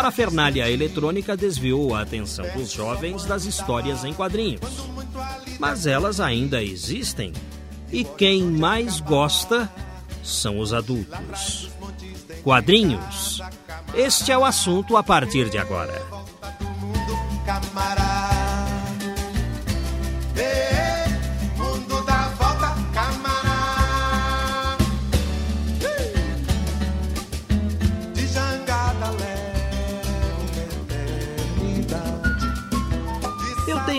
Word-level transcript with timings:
Parafernália 0.00 0.70
eletrônica 0.70 1.36
desviou 1.36 1.94
a 1.94 2.00
atenção 2.00 2.46
dos 2.56 2.72
jovens 2.72 3.26
das 3.26 3.44
histórias 3.44 4.02
em 4.02 4.14
quadrinhos. 4.14 4.62
Mas 5.58 5.86
elas 5.86 6.20
ainda 6.20 6.62
existem. 6.62 7.34
E 7.92 8.02
quem 8.02 8.42
mais 8.42 8.98
gosta 8.98 9.70
são 10.24 10.58
os 10.58 10.72
adultos. 10.72 11.70
Quadrinhos. 12.42 13.42
Este 13.92 14.32
é 14.32 14.38
o 14.38 14.44
assunto 14.46 14.96
a 14.96 15.02
partir 15.02 15.50
de 15.50 15.58
agora. 15.58 16.02
Eu 20.34 20.79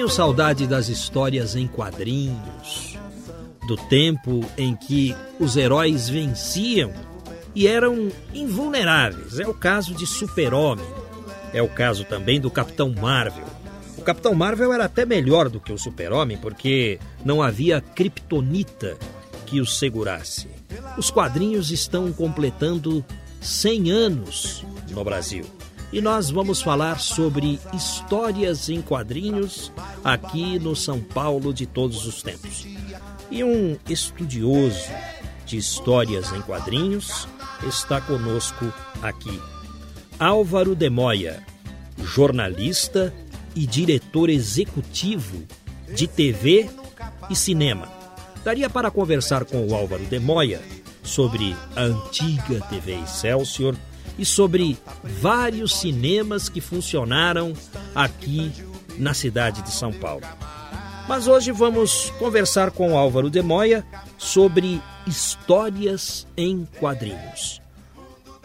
tenho 0.01 0.09
saudade 0.09 0.65
das 0.65 0.89
histórias 0.89 1.55
em 1.55 1.67
quadrinhos, 1.67 2.97
do 3.67 3.77
tempo 3.77 4.43
em 4.57 4.75
que 4.75 5.15
os 5.39 5.55
heróis 5.55 6.09
venciam 6.09 6.91
e 7.53 7.67
eram 7.67 8.09
invulneráveis. 8.33 9.37
É 9.37 9.47
o 9.47 9.53
caso 9.53 9.93
de 9.93 10.07
Super-Homem, 10.07 10.87
é 11.53 11.61
o 11.61 11.69
caso 11.69 12.03
também 12.03 12.41
do 12.41 12.49
Capitão 12.49 12.91
Marvel. 12.99 13.45
O 13.95 14.01
Capitão 14.01 14.33
Marvel 14.33 14.73
era 14.73 14.85
até 14.85 15.05
melhor 15.05 15.49
do 15.49 15.59
que 15.59 15.71
o 15.71 15.77
Super-Homem 15.77 16.35
porque 16.35 16.99
não 17.23 17.39
havia 17.39 17.79
kryptonita 17.79 18.97
que 19.45 19.61
os 19.61 19.77
segurasse. 19.77 20.47
Os 20.97 21.11
quadrinhos 21.11 21.69
estão 21.69 22.11
completando 22.11 23.05
100 23.39 23.91
anos 23.91 24.65
no 24.89 25.03
Brasil. 25.03 25.45
E 25.91 25.99
nós 25.99 26.29
vamos 26.29 26.61
falar 26.61 26.99
sobre 26.99 27.59
histórias 27.73 28.69
em 28.69 28.81
quadrinhos 28.81 29.73
aqui 30.03 30.57
no 30.57 30.73
São 30.73 31.01
Paulo 31.01 31.53
de 31.53 31.65
todos 31.65 32.05
os 32.05 32.23
tempos. 32.23 32.65
E 33.29 33.43
um 33.43 33.77
estudioso 33.89 34.89
de 35.45 35.57
histórias 35.57 36.31
em 36.31 36.41
quadrinhos 36.41 37.27
está 37.67 37.99
conosco 37.99 38.73
aqui. 39.01 39.37
Álvaro 40.17 40.75
de 40.75 40.89
Moya, 40.89 41.45
jornalista 41.97 43.13
e 43.53 43.67
diretor 43.67 44.29
executivo 44.29 45.43
de 45.93 46.07
TV 46.07 46.69
e 47.29 47.35
cinema. 47.35 47.89
Daria 48.45 48.69
para 48.69 48.89
conversar 48.89 49.43
com 49.43 49.67
o 49.67 49.75
Álvaro 49.75 50.05
de 50.05 50.19
Moya 50.19 50.61
sobre 51.03 51.55
a 51.75 51.81
antiga 51.81 52.61
TV 52.69 52.93
Excelsior 53.01 53.75
e 54.17 54.25
sobre 54.25 54.77
vários 55.03 55.75
cinemas 55.79 56.49
que 56.49 56.61
funcionaram 56.61 57.53
aqui 57.95 58.51
na 58.97 59.13
cidade 59.13 59.61
de 59.61 59.71
São 59.71 59.91
Paulo. 59.91 60.25
Mas 61.07 61.27
hoje 61.27 61.51
vamos 61.51 62.09
conversar 62.19 62.71
com 62.71 62.97
Álvaro 62.97 63.29
de 63.29 63.41
Moya 63.41 63.85
sobre 64.17 64.81
histórias 65.07 66.27
em 66.37 66.67
quadrinhos. 66.79 67.61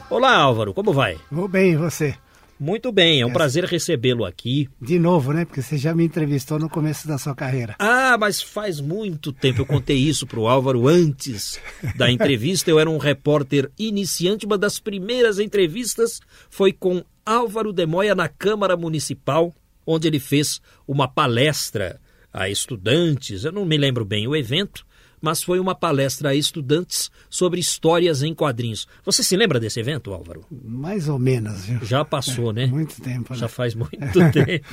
Olá, 0.09 0.37
Álvaro, 0.37 0.73
como 0.73 0.93
vai? 0.93 1.19
Vou 1.31 1.49
bem, 1.49 1.73
e 1.73 1.77
você? 1.77 2.17
Muito 2.59 2.91
bem, 2.91 3.21
é 3.21 3.27
um 3.27 3.33
prazer 3.33 3.65
recebê-lo 3.65 4.25
aqui. 4.25 4.69
De 4.81 4.99
novo, 4.99 5.33
né? 5.33 5.45
Porque 5.45 5.61
você 5.61 5.77
já 5.77 5.95
me 5.95 6.05
entrevistou 6.05 6.59
no 6.59 6.71
começo 6.71 7.07
da 7.07 7.19
sua 7.19 7.35
carreira. 7.35 7.77
Ah, 7.79 8.17
mas 8.19 8.41
faz 8.41 8.81
muito 8.81 9.31
tempo. 9.33 9.61
Eu 9.61 9.67
contei 9.67 9.97
isso 9.97 10.27
para 10.27 10.41
o 10.41 10.49
Álvaro 10.49 10.89
antes 10.89 11.61
da 11.97 12.09
entrevista. 12.11 12.71
Eu 12.71 12.79
era 12.79 12.89
um 12.89 12.97
repórter 12.97 13.71
iniciante. 13.79 14.47
Uma 14.47 14.57
das 14.57 14.79
primeiras 14.79 15.39
entrevistas 15.39 16.21
foi 16.49 16.73
com 16.73 17.05
Álvaro 17.27 17.73
de 17.73 17.85
Moya 17.85 18.15
na 18.15 18.29
Câmara 18.29 18.77
Municipal, 18.77 19.55
onde 19.85 20.09
ele 20.09 20.19
fez 20.19 20.61
uma 20.89 21.07
palestra 21.07 22.01
a 22.33 22.49
estudantes. 22.49 23.45
Eu 23.45 23.53
não 23.53 23.65
me 23.67 23.77
lembro 23.77 24.05
bem 24.05 24.27
o 24.27 24.35
evento, 24.35 24.87
mas 25.27 25.43
foi 25.43 25.59
uma 25.59 25.75
palestra 25.75 26.29
a 26.29 26.35
estudantes 26.37 27.11
sobre 27.29 27.59
histórias 27.59 28.23
em 28.23 28.33
quadrinhos. 28.33 28.87
Você 29.05 29.25
se 29.25 29.37
lembra 29.37 29.59
desse 29.59 29.81
evento, 29.81 30.15
Álvaro? 30.15 30.45
Mais 30.63 31.09
ou 31.09 31.19
menos, 31.19 31.65
viu? 31.65 31.85
Já 31.85 32.05
passou, 32.05 32.51
é, 32.51 32.53
né? 32.53 32.67
Muito 32.71 33.03
tempo. 33.03 33.35
Já 33.35 33.47
né? 33.47 33.49
faz 33.49 33.75
muito 33.75 33.91
tempo. 34.31 34.65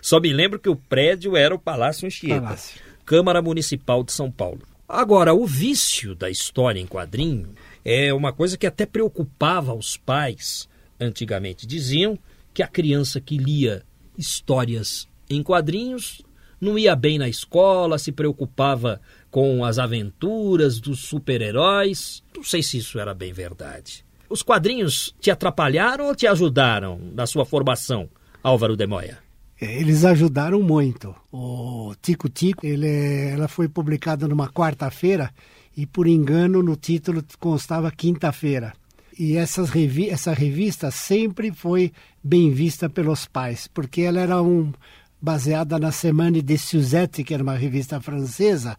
Só 0.00 0.18
me 0.18 0.32
lembro 0.32 0.58
que 0.58 0.70
o 0.70 0.74
prédio 0.74 1.36
era 1.36 1.54
o 1.54 1.58
Palácio 1.58 2.06
Anchieta, 2.06 2.40
Palácio. 2.40 2.80
Câmara 3.04 3.42
Municipal 3.42 4.02
de 4.02 4.12
São 4.12 4.30
Paulo. 4.30 4.62
Agora, 4.88 5.34
o 5.34 5.44
vício 5.44 6.14
da 6.14 6.30
história 6.30 6.80
em 6.80 6.86
quadrinho 6.86 7.50
é 7.84 8.14
uma 8.14 8.32
coisa 8.32 8.56
que 8.56 8.66
até 8.66 8.86
preocupava 8.86 9.74
os 9.74 9.98
pais 9.98 10.66
antigamente. 10.98 11.66
Diziam 11.66 12.18
que 12.54 12.62
a 12.62 12.66
criança 12.66 13.20
que 13.20 13.36
lia 13.36 13.82
histórias 14.16 15.06
em 15.28 15.42
quadrinhos 15.42 16.22
não 16.60 16.78
ia 16.78 16.96
bem 16.96 17.18
na 17.18 17.28
escola, 17.28 17.98
se 17.98 18.10
preocupava 18.10 19.00
com 19.36 19.62
as 19.66 19.78
aventuras 19.78 20.80
dos 20.80 21.00
super-heróis. 21.00 22.22
Não 22.34 22.42
sei 22.42 22.62
se 22.62 22.78
isso 22.78 22.98
era 22.98 23.12
bem 23.12 23.34
verdade. 23.34 24.02
Os 24.30 24.42
quadrinhos 24.42 25.14
te 25.20 25.30
atrapalharam 25.30 26.06
ou 26.06 26.14
te 26.14 26.26
ajudaram 26.26 26.98
na 27.12 27.26
sua 27.26 27.44
formação, 27.44 28.08
Álvaro 28.42 28.78
de 28.78 28.86
Moya? 28.86 29.18
Eles 29.60 30.06
ajudaram 30.06 30.62
muito. 30.62 31.14
O 31.30 31.94
Tico 32.00 32.30
Tico, 32.30 32.64
ele, 32.64 32.88
ela 33.30 33.46
foi 33.46 33.68
publicada 33.68 34.26
numa 34.26 34.48
quarta-feira 34.48 35.30
e, 35.76 35.84
por 35.84 36.06
engano, 36.06 36.62
no 36.62 36.74
título 36.74 37.22
constava 37.38 37.90
quinta-feira. 37.90 38.72
E 39.18 39.36
essas 39.36 39.68
revi 39.68 40.08
essa 40.08 40.32
revista 40.32 40.90
sempre 40.90 41.52
foi 41.52 41.92
bem 42.24 42.52
vista 42.52 42.88
pelos 42.88 43.26
pais, 43.26 43.68
porque 43.68 44.00
ela 44.00 44.18
era 44.18 44.40
um, 44.40 44.72
baseada 45.20 45.78
na 45.78 45.92
Semaine 45.92 46.40
de 46.40 46.56
Suzette, 46.56 47.22
que 47.22 47.34
era 47.34 47.42
uma 47.42 47.54
revista 47.54 48.00
francesa, 48.00 48.78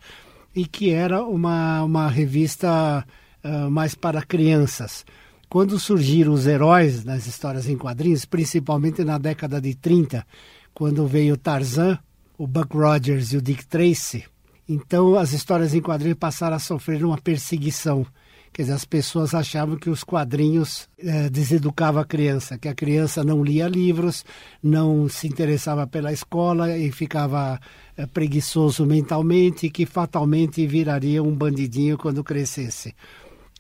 e 0.58 0.66
que 0.66 0.90
era 0.90 1.24
uma, 1.24 1.84
uma 1.84 2.10
revista 2.10 3.06
uh, 3.44 3.70
mais 3.70 3.94
para 3.94 4.24
crianças. 4.24 5.06
Quando 5.48 5.78
surgiram 5.78 6.34
os 6.34 6.48
heróis 6.48 7.06
nas 7.06 7.28
histórias 7.28 7.70
em 7.70 7.78
quadrinhos, 7.78 8.26
principalmente 8.26 9.04
na 9.04 9.20
década 9.20 9.62
de 9.62 9.76
30, 9.76 10.26
quando 10.74 11.06
veio 11.06 11.38
Tarzan, 11.38 12.00
o 12.40 12.48
Buck 12.48 12.76
Rogers 12.76 13.34
e 13.34 13.38
o 13.38 13.42
Dick 13.42 13.68
Tracy, 13.68 14.26
então 14.68 15.16
as 15.16 15.32
histórias 15.32 15.76
em 15.76 15.82
quadrinhos 15.82 16.18
passaram 16.18 16.56
a 16.56 16.60
sofrer 16.60 17.06
uma 17.06 17.20
perseguição. 17.20 18.04
Quer 18.52 18.64
dizer, 18.64 18.74
as 18.74 18.86
pessoas 18.86 19.36
achavam 19.36 19.76
que 19.76 19.92
os 19.92 20.04
quadrinhos 20.04 20.90
eh, 20.98 21.30
deseducavam 21.30 22.02
a 22.02 22.06
criança, 22.06 22.58
que 22.58 22.68
a 22.68 22.74
criança 22.74 23.24
não 23.24 23.44
lia 23.44 23.68
livros, 23.68 24.26
não 24.64 25.08
se 25.08 25.28
interessava 25.28 25.86
pela 25.86 26.12
escola 26.12 26.76
e 26.76 26.92
ficava 26.92 27.60
preguiçoso 28.06 28.86
mentalmente 28.86 29.70
que 29.70 29.86
fatalmente 29.86 30.68
viraria 30.68 31.24
um 31.24 31.34
bandidinho 31.34 31.98
quando 31.98 32.24
crescesse. 32.24 32.94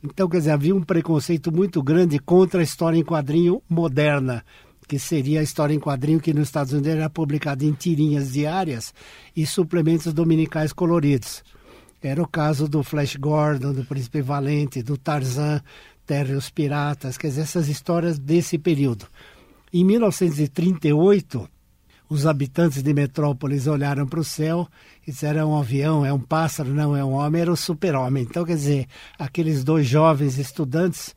Então, 0.03 0.29
quer 0.29 0.37
dizer, 0.37 0.51
havia 0.51 0.75
um 0.75 0.83
preconceito 0.83 1.51
muito 1.51 1.81
grande 1.81 2.19
contra 2.19 2.59
a 2.59 2.63
história 2.63 2.97
em 2.97 3.03
quadrinho 3.03 3.63
moderna, 3.67 4.45
que 4.87 4.99
seria 4.99 5.39
a 5.39 5.43
história 5.43 5.73
em 5.73 5.79
quadrinho 5.79 6.19
que 6.19 6.33
nos 6.33 6.47
Estados 6.47 6.71
Unidos 6.71 6.91
era 6.91 7.09
publicada 7.09 7.65
em 7.65 7.73
tirinhas 7.73 8.31
diárias 8.31 8.93
e 9.35 9.45
suplementos 9.45 10.13
dominicais 10.13 10.71
coloridos. 10.71 11.43
Era 12.01 12.21
o 12.21 12.27
caso 12.27 12.67
do 12.67 12.83
Flash 12.83 13.15
Gordon, 13.15 13.73
do 13.73 13.83
Príncipe 13.83 14.21
Valente, 14.21 14.83
do 14.83 14.97
Tarzan, 14.97 15.61
Terra 16.05 16.33
e 16.33 16.35
os 16.35 16.49
Piratas, 16.49 17.17
quer 17.17 17.27
dizer, 17.27 17.41
essas 17.41 17.67
histórias 17.67 18.19
desse 18.19 18.57
período. 18.57 19.07
Em 19.73 19.83
1938, 19.83 21.49
os 22.09 22.25
habitantes 22.25 22.81
de 22.81 22.93
Metrópolis 22.93 23.67
olharam 23.67 24.07
para 24.07 24.19
o 24.19 24.23
céu 24.23 24.67
e 25.05 25.11
disseram: 25.11 25.39
é 25.39 25.45
um 25.45 25.57
avião, 25.57 26.05
é 26.05 26.13
um 26.13 26.19
pássaro, 26.19 26.73
não 26.73 26.95
é 26.95 27.03
um 27.03 27.13
homem, 27.13 27.41
era 27.41 27.51
o 27.51 27.57
super-homem. 27.57 28.23
Então, 28.23 28.45
quer 28.45 28.55
dizer, 28.55 28.87
aqueles 29.19 29.63
dois 29.63 29.85
jovens 29.85 30.37
estudantes 30.37 31.15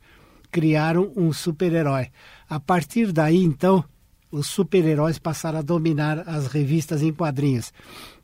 criaram 0.51 1.11
um 1.15 1.31
super-herói. 1.31 2.09
A 2.49 2.59
partir 2.59 3.11
daí, 3.11 3.43
então, 3.43 3.83
os 4.31 4.47
super-heróis 4.47 5.17
passaram 5.17 5.59
a 5.59 5.61
dominar 5.61 6.27
as 6.27 6.47
revistas 6.47 7.01
em 7.01 7.13
quadrinhos. 7.13 7.73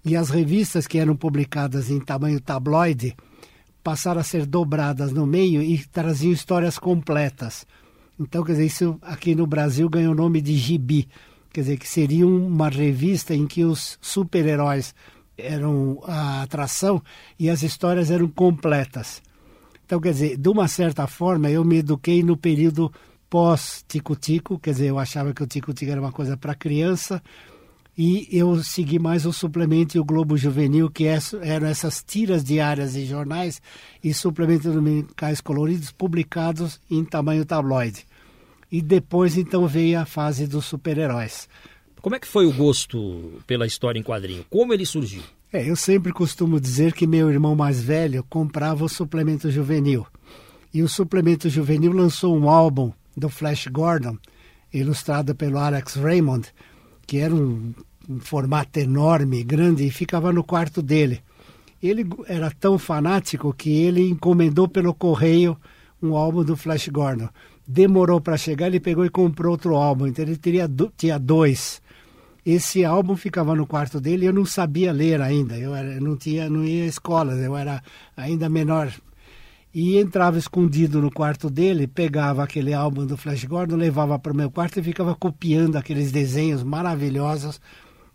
E 0.03 0.15
as 0.15 0.29
revistas 0.29 0.87
que 0.87 0.97
eram 0.97 1.15
publicadas 1.15 1.89
em 1.89 1.99
tamanho 1.99 2.39
tabloide, 2.39 3.15
passaram 3.83 4.19
a 4.19 4.23
ser 4.23 4.45
dobradas 4.45 5.13
no 5.13 5.25
meio 5.25 5.61
e 5.61 5.77
traziam 5.85 6.33
histórias 6.33 6.77
completas. 6.77 7.65
Então, 8.19 8.43
quer 8.43 8.53
dizer, 8.53 8.65
isso 8.65 8.97
aqui 9.01 9.35
no 9.35 9.45
Brasil 9.47 9.87
ganhou 9.89 10.11
o 10.11 10.17
nome 10.17 10.41
de 10.41 10.55
gibi, 10.55 11.07
quer 11.51 11.61
dizer, 11.61 11.77
que 11.77 11.87
seria 11.87 12.27
uma 12.27 12.69
revista 12.69 13.33
em 13.33 13.47
que 13.47 13.63
os 13.63 13.97
super-heróis 14.01 14.93
eram 15.37 16.01
a 16.03 16.41
atração 16.41 17.01
e 17.37 17.49
as 17.49 17.61
histórias 17.61 18.09
eram 18.09 18.27
completas. 18.27 19.21
Então, 19.85 20.01
quer 20.01 20.11
dizer, 20.11 20.37
de 20.37 20.49
uma 20.49 20.67
certa 20.67 21.07
forma, 21.07 21.49
eu 21.49 21.63
me 21.63 21.77
eduquei 21.77 22.21
no 22.21 22.35
período 22.35 22.91
pós-tico-tico, 23.29 24.59
quer 24.59 24.71
dizer, 24.71 24.87
eu 24.87 24.99
achava 24.99 25.33
que 25.33 25.43
o 25.43 25.47
tico-tico 25.47 25.91
era 25.91 26.01
uma 26.01 26.11
coisa 26.11 26.35
para 26.35 26.55
criança, 26.55 27.21
e 27.97 28.27
eu 28.31 28.63
segui 28.63 28.99
mais 28.99 29.25
o 29.25 29.33
suplemento 29.33 29.97
e 29.97 29.99
o 29.99 30.05
Globo 30.05 30.37
Juvenil, 30.37 30.89
que 30.89 31.07
é, 31.07 31.17
eram 31.41 31.67
essas 31.67 32.03
tiras 32.05 32.43
diárias 32.43 32.93
de 32.93 33.05
jornais 33.05 33.59
e 34.03 34.13
suplementos 34.13 34.71
dominicais 34.71 35.41
coloridos 35.41 35.91
publicados 35.91 36.79
em 36.91 37.03
tamanho 37.03 37.43
tabloide. 37.43 38.05
E 38.71 38.81
depois, 38.81 39.37
então, 39.37 39.67
veio 39.67 39.99
a 39.99 40.05
fase 40.05 40.45
dos 40.45 40.65
super-heróis. 40.65 41.47
Como 42.01 42.15
é 42.15 42.19
que 42.19 42.27
foi 42.27 42.45
o 42.45 42.53
gosto 42.53 43.41
pela 43.45 43.65
história 43.65 43.99
em 43.99 44.03
quadrinho? 44.03 44.45
Como 44.49 44.73
ele 44.73 44.85
surgiu? 44.85 45.21
É, 45.51 45.69
eu 45.69 45.75
sempre 45.75 46.11
costumo 46.11 46.59
dizer 46.59 46.93
que 46.93 47.07
meu 47.07 47.29
irmão 47.29 47.55
mais 47.55 47.81
velho 47.81 48.23
comprava 48.29 48.83
o 48.83 48.89
suplemento 48.89 49.49
juvenil. 49.49 50.05
E 50.73 50.83
o 50.83 50.89
suplemento 50.89 51.49
juvenil 51.49 51.93
lançou 51.93 52.37
um 52.37 52.49
álbum 52.49 52.91
do 53.15 53.29
Flash 53.29 53.67
Gordon, 53.67 54.17
ilustrado 54.73 55.33
pelo 55.33 55.57
Alex 55.57 55.95
Raymond, 55.95 56.49
que 57.07 57.17
era 57.17 57.33
um, 57.33 57.73
um 58.09 58.19
formato 58.19 58.79
enorme, 58.79 59.43
grande, 59.43 59.85
e 59.85 59.91
ficava 59.91 60.33
no 60.33 60.43
quarto 60.43 60.81
dele. 60.81 61.21
Ele 61.81 62.05
era 62.27 62.51
tão 62.51 62.77
fanático 62.77 63.53
que 63.53 63.69
ele 63.69 64.09
encomendou 64.09 64.67
pelo 64.67 64.93
correio 64.93 65.57
um 66.01 66.15
álbum 66.15 66.43
do 66.43 66.57
Flash 66.57 66.89
Gordon. 66.89 67.29
Demorou 67.67 68.21
para 68.21 68.37
chegar, 68.37 68.67
ele 68.67 68.79
pegou 68.79 69.05
e 69.05 69.09
comprou 69.09 69.51
outro 69.51 69.75
álbum. 69.75 70.07
Então 70.07 70.23
ele 70.23 70.37
teria, 70.37 70.69
tinha 70.95 71.19
dois. 71.19 71.81
Esse 72.45 72.85
álbum 72.85 73.17
ficava 73.17 73.53
no 73.53 73.67
quarto 73.67 73.99
dele 73.99 74.25
eu 74.25 74.31
não 74.31 74.45
sabia 74.45 74.93
ler 74.93 75.21
ainda. 75.21 75.57
Eu, 75.57 75.75
era, 75.75 75.99
não 75.99 76.15
tinha, 76.15 76.49
não 76.49 76.63
ia 76.63 76.85
à 76.85 76.87
escola, 76.87 77.33
eu 77.33 77.57
era 77.57 77.83
ainda 78.15 78.47
menor, 78.47 78.93
e 79.73 79.97
entrava 79.97 80.39
escondido 80.39 81.01
no 81.01 81.11
quarto 81.11 81.49
dele, 81.49 81.85
pegava 81.85 82.43
aquele 82.43 82.73
álbum 82.73 83.05
do 83.05 83.17
Flash 83.17 83.43
Gordon, 83.43 83.75
levava 83.75 84.17
para 84.17 84.33
o 84.33 84.35
meu 84.35 84.49
quarto 84.49 84.79
e 84.79 84.83
ficava 84.83 85.13
copiando 85.13 85.75
aqueles 85.75 86.11
desenhos 86.11 86.63
maravilhosos 86.63 87.61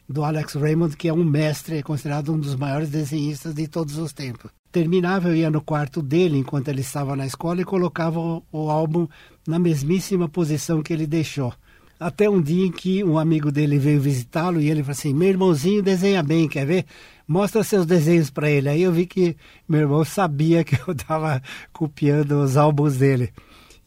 do 0.08 0.24
Alex 0.24 0.54
Raymond, 0.54 0.96
que 0.96 1.08
é 1.08 1.12
um 1.12 1.24
mestre, 1.24 1.78
é 1.78 1.82
considerado 1.82 2.32
um 2.32 2.38
dos 2.38 2.54
maiores 2.54 2.90
desenhistas 2.90 3.54
de 3.54 3.66
todos 3.66 3.96
os 3.98 4.12
tempos. 4.12 4.50
Terminava, 4.70 5.28
eu 5.28 5.36
ia 5.36 5.50
no 5.50 5.60
quarto 5.60 6.00
dele 6.00 6.38
enquanto 6.38 6.68
ele 6.68 6.80
estava 6.80 7.14
na 7.14 7.26
escola 7.26 7.60
e 7.60 7.64
colocava 7.64 8.18
o, 8.18 8.42
o 8.50 8.70
álbum 8.70 9.06
na 9.46 9.58
mesmíssima 9.58 10.28
posição 10.28 10.82
que 10.82 10.92
ele 10.92 11.06
deixou. 11.06 11.52
Até 12.00 12.28
um 12.28 12.40
dia 12.40 12.66
em 12.66 12.72
que 12.72 13.04
um 13.04 13.16
amigo 13.18 13.52
dele 13.52 13.78
veio 13.78 14.00
visitá-lo 14.00 14.60
e 14.60 14.68
ele 14.68 14.82
falou 14.82 14.92
assim: 14.92 15.14
Meu 15.14 15.28
irmãozinho 15.28 15.82
desenha 15.82 16.22
bem, 16.22 16.48
quer 16.48 16.66
ver? 16.66 16.84
Mostra 17.28 17.62
seus 17.62 17.86
desenhos 17.86 18.28
para 18.28 18.50
ele. 18.50 18.68
Aí 18.68 18.82
eu 18.82 18.90
vi 18.90 19.06
que 19.06 19.36
meu 19.68 19.80
irmão 19.80 20.04
sabia 20.04 20.64
que 20.64 20.74
eu 20.86 20.92
estava 20.94 21.40
copiando 21.72 22.42
os 22.42 22.56
álbuns 22.56 22.96
dele. 22.96 23.30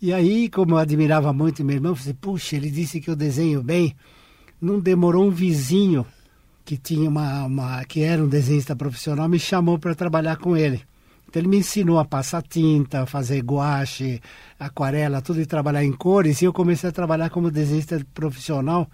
E 0.01 0.13
aí, 0.13 0.50
como 0.50 0.75
eu 0.75 0.77
admirava 0.77 1.33
muito 1.33 1.65
meu 1.65 1.75
irmão, 1.75 1.91
eu 1.91 1.95
falei: 1.95 2.13
Puxa, 2.13 2.56
ele 2.56 2.69
disse 2.69 3.01
que 3.01 3.09
eu 3.09 3.15
desenho 3.15 3.62
bem. 3.62 3.94
Não 4.62 4.80
demorou 4.80 5.25
um 5.25 5.31
vizinho 5.31 6.06
que 6.63 6.78
tinha 6.78 7.07
uma, 7.07 7.44
uma 7.46 7.86
que 7.86 8.02
era 8.02 8.24
um 8.24 8.28
desenhista 8.28 8.75
profissional 8.75 9.30
me 9.30 9.38
chamou 9.38 9.78
para 9.78 9.94
trabalhar 9.94 10.38
com 10.38 10.57
ele. 10.57 10.81
Então 11.28 11.42
ele 11.42 11.48
me 11.50 11.57
ensinou 11.57 12.00
a 12.00 12.06
passar 12.06 12.42
tinta, 12.42 13.06
fazer 13.06 13.42
guache, 13.42 14.22
aquarela, 14.60 15.22
tudo 15.22 15.42
e 15.42 15.46
trabalhar 15.46 15.84
em 15.84 15.92
cores. 15.92 16.42
E 16.42 16.46
eu 16.46 16.54
comecei 16.54 16.90
a 16.90 16.94
trabalhar 16.94 17.30
como 17.30 17.52
desenhista 17.52 18.02
profissional, 18.13 18.90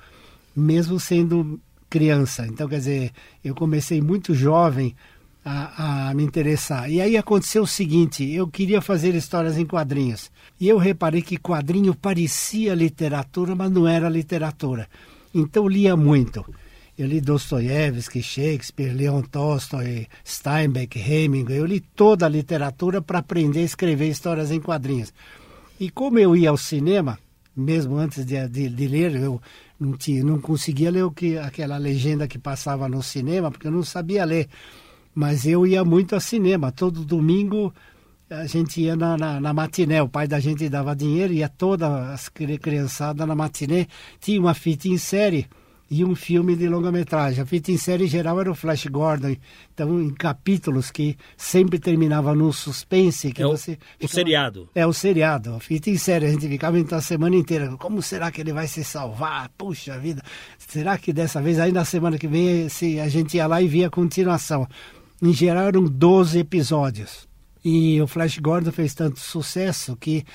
mesmo 0.55 0.99
sendo 0.99 1.59
criança. 1.89 2.47
Então, 2.47 2.67
quer 2.67 2.79
dizer, 2.79 3.11
eu 3.43 3.53
comecei 3.53 4.01
muito 4.01 4.33
jovem 4.33 4.95
a, 5.43 6.09
a, 6.09 6.13
me 6.13 6.23
interessar. 6.23 6.89
E 6.89 7.01
aí 7.01 7.17
aconteceu 7.17 7.63
o 7.63 7.67
seguinte: 7.67 8.27
eu 8.31 8.47
queria 8.47 8.81
fazer 8.81 9.13
histórias 9.13 9.57
em 9.57 9.65
quadrinhos. 9.65 10.31
E 10.59 10.67
eu 10.67 10.77
reparei 10.77 11.21
que 11.21 11.37
quadrinho 11.37 11.93
parecia 11.93 12.73
literatura, 12.73 13.55
mas 13.55 13.71
não 13.71 13.87
era 13.87 14.09
literatura. 14.09 14.87
Então 15.33 15.67
lia 15.67 15.95
muito. 15.95 16.45
Eu 16.97 17.07
li 17.07 17.21
Dostoiévski, 17.21 18.21
Shakespeare, 18.21 18.93
Leon 18.93 19.21
Tolstói, 19.21 20.07
Steinbeck, 20.25 20.99
Hemingway. 20.99 21.57
Eu 21.57 21.65
li 21.65 21.79
toda 21.79 22.25
a 22.25 22.29
literatura 22.29 23.01
para 23.01 23.19
aprender 23.19 23.61
a 23.61 23.63
escrever 23.63 24.09
histórias 24.09 24.51
em 24.51 24.59
quadrinhos. 24.59 25.13
E 25.79 25.89
como 25.89 26.19
eu 26.19 26.35
ia 26.35 26.49
ao 26.49 26.57
cinema, 26.57 27.17
mesmo 27.55 27.97
antes 27.97 28.25
de, 28.25 28.47
de, 28.47 28.69
de 28.69 28.87
ler, 28.87 29.15
eu 29.15 29.41
não, 29.79 29.97
tinha, 29.97 30.23
não 30.23 30.39
conseguia 30.39 30.91
ler 30.91 31.03
o 31.03 31.11
que, 31.11 31.37
aquela 31.37 31.77
legenda 31.77 32.27
que 32.27 32.37
passava 32.37 32.87
no 32.87 33.01
cinema, 33.01 33.49
porque 33.49 33.67
eu 33.67 33.71
não 33.71 33.83
sabia 33.83 34.23
ler. 34.25 34.47
Mas 35.15 35.45
eu 35.45 35.65
ia 35.65 35.83
muito 35.83 36.13
ao 36.13 36.21
cinema. 36.21 36.71
Todo 36.71 37.03
domingo 37.03 37.73
a 38.31 38.47
gente 38.47 38.81
ia 38.81 38.95
na, 38.95 39.17
na, 39.17 39.39
na 39.39 39.53
matiné. 39.53 40.01
O 40.01 40.07
pai 40.07 40.27
da 40.27 40.39
gente 40.39 40.69
dava 40.69 40.95
dinheiro, 40.95 41.33
ia 41.33 41.49
toda 41.49 42.13
as 42.13 42.29
criançada 42.29 43.25
na 43.25 43.35
matiné. 43.35 43.87
Tinha 44.19 44.39
uma 44.39 44.53
fita 44.53 44.87
em 44.87 44.97
série 44.97 45.47
e 45.89 46.05
um 46.05 46.15
filme 46.15 46.55
de 46.55 46.69
longa-metragem. 46.69 47.43
A 47.43 47.45
fita 47.45 47.69
em 47.69 47.77
série 47.77 48.07
geral 48.07 48.39
era 48.39 48.49
o 48.49 48.55
Flash 48.55 48.85
Gordon, 48.87 49.35
então 49.73 50.01
em 50.01 50.09
capítulos 50.13 50.89
que 50.89 51.17
sempre 51.35 51.77
terminava 51.77 52.33
num 52.33 52.53
suspense 52.53 53.33
que 53.33 53.41
é 53.41 53.45
o, 53.45 53.49
você 53.49 53.73
ficava... 53.73 54.05
o 54.05 54.07
seriado. 54.07 54.69
É 54.73 54.87
o 54.87 54.93
seriado, 54.93 55.53
a 55.53 55.59
fita 55.59 55.89
em 55.89 55.97
série, 55.97 56.27
a 56.27 56.31
gente 56.31 56.47
ficava 56.47 56.79
então 56.79 56.97
a 56.97 57.01
semana 57.01 57.35
inteira, 57.35 57.75
como 57.75 58.01
será 58.01 58.31
que 58.31 58.39
ele 58.39 58.53
vai 58.53 58.67
se 58.67 58.85
salvar? 58.85 59.49
Puxa 59.57 59.99
vida, 59.99 60.23
será 60.57 60.97
que 60.97 61.11
dessa 61.11 61.41
vez 61.41 61.59
aí 61.59 61.73
na 61.73 61.83
semana 61.83 62.17
que 62.17 62.27
vem 62.27 62.69
se 62.69 62.97
a 62.97 63.09
gente 63.09 63.35
ia 63.35 63.45
lá 63.45 63.61
e 63.61 63.67
via 63.67 63.87
a 63.87 63.91
continuação? 63.91 64.65
Em 65.21 65.33
geral 65.33 65.67
eram 65.67 65.83
12 65.83 66.39
episódios. 66.39 67.30
E 67.63 68.01
o 68.01 68.07
Flash 68.07 68.39
Gordon 68.39 68.71
fez 68.71 68.93
tanto 68.93 69.19
sucesso 69.19 69.95
que 69.95 70.25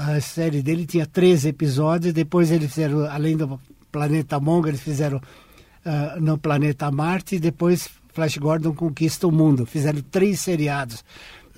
a 0.00 0.20
série 0.20 0.62
dele 0.62 0.86
tinha 0.86 1.06
13 1.06 1.48
episódios, 1.48 2.12
depois 2.12 2.50
eles 2.50 2.68
fizeram, 2.68 3.10
além 3.10 3.36
do 3.36 3.58
Planeta 3.90 4.38
Monga, 4.38 4.68
eles 4.68 4.82
fizeram 4.82 5.18
uh, 5.18 6.20
no 6.20 6.36
Planeta 6.36 6.90
Marte 6.90 7.36
e 7.36 7.40
depois 7.40 7.88
Flash 8.12 8.36
Gordon 8.36 8.74
conquista 8.74 9.26
o 9.26 9.32
mundo. 9.32 9.64
Fizeram 9.64 10.02
três 10.02 10.40
seriados. 10.40 11.04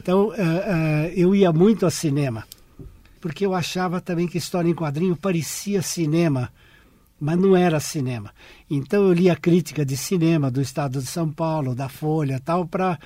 Então 0.00 0.28
uh, 0.28 0.30
uh, 0.30 1.06
eu 1.14 1.34
ia 1.34 1.52
muito 1.52 1.84
ao 1.84 1.90
cinema, 1.90 2.44
porque 3.20 3.44
eu 3.44 3.54
achava 3.54 4.00
também 4.00 4.28
que 4.28 4.38
história 4.38 4.70
em 4.70 4.74
quadrinho 4.74 5.16
parecia 5.16 5.82
cinema, 5.82 6.52
mas 7.20 7.36
não 7.36 7.56
era 7.56 7.80
cinema. 7.80 8.30
Então 8.70 9.02
eu 9.02 9.12
lia 9.12 9.34
crítica 9.34 9.84
de 9.84 9.96
cinema 9.96 10.50
do 10.50 10.60
Estado 10.60 11.00
de 11.00 11.06
São 11.06 11.28
Paulo, 11.30 11.74
da 11.74 11.88
Folha, 11.88 12.40
tal, 12.44 12.64
para 12.64 12.96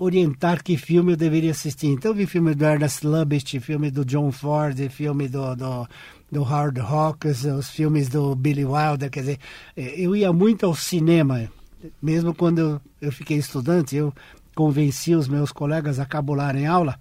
orientar 0.00 0.64
que 0.64 0.76
filme 0.76 1.12
eu 1.12 1.16
deveria 1.16 1.52
assistir. 1.52 1.88
Então 1.88 2.10
eu 2.10 2.14
vi 2.16 2.26
filme 2.26 2.54
do 2.54 2.64
Ernest 2.64 3.06
Lubitsch, 3.06 3.60
filme 3.60 3.90
do 3.90 4.04
John 4.04 4.32
Ford, 4.32 4.76
filme 4.88 5.28
do, 5.28 5.54
do 5.54 5.88
do 6.30 6.42
Hard 6.42 6.78
Rockers, 6.78 7.44
os 7.44 7.68
filmes 7.70 8.08
do 8.08 8.34
Billy 8.36 8.64
Wilder, 8.64 9.10
quer 9.10 9.20
dizer, 9.20 9.38
é, 9.76 10.00
eu 10.00 10.14
ia 10.14 10.32
muito 10.32 10.64
ao 10.64 10.74
cinema, 10.74 11.50
mesmo 12.00 12.34
quando 12.34 12.58
eu, 12.58 12.80
eu 13.00 13.12
fiquei 13.12 13.36
estudante, 13.36 13.96
eu 13.96 14.14
convenci 14.54 15.14
os 15.14 15.26
meus 15.26 15.50
colegas 15.50 15.98
a 15.98 16.06
cabularem 16.06 16.66
aula 16.66 16.98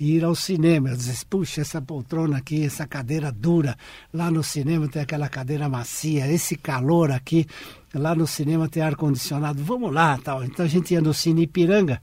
e 0.00 0.16
ir 0.16 0.24
ao 0.24 0.34
cinema. 0.34 0.90
Eu 0.90 0.96
disse, 0.96 1.24
puxa, 1.26 1.60
essa 1.60 1.82
poltrona 1.82 2.38
aqui, 2.38 2.64
essa 2.64 2.86
cadeira 2.86 3.30
dura, 3.30 3.76
lá 4.12 4.30
no 4.30 4.42
cinema 4.42 4.88
tem 4.88 5.02
aquela 5.02 5.28
cadeira 5.28 5.68
macia, 5.68 6.26
esse 6.32 6.56
calor 6.56 7.10
aqui, 7.10 7.46
lá 7.92 8.14
no 8.14 8.26
cinema 8.26 8.68
tem 8.68 8.82
ar-condicionado, 8.82 9.62
vamos 9.62 9.92
lá, 9.92 10.18
tal. 10.18 10.42
Então 10.44 10.64
a 10.64 10.68
gente 10.68 10.94
ia 10.94 11.00
no 11.00 11.12
Cine 11.12 11.42
Ipiranga, 11.42 12.00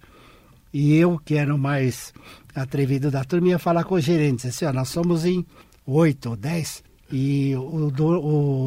e 0.73 0.95
eu, 0.95 1.19
que 1.19 1.35
era 1.35 1.53
o 1.53 1.57
mais 1.57 2.13
atrevido 2.55 3.09
da 3.09 3.23
turma, 3.23 3.49
ia 3.49 3.59
falar 3.59 3.83
com 3.83 3.95
os 3.95 4.03
gerentes, 4.03 4.45
assim, 4.45 4.65
ó, 4.65 4.73
nós 4.73 4.89
somos 4.89 5.25
em 5.25 5.45
oito 5.85 6.29
ou 6.29 6.35
dez, 6.35 6.83
e 7.11 7.55
o, 7.55 7.89
do, 7.89 8.05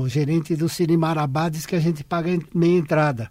o 0.02 0.09
gerente 0.09 0.56
do 0.56 0.68
Cine 0.68 0.97
Marabá 0.97 1.49
diz 1.49 1.64
que 1.64 1.76
a 1.76 1.80
gente 1.80 2.02
paga 2.02 2.37
meia 2.52 2.78
entrada. 2.78 3.30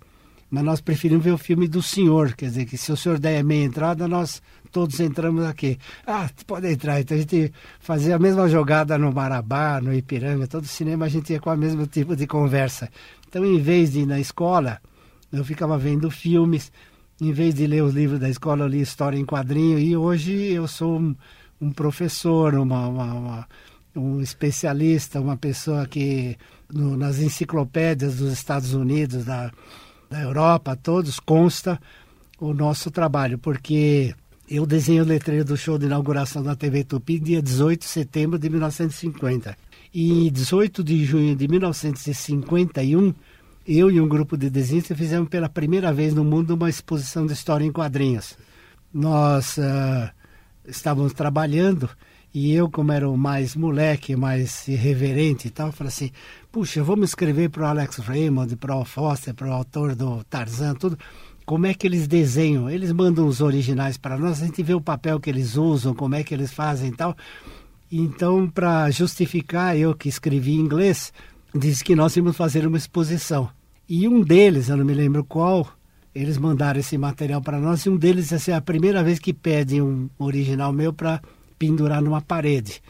Mas 0.49 0.63
nós 0.63 0.81
preferimos 0.81 1.23
ver 1.23 1.31
o 1.31 1.37
filme 1.37 1.67
do 1.67 1.81
senhor, 1.81 2.33
quer 2.33 2.47
dizer, 2.47 2.65
que 2.65 2.77
se 2.77 2.91
o 2.91 2.97
senhor 2.97 3.17
der 3.19 3.41
meia 3.41 3.63
entrada, 3.63 4.05
nós 4.05 4.41
todos 4.69 4.99
entramos 4.99 5.45
aqui. 5.45 5.77
Ah, 6.05 6.29
pode 6.45 6.69
entrar. 6.69 6.99
Então 6.99 7.15
a 7.15 7.19
gente 7.19 7.53
fazia 7.79 8.17
a 8.17 8.19
mesma 8.19 8.49
jogada 8.49 8.97
no 8.97 9.13
Marabá, 9.13 9.79
no 9.81 9.93
Ipiranga, 9.93 10.47
todo 10.47 10.65
cinema 10.65 11.05
a 11.05 11.09
gente 11.09 11.31
ia 11.31 11.39
com 11.39 11.49
o 11.49 11.57
mesmo 11.57 11.87
tipo 11.87 12.17
de 12.17 12.27
conversa. 12.27 12.89
Então, 13.27 13.45
em 13.45 13.61
vez 13.61 13.93
de 13.93 14.01
ir 14.01 14.05
na 14.05 14.19
escola, 14.19 14.81
eu 15.31 15.43
ficava 15.45 15.77
vendo 15.77 16.11
filmes, 16.11 16.69
em 17.21 17.31
vez 17.31 17.53
de 17.53 17.67
ler 17.67 17.83
os 17.83 17.93
livros 17.93 18.19
da 18.19 18.27
escola, 18.27 18.63
eu 18.63 18.67
li 18.67 18.81
história 18.81 19.17
em 19.17 19.25
quadrinho, 19.25 19.77
e 19.77 19.95
hoje 19.95 20.33
eu 20.33 20.67
sou 20.67 20.99
um, 20.99 21.15
um 21.61 21.71
professor, 21.71 22.55
uma, 22.55 22.87
uma, 22.87 23.13
uma 23.13 23.47
um 23.95 24.21
especialista, 24.21 25.21
uma 25.21 25.37
pessoa 25.37 25.85
que 25.85 26.35
no, 26.73 26.97
nas 26.97 27.19
enciclopédias 27.19 28.17
dos 28.17 28.33
Estados 28.33 28.73
Unidos, 28.73 29.25
da, 29.25 29.51
da 30.09 30.21
Europa, 30.21 30.75
todos 30.75 31.19
consta 31.19 31.79
o 32.39 32.53
nosso 32.55 32.89
trabalho, 32.89 33.37
porque 33.37 34.15
Eu 34.49 34.65
desenhei 34.65 35.01
o 35.01 35.05
letreiro 35.05 35.45
do 35.45 35.55
show 35.55 35.77
de 35.77 35.85
inauguração 35.85 36.43
da 36.43 36.57
TV 36.57 36.83
Tupi 36.83 37.17
dia 37.19 37.41
18 37.41 37.79
de 37.79 37.87
setembro 37.87 38.37
de 38.37 38.49
1950. 38.49 39.55
E 39.93 40.27
em 40.27 40.31
18 40.31 40.83
de 40.83 41.05
junho 41.05 41.35
de 41.37 41.47
1951, 41.47 43.13
eu 43.77 43.91
e 43.91 44.01
um 44.01 44.07
grupo 44.07 44.37
de 44.37 44.49
desenhistas 44.49 44.97
fizemos 44.97 45.29
pela 45.29 45.47
primeira 45.47 45.93
vez 45.93 46.13
no 46.13 46.23
mundo 46.23 46.55
uma 46.55 46.69
exposição 46.69 47.25
de 47.25 47.33
história 47.33 47.65
em 47.65 47.71
quadrinhos. 47.71 48.37
Nós 48.93 49.57
uh, 49.57 50.09
estávamos 50.67 51.13
trabalhando 51.13 51.89
e 52.33 52.53
eu, 52.53 52.69
como 52.69 52.91
era 52.91 53.09
o 53.09 53.17
mais 53.17 53.55
moleque, 53.55 54.15
mais 54.15 54.67
irreverente 54.67 55.47
e 55.47 55.51
tal, 55.51 55.71
falei 55.71 55.89
assim: 55.89 56.11
puxa, 56.51 56.81
vamos 56.81 57.09
escrever 57.09 57.49
para 57.49 57.63
o 57.63 57.65
Alex 57.65 57.97
Raymond, 57.97 58.55
para 58.55 58.75
o 58.75 58.85
Foster, 58.85 59.33
para 59.33 59.49
o 59.49 59.53
autor 59.53 59.95
do 59.95 60.23
Tarzan, 60.25 60.75
tudo. 60.75 60.97
Como 61.45 61.65
é 61.65 61.73
que 61.73 61.85
eles 61.85 62.07
desenham? 62.07 62.69
Eles 62.69 62.91
mandam 62.93 63.27
os 63.27 63.41
originais 63.41 63.97
para 63.97 64.17
nós, 64.17 64.41
a 64.41 64.45
gente 64.45 64.63
vê 64.63 64.73
o 64.73 64.79
papel 64.79 65.19
que 65.19 65.29
eles 65.29 65.57
usam, 65.57 65.93
como 65.93 66.15
é 66.15 66.23
que 66.23 66.33
eles 66.33 66.53
fazem 66.53 66.89
e 66.89 66.95
tal. 66.95 67.15
Então, 67.91 68.49
para 68.49 68.89
justificar, 68.89 69.75
eu 69.77 69.93
que 69.93 70.07
escrevi 70.07 70.53
em 70.53 70.59
inglês, 70.61 71.11
disse 71.53 71.83
que 71.83 71.95
nós 71.95 72.15
íamos 72.15 72.37
fazer 72.37 72.65
uma 72.65 72.77
exposição. 72.77 73.49
E 73.93 74.07
um 74.07 74.21
deles, 74.21 74.69
eu 74.69 74.77
não 74.77 74.85
me 74.85 74.93
lembro 74.93 75.21
qual, 75.21 75.67
eles 76.15 76.37
mandaram 76.37 76.79
esse 76.79 76.97
material 76.97 77.41
para 77.41 77.59
nós, 77.59 77.85
e 77.85 77.89
um 77.89 77.97
deles, 77.97 78.31
assim, 78.31 78.51
é 78.51 78.55
a 78.55 78.61
primeira 78.61 79.03
vez 79.03 79.19
que 79.19 79.33
pedem 79.33 79.81
um 79.81 80.09
original 80.17 80.71
meu 80.71 80.93
para 80.93 81.21
pendurar 81.59 82.01
numa 82.01 82.21
parede. 82.21 82.81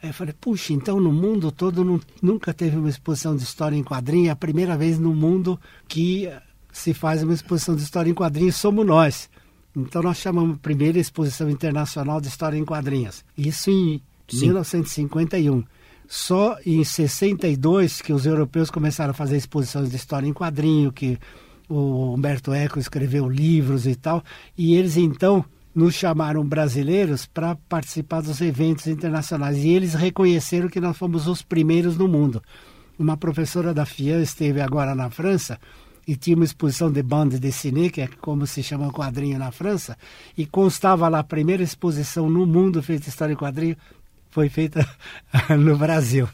Aí 0.00 0.10
eu 0.10 0.14
falei, 0.14 0.32
puxa, 0.40 0.72
então 0.72 1.00
no 1.00 1.10
mundo 1.10 1.50
todo 1.50 1.84
não, 1.84 2.00
nunca 2.22 2.54
teve 2.54 2.76
uma 2.76 2.88
exposição 2.88 3.34
de 3.34 3.42
história 3.42 3.74
em 3.74 3.82
quadrinho, 3.82 4.28
é 4.28 4.30
a 4.30 4.36
primeira 4.36 4.76
vez 4.76 4.96
no 4.96 5.12
mundo 5.12 5.58
que 5.88 6.30
se 6.70 6.94
faz 6.94 7.24
uma 7.24 7.34
exposição 7.34 7.74
de 7.74 7.82
história 7.82 8.08
em 8.08 8.14
quadrinhos 8.14 8.54
somos 8.54 8.86
nós. 8.86 9.28
Então 9.74 10.04
nós 10.04 10.18
chamamos 10.18 10.54
a 10.54 10.60
primeira 10.60 11.00
exposição 11.00 11.50
internacional 11.50 12.20
de 12.20 12.28
história 12.28 12.56
em 12.56 12.64
quadrinhos. 12.64 13.24
Isso 13.36 13.70
em 13.70 14.00
Sim. 14.28 14.46
1951. 14.46 15.64
Só 16.06 16.56
em 16.64 16.84
62 16.84 18.02
que 18.02 18.12
os 18.12 18.26
europeus 18.26 18.70
começaram 18.70 19.12
a 19.12 19.14
fazer 19.14 19.36
exposições 19.36 19.90
de 19.90 19.96
história 19.96 20.26
em 20.26 20.32
quadrinho, 20.32 20.92
que 20.92 21.18
o 21.68 22.14
Humberto 22.14 22.52
Eco 22.52 22.78
escreveu 22.78 23.28
livros 23.28 23.86
e 23.86 23.94
tal, 23.94 24.22
e 24.56 24.74
eles 24.74 24.96
então 24.96 25.44
nos 25.74 25.94
chamaram 25.94 26.44
brasileiros 26.44 27.26
para 27.26 27.56
participar 27.68 28.20
dos 28.20 28.40
eventos 28.40 28.86
internacionais 28.86 29.58
e 29.58 29.68
eles 29.70 29.94
reconheceram 29.94 30.68
que 30.68 30.80
nós 30.80 30.96
fomos 30.96 31.26
os 31.26 31.42
primeiros 31.42 31.96
no 31.96 32.06
mundo. 32.06 32.42
Uma 32.96 33.16
professora 33.16 33.74
da 33.74 33.84
FIAN 33.84 34.20
esteve 34.20 34.60
agora 34.60 34.94
na 34.94 35.10
França 35.10 35.58
e 36.06 36.14
tinha 36.14 36.36
uma 36.36 36.44
exposição 36.44 36.92
de 36.92 37.02
bande 37.02 37.40
dessinée, 37.40 37.90
que 37.90 38.00
é 38.00 38.06
como 38.20 38.46
se 38.46 38.62
chama 38.62 38.86
o 38.86 38.92
quadrinho 38.92 39.38
na 39.38 39.50
França, 39.50 39.96
e 40.36 40.46
constava 40.46 41.08
lá 41.08 41.20
a 41.20 41.24
primeira 41.24 41.62
exposição 41.62 42.28
no 42.28 42.46
mundo 42.46 42.82
feita 42.82 43.08
história 43.08 43.32
em 43.32 43.36
quadrinho, 43.36 43.76
foi 44.34 44.48
feita 44.48 44.84
no 45.56 45.78
Brasil. 45.78 46.28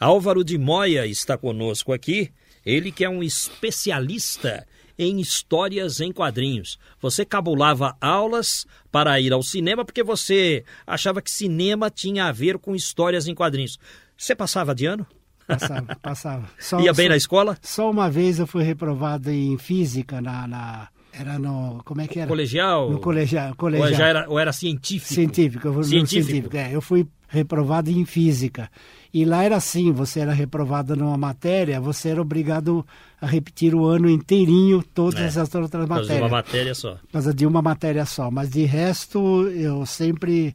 Álvaro 0.00 0.42
de 0.42 0.56
Moya 0.56 1.06
está 1.06 1.36
conosco 1.36 1.92
aqui, 1.92 2.32
ele 2.64 2.90
que 2.90 3.04
é 3.04 3.10
um 3.10 3.22
especialista 3.22 4.66
em 4.98 5.20
histórias 5.20 6.00
em 6.00 6.10
quadrinhos. 6.12 6.78
Você 6.98 7.26
cabulava 7.26 7.94
aulas 8.00 8.66
para 8.90 9.20
ir 9.20 9.34
ao 9.34 9.42
cinema 9.42 9.84
porque 9.84 10.02
você 10.02 10.64
achava 10.86 11.20
que 11.20 11.30
cinema 11.30 11.90
tinha 11.90 12.24
a 12.24 12.32
ver 12.32 12.56
com 12.56 12.74
histórias 12.74 13.28
em 13.28 13.34
quadrinhos. 13.34 13.78
Você 14.16 14.34
passava 14.34 14.74
de 14.74 14.86
ano? 14.86 15.06
Passava, 15.46 15.94
passava. 16.00 16.50
Só, 16.58 16.80
Ia 16.80 16.94
bem 16.94 17.06
só, 17.06 17.10
na 17.10 17.16
escola? 17.18 17.58
Só 17.60 17.90
uma 17.90 18.08
vez 18.08 18.38
eu 18.38 18.46
fui 18.46 18.62
reprovado 18.62 19.30
em 19.30 19.58
física 19.58 20.22
na, 20.22 20.48
na 20.48 20.88
era 21.12 21.38
no. 21.38 21.82
Como 21.84 22.00
é 22.00 22.08
que 22.08 22.18
era? 22.18 22.28
Colegial? 22.28 22.90
No 22.90 22.98
colegial. 22.98 23.54
colegial. 23.54 23.92
Ou, 23.92 24.06
era, 24.06 24.30
ou 24.30 24.38
era 24.38 24.52
científico? 24.54 25.12
Científico. 25.12 25.68
Eu, 25.68 25.84
científico. 25.84 26.30
científico 26.30 26.56
é, 26.56 26.74
eu 26.74 26.80
fui 26.80 27.06
reprovado 27.32 27.90
em 27.90 28.04
física. 28.04 28.70
E 29.12 29.24
lá 29.24 29.42
era 29.42 29.56
assim: 29.56 29.90
você 29.90 30.20
era 30.20 30.32
reprovado 30.32 30.94
numa 30.94 31.16
matéria, 31.16 31.80
você 31.80 32.10
era 32.10 32.20
obrigado 32.20 32.86
a 33.20 33.26
repetir 33.26 33.74
o 33.74 33.86
ano 33.86 34.08
inteirinho 34.08 34.82
todas 34.82 35.36
é, 35.36 35.40
as 35.40 35.54
outras 35.54 35.86
matérias. 35.88 36.08
Por 36.08 36.08
causa 36.08 36.14
de 36.14 36.20
uma 36.20 36.28
matéria 36.28 36.74
só. 36.74 36.92
Por 36.94 37.12
causa 37.12 37.34
de 37.34 37.46
uma 37.46 37.62
matéria 37.62 38.04
só. 38.04 38.30
Mas 38.30 38.50
de 38.50 38.64
resto, 38.64 39.48
eu 39.48 39.84
sempre. 39.86 40.54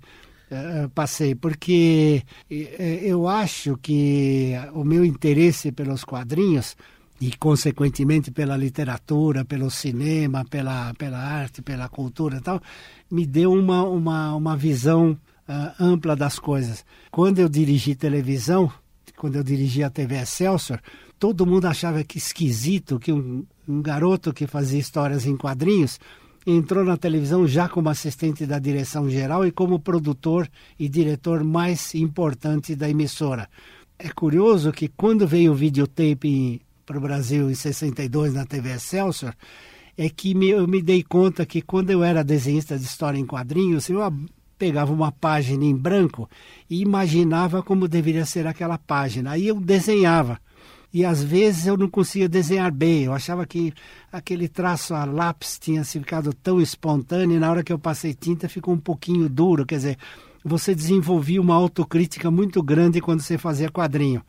Uh, 0.49 0.87
passei, 0.91 1.35
porque 1.35 2.23
uh, 2.49 2.55
eu 3.03 3.27
acho 3.27 3.75
que 3.81 4.53
o 4.71 4.81
meu 4.81 5.03
interesse 5.03 5.73
pelos 5.73 6.05
quadrinhos 6.05 6.73
e, 7.19 7.35
consequentemente, 7.35 8.31
pela 8.31 8.55
literatura, 8.55 9.43
pelo 9.43 9.69
cinema, 9.69 10.45
pela, 10.45 10.93
pela 10.93 11.17
arte, 11.17 11.61
pela 11.61 11.89
cultura 11.89 12.37
e 12.37 12.41
tal, 12.41 12.61
me 13.11 13.25
deu 13.25 13.51
uma, 13.51 13.83
uma, 13.83 14.33
uma 14.35 14.55
visão 14.55 15.17
uh, 15.47 15.83
ampla 15.83 16.15
das 16.15 16.37
coisas. 16.39 16.85
Quando 17.11 17.39
eu 17.39 17.49
dirigi 17.49 17.95
televisão, 17.95 18.71
quando 19.15 19.35
eu 19.35 19.43
dirigi 19.43 19.83
a 19.83 19.89
TV 19.89 20.15
Excelsior, 20.21 20.79
todo 21.17 21.45
mundo 21.45 21.65
achava 21.65 22.03
que 22.03 22.17
esquisito 22.17 22.99
que 22.99 23.11
um, 23.11 23.45
um 23.67 23.81
garoto 23.81 24.33
que 24.33 24.45
fazia 24.45 24.79
histórias 24.79 25.25
em 25.25 25.35
quadrinhos 25.35 25.99
entrou 26.45 26.85
na 26.85 26.95
televisão 26.95 27.45
já 27.45 27.67
como 27.67 27.89
assistente 27.89 28.45
da 28.45 28.57
direção 28.57 29.09
geral 29.09 29.45
e 29.45 29.51
como 29.51 29.79
produtor 29.79 30.49
e 30.79 30.87
diretor 30.87 31.43
mais 31.43 31.93
importante 31.93 32.73
da 32.73 32.89
emissora. 32.89 33.49
É 33.99 34.09
curioso 34.09 34.71
que 34.71 34.87
quando 34.87 35.27
veio 35.27 35.51
o 35.51 35.55
videotape 35.55 36.61
para 36.85 36.97
o 36.97 37.01
Brasil 37.01 37.49
em 37.49 37.55
62 37.55 38.33
na 38.33 38.45
TV 38.45 38.75
Excelsior, 38.75 39.35
é 39.97 40.07
que 40.09 40.33
me, 40.33 40.49
eu 40.49 40.67
me 40.67 40.81
dei 40.81 41.03
conta 41.03 41.45
que 41.45 41.61
quando 41.61 41.89
eu 41.89 42.03
era 42.03 42.23
desenhista 42.23 42.77
de 42.77 42.85
história 42.85 43.17
em 43.17 43.25
quadrinhos, 43.25 43.89
eu 43.89 43.99
pegava 44.57 44.91
uma 44.91 45.11
página 45.11 45.63
em 45.63 45.75
branco 45.75 46.29
e 46.69 46.81
imaginava 46.81 47.61
como 47.61 47.87
deveria 47.87 48.25
ser 48.25 48.47
aquela 48.47 48.77
página. 48.77 49.31
Aí 49.31 49.47
eu 49.47 49.59
desenhava. 49.59 50.39
E 50.93 51.05
às 51.05 51.21
vezes 51.21 51.67
eu 51.67 51.77
não 51.77 51.89
conseguia 51.89 52.29
desenhar 52.29 52.71
bem. 52.71 53.03
Eu 53.03 53.13
achava 53.13 53.45
que 53.45 53.73
aquele 54.11 54.47
traço 54.47 54.93
a 54.93 55.05
lápis 55.05 55.59
tinha 55.59 55.83
ficado 55.83 56.33
tão 56.33 56.61
espontâneo 56.61 57.35
e 57.35 57.39
na 57.39 57.51
hora 57.51 57.63
que 57.63 57.71
eu 57.71 57.79
passei 57.79 58.13
tinta 58.13 58.49
ficou 58.49 58.73
um 58.73 58.79
pouquinho 58.79 59.29
duro. 59.29 59.65
Quer 59.65 59.75
dizer, 59.75 59.97
você 60.43 60.73
desenvolvia 60.73 61.41
uma 61.41 61.55
autocrítica 61.55 62.31
muito 62.31 62.63
grande 62.63 63.01
quando 63.01 63.21
você 63.21 63.37
fazia 63.37 63.69
quadrinho. 63.69 64.23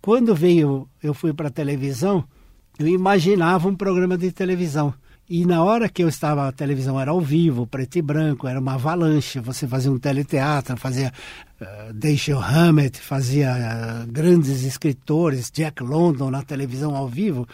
Quando 0.00 0.34
veio, 0.34 0.88
eu 1.02 1.12
fui 1.12 1.32
para 1.32 1.48
a 1.48 1.52
televisão, 1.52 2.24
eu 2.78 2.86
imaginava 2.86 3.68
um 3.68 3.74
programa 3.74 4.16
de 4.16 4.32
televisão. 4.32 4.94
E 5.30 5.44
na 5.44 5.62
hora 5.62 5.90
que 5.90 6.02
eu 6.02 6.08
estava, 6.08 6.48
a 6.48 6.52
televisão 6.52 6.98
era 6.98 7.10
ao 7.10 7.20
vivo, 7.20 7.66
preto 7.66 7.98
e 7.98 8.02
branco, 8.02 8.48
era 8.48 8.58
uma 8.58 8.74
avalanche. 8.74 9.38
Você 9.40 9.68
fazia 9.68 9.92
um 9.92 9.98
teleteatro, 9.98 10.74
fazia 10.78 11.12
uh, 11.60 11.92
Dashiell 11.92 12.40
Hammett, 12.40 12.98
fazia 12.98 13.52
uh, 13.52 14.10
grandes 14.10 14.62
escritores, 14.62 15.50
Jack 15.50 15.82
London 15.82 16.30
na 16.30 16.42
televisão 16.42 16.96
ao 16.96 17.06
vivo. 17.06 17.46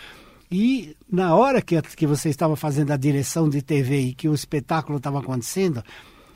E 0.53 0.97
na 1.11 1.35
hora 1.35 1.61
que, 1.61 1.83
que 1.83 2.07
você 2.07 2.29
estava 2.29 2.55
fazendo 2.55 2.93
a 2.93 2.97
direção 2.97 3.49
de 3.49 3.61
TV 3.61 3.99
e 4.03 4.15
que 4.15 4.29
o 4.29 4.35
espetáculo 4.35 4.99
estava 4.99 5.19
acontecendo, 5.19 5.83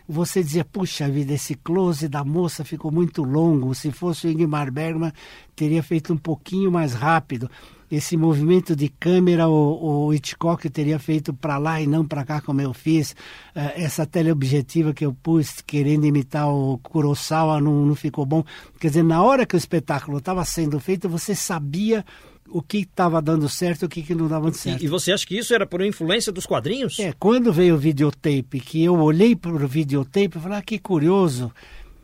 você 0.08 0.42
dizia, 0.42 0.64
puxa 0.64 1.08
vida, 1.08 1.34
esse 1.34 1.54
close 1.54 2.08
da 2.08 2.24
moça 2.24 2.64
ficou 2.64 2.90
muito 2.90 3.22
longo. 3.22 3.72
Se 3.76 3.92
fosse 3.92 4.26
o 4.26 4.30
Ingmar 4.30 4.72
Bergman, 4.72 5.12
teria 5.54 5.84
feito 5.84 6.12
um 6.12 6.16
pouquinho 6.16 6.72
mais 6.72 6.94
rápido 6.94 7.48
esse 7.90 8.16
movimento 8.16 8.76
de 8.76 8.88
câmera 8.88 9.48
o, 9.48 10.06
o 10.06 10.14
Hitchcock 10.14 10.68
teria 10.68 10.98
feito 10.98 11.32
para 11.32 11.56
lá 11.58 11.80
e 11.80 11.86
não 11.86 12.06
para 12.06 12.24
cá 12.24 12.40
como 12.40 12.60
eu 12.60 12.74
fiz. 12.74 13.12
Uh, 13.54 13.72
essa 13.76 14.04
teleobjetiva 14.04 14.92
que 14.92 15.06
eu 15.06 15.14
pus 15.14 15.62
querendo 15.66 16.06
imitar 16.06 16.48
o 16.48 16.78
Kurosawa 16.78 17.60
não, 17.60 17.86
não 17.86 17.94
ficou 17.94 18.26
bom. 18.26 18.44
Quer 18.78 18.88
dizer, 18.88 19.02
na 19.02 19.22
hora 19.22 19.46
que 19.46 19.54
o 19.54 19.58
espetáculo 19.58 20.18
estava 20.18 20.44
sendo 20.44 20.78
feito, 20.78 21.08
você 21.08 21.34
sabia 21.34 22.04
o 22.50 22.62
que 22.62 22.78
estava 22.78 23.20
dando 23.20 23.48
certo 23.48 23.82
e 23.82 23.86
o 23.86 23.88
que, 23.88 24.02
que 24.02 24.14
não 24.14 24.26
dava 24.26 24.52
certo. 24.52 24.82
E, 24.82 24.86
e, 24.86 24.88
você 24.88 25.12
acha 25.12 25.26
que 25.26 25.38
isso 25.38 25.54
era 25.54 25.66
por 25.66 25.82
influência 25.82 26.32
dos 26.32 26.46
quadrinhos? 26.46 26.98
É, 26.98 27.12
quando 27.18 27.52
veio 27.52 27.74
o 27.74 27.78
videotape, 27.78 28.60
que 28.60 28.82
eu 28.82 28.98
olhei 28.98 29.36
para 29.36 29.52
o 29.52 29.68
videotape 29.68 30.38
e 30.38 30.40
falei, 30.40 30.58
ah, 30.58 30.62
que 30.62 30.78
curioso. 30.78 31.52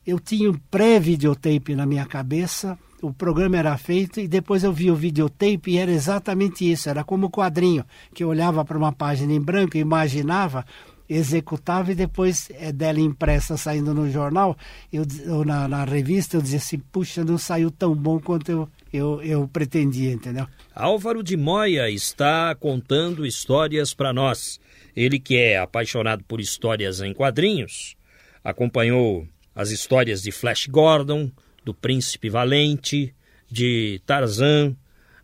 Eu 0.07 0.21
tinha 0.21 0.51
um 0.51 0.59
pré-videotape 0.71 1.75
na 1.75 1.87
minha 1.87 2.05
cabeça, 2.05 2.79
o 3.05 3.13
programa 3.13 3.59
era 3.59 3.77
feito 3.77 4.19
e 4.19 4.27
depois 4.27 4.65
eu 4.65 4.73
vi 4.73 4.91
o 4.91 4.97
videotape 4.97 5.71
e 5.71 5.79
era 5.79 5.91
exatamente 5.91 6.71
isso, 6.71 6.89
era 6.89 7.05
como 7.05 7.27
o 7.27 7.31
quadrinho, 7.31 7.85
que 8.15 8.25
eu 8.25 8.29
olhava 8.29 8.65
para 8.65 8.79
uma 8.79 8.93
página 8.93 9.33
em 9.33 9.41
branco, 9.41 9.77
imaginava, 9.77 10.65
executava 11.09 11.93
e 11.93 11.95
depois 11.95 12.49
é, 12.55 12.73
dela 12.73 12.99
impressa 12.99 13.59
saindo 13.59 13.93
no 13.93 14.11
jornal, 14.11 14.57
eu, 14.91 15.05
ou 15.29 15.45
na, 15.45 15.69
na, 15.69 15.85
revista, 15.85 16.37
eu 16.37 16.43
dizia 16.43 16.59
assim, 16.59 16.79
puxa, 16.79 17.23
não 17.23 17.37
saiu 17.37 17.71
tão 17.71 17.95
bom 17.95 18.19
quanto 18.19 18.51
eu, 18.51 18.69
eu, 18.93 19.23
eu 19.23 19.47
pretendia, 19.47 20.13
entendeu? 20.13 20.47
Álvaro 20.75 21.23
de 21.23 21.37
Moya 21.37 21.91
está 21.91 22.55
contando 22.55 23.27
histórias 23.27 23.93
para 23.93 24.13
nós. 24.13 24.59
Ele 24.97 25.19
que 25.19 25.37
é 25.37 25.59
apaixonado 25.59 26.25
por 26.25 26.41
histórias 26.41 27.01
em 27.01 27.13
quadrinhos, 27.13 27.97
acompanhou 28.43 29.27
as 29.55 29.71
histórias 29.71 30.23
de 30.23 30.33
Flash 30.33 30.67
Gordon, 30.69 31.31
do 31.65 31.75
Príncipe 31.75 32.29
Valente, 32.29 33.15
de 33.51 34.01
Tarzan. 34.07 34.77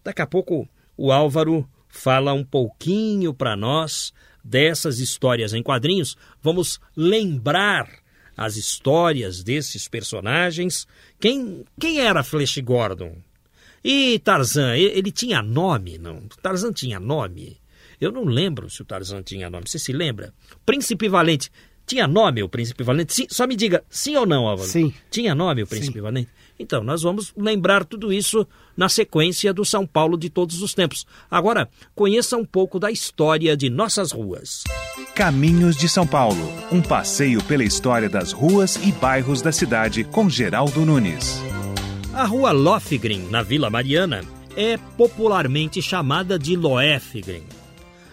Daqui 0.03 0.23
a 0.23 0.27
pouco 0.27 0.69
o 0.97 1.13
Álvaro 1.13 1.69
fala 1.89 2.33
um 2.33 2.45
pouquinho 2.45 3.35
para 3.35 3.57
nós 3.57 4.13
dessas 4.43 4.99
histórias 4.99 5.53
em 5.53 5.63
quadrinhos, 5.63 6.17
vamos 6.43 6.81
lembrar 6.97 7.89
as 8.37 8.57
histórias 8.57 9.43
desses 9.43 9.87
personagens. 9.87 10.87
Quem, 11.19 11.65
quem 11.79 12.01
era 12.01 12.23
Flash 12.23 12.59
Gordon? 12.59 13.19
E 13.85 14.19
Tarzan, 14.21 14.77
ele 14.77 15.11
tinha 15.11 15.43
nome, 15.43 15.99
não? 15.99 16.23
Tarzan 16.43 16.73
tinha 16.73 16.99
nome? 16.99 17.61
Eu 18.01 18.11
não 18.11 18.25
lembro 18.25 18.71
se 18.71 18.81
o 18.81 18.85
Tarzan 18.85 19.23
tinha 19.23 19.51
nome. 19.51 19.69
Você 19.69 19.79
se 19.79 19.93
lembra? 19.93 20.33
Príncipe 20.65 21.09
Valente. 21.09 21.51
Tinha 21.91 22.07
nome 22.07 22.41
o 22.41 22.49
Príncipe 22.49 22.85
Valente? 22.85 23.13
Sim, 23.13 23.27
só 23.29 23.49
me 23.49 23.57
diga, 23.57 23.83
sim 23.91 24.15
ou 24.15 24.25
não, 24.25 24.47
Álvaro? 24.47 24.69
Sim. 24.69 24.95
Tinha 25.11 25.35
nome 25.35 25.65
o 25.65 25.67
Príncipe 25.67 25.95
sim. 25.95 26.01
Valente? 26.01 26.29
Então, 26.57 26.85
nós 26.85 27.03
vamos 27.03 27.33
lembrar 27.37 27.85
tudo 27.85 28.13
isso 28.13 28.47
na 28.77 28.89
sequência 28.89 29.53
do 29.53 29.65
São 29.65 29.85
Paulo 29.85 30.17
de 30.17 30.31
todos 30.31 30.63
os 30.63 30.73
tempos. 30.73 31.05
Agora, 31.29 31.69
conheça 31.93 32.37
um 32.37 32.45
pouco 32.45 32.79
da 32.79 32.93
história 32.93 33.57
de 33.57 33.69
nossas 33.69 34.13
ruas. 34.13 34.63
Caminhos 35.17 35.75
de 35.75 35.89
São 35.89 36.07
Paulo 36.07 36.41
um 36.71 36.81
passeio 36.81 37.43
pela 37.43 37.65
história 37.65 38.09
das 38.09 38.31
ruas 38.31 38.77
e 38.77 38.93
bairros 38.93 39.43
da 39.43 39.51
cidade 39.51 40.05
com 40.05 40.31
Geraldo 40.31 40.87
Nunes. 40.87 41.43
A 42.15 42.25
rua 42.25 42.53
Lofgren, 42.53 43.27
na 43.31 43.43
Vila 43.43 43.69
Mariana, 43.69 44.21
é 44.57 44.77
popularmente 44.97 45.83
chamada 45.83 46.39
de 46.39 46.55
Loefgren. 46.55 47.43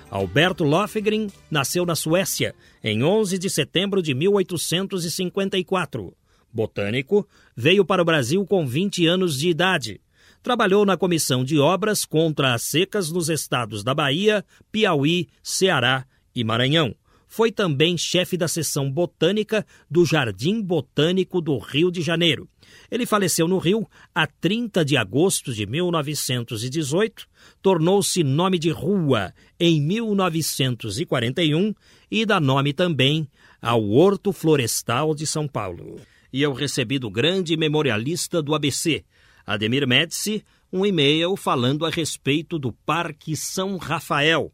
Alberto 0.09 0.63
Lofgren 0.63 1.27
nasceu 1.51 1.85
na 1.85 1.95
Suécia 1.95 2.55
em 2.81 3.03
11 3.03 3.37
de 3.37 3.49
setembro 3.49 4.01
de 4.01 4.13
1854. 4.13 6.15
Botânico, 6.51 7.27
veio 7.55 7.83
para 7.83 8.01
o 8.01 8.05
Brasil 8.05 8.45
com 8.45 8.65
20 8.65 9.05
anos 9.05 9.37
de 9.37 9.49
idade. 9.49 9.99
Trabalhou 10.41 10.85
na 10.85 10.95
Comissão 10.95 11.43
de 11.43 11.59
Obras 11.59 12.05
contra 12.05 12.53
as 12.53 12.63
Secas 12.63 13.11
nos 13.11 13.29
estados 13.29 13.83
da 13.83 13.93
Bahia, 13.93 14.45
Piauí, 14.71 15.27
Ceará 15.43 16.05
e 16.33 16.43
Maranhão. 16.43 16.95
Foi 17.27 17.51
também 17.51 17.97
chefe 17.97 18.37
da 18.37 18.47
seção 18.47 18.89
botânica 18.89 19.65
do 19.91 20.05
Jardim 20.05 20.61
Botânico 20.61 21.41
do 21.41 21.57
Rio 21.57 21.91
de 21.91 22.01
Janeiro. 22.01 22.47
Ele 22.89 23.05
faleceu 23.05 23.47
no 23.47 23.57
Rio 23.57 23.87
a 24.13 24.25
30 24.25 24.83
de 24.83 24.95
agosto 24.97 25.53
de 25.53 25.65
1918, 25.65 27.27
tornou-se 27.61 28.23
nome 28.23 28.57
de 28.57 28.69
rua 28.69 29.33
em 29.59 29.81
1941 29.81 31.73
e 32.09 32.25
dá 32.25 32.39
nome 32.39 32.73
também 32.73 33.27
ao 33.61 33.89
Horto 33.89 34.31
Florestal 34.31 35.13
de 35.13 35.27
São 35.27 35.47
Paulo. 35.47 35.99
E 36.31 36.41
eu 36.41 36.53
recebi 36.53 36.99
do 36.99 37.09
grande 37.09 37.55
memorialista 37.57 38.41
do 38.41 38.53
ABC, 38.53 39.03
Ademir 39.45 39.87
Médici, 39.87 40.43
um 40.71 40.85
e-mail 40.85 41.35
falando 41.35 41.85
a 41.85 41.89
respeito 41.89 42.59
do 42.59 42.71
Parque 42.71 43.35
São 43.35 43.77
Rafael. 43.77 44.51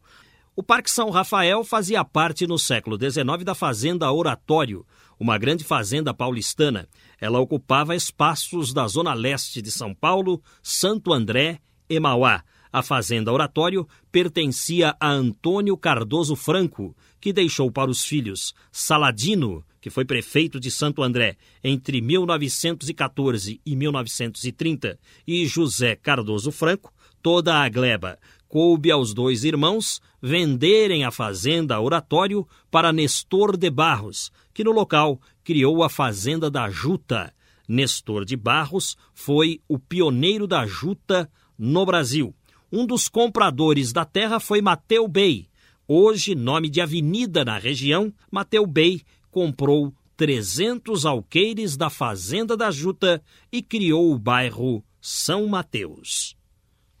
O 0.56 0.62
Parque 0.62 0.88
São 0.88 1.10
Rafael 1.10 1.64
fazia 1.64 2.04
parte 2.04 2.46
no 2.46 2.56
século 2.56 2.96
XIX 2.96 3.42
da 3.44 3.56
Fazenda 3.56 4.12
Oratório, 4.12 4.86
uma 5.18 5.36
grande 5.36 5.64
fazenda 5.64 6.14
paulistana. 6.14 6.88
Ela 7.20 7.40
ocupava 7.40 7.96
espaços 7.96 8.72
da 8.72 8.86
zona 8.86 9.14
leste 9.14 9.60
de 9.60 9.72
São 9.72 9.92
Paulo, 9.92 10.40
Santo 10.62 11.12
André 11.12 11.58
e 11.90 11.98
Mauá. 11.98 12.44
A 12.72 12.82
Fazenda 12.82 13.32
Oratório 13.32 13.84
pertencia 14.12 14.96
a 15.00 15.10
Antônio 15.10 15.76
Cardoso 15.76 16.36
Franco, 16.36 16.96
que 17.20 17.32
deixou 17.32 17.68
para 17.68 17.90
os 17.90 18.04
filhos 18.04 18.54
Saladino, 18.70 19.64
que 19.80 19.90
foi 19.90 20.04
prefeito 20.04 20.60
de 20.60 20.70
Santo 20.70 21.02
André 21.02 21.36
entre 21.64 22.00
1914 22.00 23.60
e 23.66 23.74
1930, 23.74 25.00
e 25.26 25.46
José 25.46 25.96
Cardoso 25.96 26.52
Franco, 26.52 26.92
toda 27.20 27.56
a 27.56 27.68
gleba. 27.68 28.18
Coube 28.46 28.90
aos 28.90 29.12
dois 29.12 29.42
irmãos 29.42 30.00
venderem 30.26 31.04
a 31.04 31.10
fazenda 31.10 31.78
Oratório 31.78 32.48
para 32.70 32.94
Nestor 32.94 33.58
de 33.58 33.68
Barros, 33.68 34.32
que 34.54 34.64
no 34.64 34.72
local 34.72 35.20
criou 35.44 35.82
a 35.82 35.90
Fazenda 35.90 36.50
da 36.50 36.70
Juta. 36.70 37.30
Nestor 37.68 38.24
de 38.24 38.34
Barros 38.34 38.96
foi 39.12 39.60
o 39.68 39.78
pioneiro 39.78 40.46
da 40.46 40.64
juta 40.66 41.30
no 41.58 41.84
Brasil. 41.84 42.34
Um 42.72 42.86
dos 42.86 43.06
compradores 43.06 43.92
da 43.92 44.06
terra 44.06 44.40
foi 44.40 44.62
Mateu 44.62 45.06
Bey. 45.06 45.46
Hoje, 45.86 46.34
nome 46.34 46.70
de 46.70 46.80
avenida 46.80 47.44
na 47.44 47.58
região, 47.58 48.10
Mateu 48.32 48.66
Bey 48.66 49.02
comprou 49.30 49.92
300 50.16 51.04
alqueires 51.04 51.76
da 51.76 51.90
Fazenda 51.90 52.56
da 52.56 52.70
Juta 52.70 53.22
e 53.52 53.60
criou 53.60 54.10
o 54.10 54.18
bairro 54.18 54.82
São 55.02 55.46
Mateus. 55.48 56.34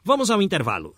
Vamos 0.04 0.30
ao 0.30 0.42
intervalo. 0.42 0.94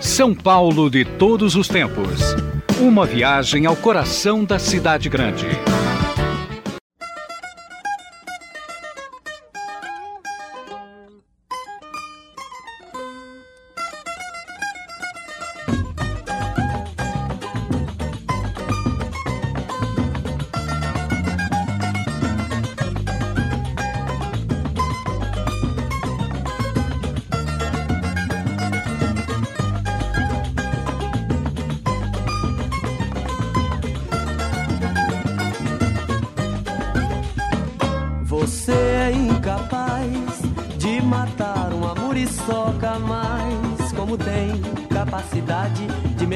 São 0.00 0.34
Paulo 0.34 0.90
de 0.90 1.04
todos 1.04 1.56
os 1.56 1.68
tempos. 1.68 2.20
Uma 2.78 3.06
viagem 3.06 3.64
ao 3.64 3.74
coração 3.74 4.44
da 4.44 4.58
cidade 4.58 5.08
grande. 5.08 5.46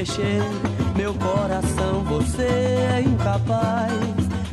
Mexer 0.01 0.43
meu 0.97 1.13
coração. 1.13 2.03
Você 2.05 2.43
é 2.43 3.03
incapaz 3.05 3.93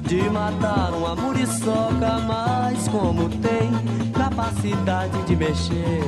de 0.02 0.22
matar 0.30 0.94
uma 0.94 1.16
muriçoca, 1.16 2.20
mas 2.28 2.86
como 2.90 3.30
tem 3.30 3.72
capacidade 4.12 5.24
de 5.24 5.36
mexer 5.38 6.02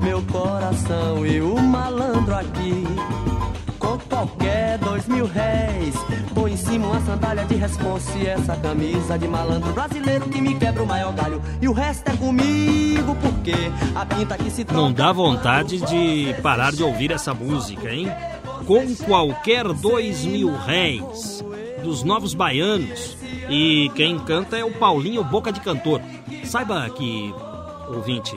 meu 0.00 0.22
coração 0.22 1.26
e 1.26 1.40
o 1.40 1.58
malandro 1.60 2.36
aqui. 2.36 2.84
Com 3.94 3.98
qualquer 4.08 4.76
dois 4.78 5.06
mil 5.06 5.24
réis, 5.24 5.94
põe 6.34 6.54
em 6.54 6.56
cima 6.56 6.88
uma 6.88 7.00
sandália 7.02 7.44
de 7.44 7.54
responsa 7.54 8.18
e 8.18 8.26
essa 8.26 8.56
camisa 8.56 9.16
de 9.16 9.28
malandro 9.28 9.72
brasileiro 9.72 10.28
que 10.28 10.40
me 10.40 10.58
quebra 10.58 10.82
o 10.82 10.86
maior 10.86 11.12
galho. 11.12 11.40
E 11.62 11.68
o 11.68 11.72
resto 11.72 12.08
é 12.08 12.16
comigo, 12.16 13.14
porque 13.22 13.54
a 13.94 14.04
pinta 14.04 14.36
que 14.36 14.50
se 14.50 14.64
troca. 14.64 14.82
Não 14.82 14.92
dá 14.92 15.12
vontade 15.12 15.78
de 15.80 16.34
parar 16.42 16.72
de 16.72 16.82
ouvir 16.82 17.12
essa 17.12 17.32
música, 17.32 17.88
hein? 17.88 18.08
com 18.66 18.96
qualquer 18.96 19.72
dois 19.72 20.24
mil 20.24 20.56
réis 20.56 21.44
dos 21.84 22.02
Novos 22.02 22.34
Baianos. 22.34 23.16
E 23.48 23.92
quem 23.94 24.18
canta 24.18 24.56
é 24.56 24.64
o 24.64 24.72
Paulinho 24.72 25.22
Boca 25.22 25.52
de 25.52 25.60
Cantor. 25.60 26.00
Saiba 26.44 26.90
que, 26.90 27.32
ouvinte, 27.88 28.36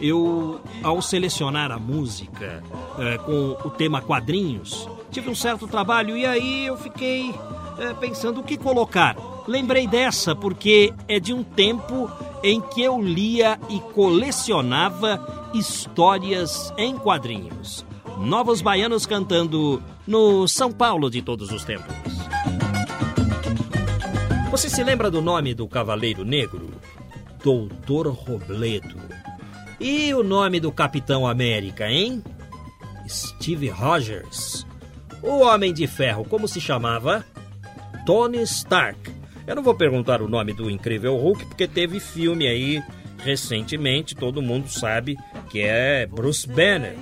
eu, 0.00 0.60
ao 0.82 1.02
selecionar 1.02 1.70
a 1.70 1.78
música 1.78 2.62
é, 2.98 3.18
com 3.18 3.56
o 3.64 3.70
tema 3.70 4.00
quadrinhos, 4.00 4.88
tive 5.10 5.30
um 5.30 5.34
certo 5.34 5.66
trabalho 5.66 6.16
e 6.16 6.24
aí 6.24 6.66
eu 6.66 6.76
fiquei 6.76 7.34
é, 7.78 7.94
pensando 7.94 8.40
o 8.40 8.44
que 8.44 8.56
colocar. 8.56 9.16
Lembrei 9.46 9.86
dessa 9.86 10.34
porque 10.36 10.92
é 11.06 11.18
de 11.18 11.32
um 11.32 11.42
tempo 11.42 12.10
em 12.42 12.60
que 12.60 12.82
eu 12.82 13.00
lia 13.00 13.58
e 13.68 13.80
colecionava 13.80 15.50
histórias 15.54 16.72
em 16.76 16.96
quadrinhos. 16.96 17.84
Novos 18.18 18.60
Baianos 18.60 19.06
cantando 19.06 19.82
no 20.06 20.46
São 20.48 20.72
Paulo 20.72 21.10
de 21.10 21.22
todos 21.22 21.52
os 21.52 21.64
tempos. 21.64 21.94
Você 24.50 24.68
se 24.68 24.82
lembra 24.82 25.10
do 25.10 25.22
nome 25.22 25.54
do 25.54 25.68
Cavaleiro 25.68 26.24
Negro? 26.24 26.70
Doutor 27.42 28.08
Robledo. 28.08 29.07
E 29.80 30.12
o 30.12 30.22
nome 30.22 30.58
do 30.58 30.72
Capitão 30.72 31.26
América, 31.26 31.88
hein? 31.88 32.22
Steve 33.08 33.68
Rogers. 33.68 34.66
O 35.22 35.40
Homem 35.40 35.72
de 35.72 35.86
Ferro, 35.86 36.24
como 36.24 36.48
se 36.48 36.60
chamava? 36.60 37.24
Tony 38.04 38.42
Stark. 38.42 38.98
Eu 39.46 39.54
não 39.54 39.62
vou 39.62 39.74
perguntar 39.74 40.20
o 40.20 40.28
nome 40.28 40.52
do 40.52 40.70
Incrível 40.70 41.16
Hulk, 41.16 41.46
porque 41.46 41.66
teve 41.66 42.00
filme 42.00 42.46
aí 42.46 42.82
recentemente, 43.18 44.14
todo 44.14 44.42
mundo 44.42 44.68
sabe 44.68 45.16
que 45.50 45.60
é 45.60 46.06
Bruce 46.06 46.46
Banner. 46.46 46.96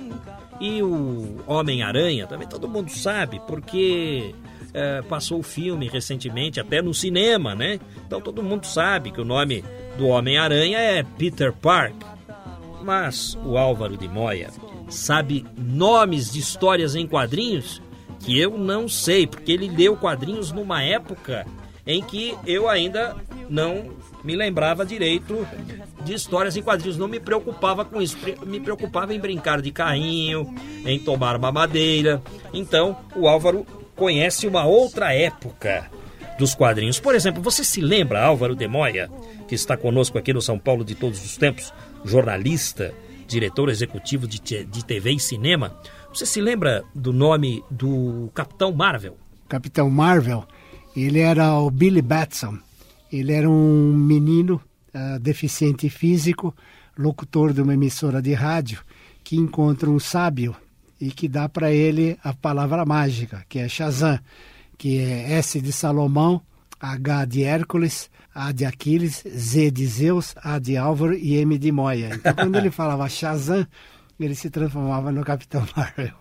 E 0.59 0.81
o 0.81 1.37
Homem-Aranha 1.45 2.25
também 2.25 2.47
todo 2.47 2.67
mundo 2.67 2.89
sabe, 2.89 3.39
porque 3.47 4.33
é, 4.73 5.01
passou 5.03 5.39
o 5.39 5.43
filme 5.43 5.87
recentemente, 5.87 6.59
até 6.59 6.81
no 6.81 6.93
cinema, 6.93 7.53
né? 7.53 7.79
Então 8.05 8.21
todo 8.21 8.41
mundo 8.41 8.65
sabe 8.65 9.11
que 9.11 9.21
o 9.21 9.25
nome 9.25 9.63
do 9.97 10.07
Homem-Aranha 10.07 10.79
é 10.79 11.03
Peter 11.03 11.53
Park. 11.53 12.16
Mas 12.81 13.37
o 13.43 13.57
Álvaro 13.57 13.97
de 13.97 14.07
Moya 14.07 14.49
sabe 14.89 15.45
nomes 15.57 16.31
de 16.31 16.39
histórias 16.39 16.95
em 16.95 17.07
quadrinhos 17.07 17.81
que 18.19 18.39
eu 18.39 18.57
não 18.57 18.87
sei, 18.87 19.27
porque 19.27 19.51
ele 19.51 19.69
leu 19.69 19.95
quadrinhos 19.95 20.51
numa 20.51 20.81
época 20.81 21.45
em 21.85 22.01
que 22.01 22.35
eu 22.45 22.67
ainda 22.67 23.15
não 23.49 23.95
me 24.23 24.35
lembrava 24.35 24.85
direito 24.85 25.47
de 26.03 26.13
histórias 26.13 26.57
em 26.57 26.61
quadrinhos, 26.61 26.97
não 26.97 27.07
me 27.07 27.19
preocupava 27.19 27.85
com 27.85 28.01
isso, 28.01 28.17
me 28.45 28.59
preocupava 28.59 29.13
em 29.13 29.19
brincar 29.19 29.61
de 29.61 29.71
carrinho, 29.71 30.53
em 30.85 30.99
tomar 30.99 31.37
mamadeira. 31.37 32.21
Então, 32.53 32.97
o 33.15 33.27
Álvaro 33.27 33.65
conhece 33.95 34.47
uma 34.47 34.65
outra 34.65 35.13
época 35.13 35.89
dos 36.37 36.53
quadrinhos. 36.53 36.99
Por 36.99 37.15
exemplo, 37.15 37.41
você 37.41 37.63
se 37.63 37.81
lembra, 37.81 38.23
Álvaro 38.23 38.55
de 38.55 38.67
Moya, 38.67 39.09
que 39.47 39.55
está 39.55 39.75
conosco 39.75 40.17
aqui 40.17 40.33
no 40.33 40.41
São 40.41 40.59
Paulo 40.59 40.83
de 40.83 40.93
todos 40.93 41.23
os 41.23 41.37
tempos, 41.37 41.73
jornalista, 42.05 42.93
diretor 43.27 43.69
executivo 43.69 44.27
de, 44.27 44.39
de 44.39 44.85
TV 44.85 45.11
e 45.11 45.19
cinema. 45.19 45.75
Você 46.13 46.25
se 46.25 46.41
lembra 46.41 46.83
do 46.95 47.11
nome 47.11 47.63
do 47.69 48.29
Capitão 48.33 48.71
Marvel? 48.71 49.17
Capitão 49.47 49.89
Marvel, 49.89 50.45
ele 50.95 51.19
era 51.19 51.53
o 51.53 51.69
Billy 51.69 52.01
Batson. 52.01 52.57
Ele 53.11 53.31
era 53.33 53.49
um 53.49 53.93
menino 53.93 54.61
uh, 54.93 55.19
deficiente 55.19 55.89
físico, 55.89 56.55
locutor 56.97 57.53
de 57.53 57.61
uma 57.61 57.73
emissora 57.73 58.21
de 58.21 58.33
rádio, 58.33 58.81
que 59.23 59.37
encontra 59.37 59.89
um 59.89 59.99
sábio 59.99 60.55
e 60.99 61.11
que 61.11 61.27
dá 61.27 61.47
para 61.47 61.71
ele 61.71 62.17
a 62.23 62.33
palavra 62.33 62.85
mágica, 62.85 63.45
que 63.47 63.59
é 63.59 63.69
Shazam, 63.69 64.19
que 64.77 64.99
é 64.99 65.33
S 65.33 65.61
de 65.61 65.71
Salomão, 65.71 66.41
H 66.79 67.25
de 67.25 67.43
Hércules, 67.43 68.09
A 68.37 68.51
de 68.51 68.65
Aquiles, 68.65 69.23
Z 69.27 69.71
de 69.71 69.87
Zeus, 69.87 70.35
A 70.37 70.59
de 70.59 70.77
Álvaro 70.77 71.15
e 71.15 71.37
M 71.37 71.57
de 71.57 71.71
Moia. 71.71 72.11
Então, 72.13 72.35
quando 72.35 72.55
ele 72.55 72.69
falava 72.69 73.09
Shazam, 73.09 73.65
ele 74.19 74.35
se 74.35 74.51
transformava 74.51 75.11
no 75.11 75.23
Capitão 75.23 75.67
Marvel. 75.75 76.13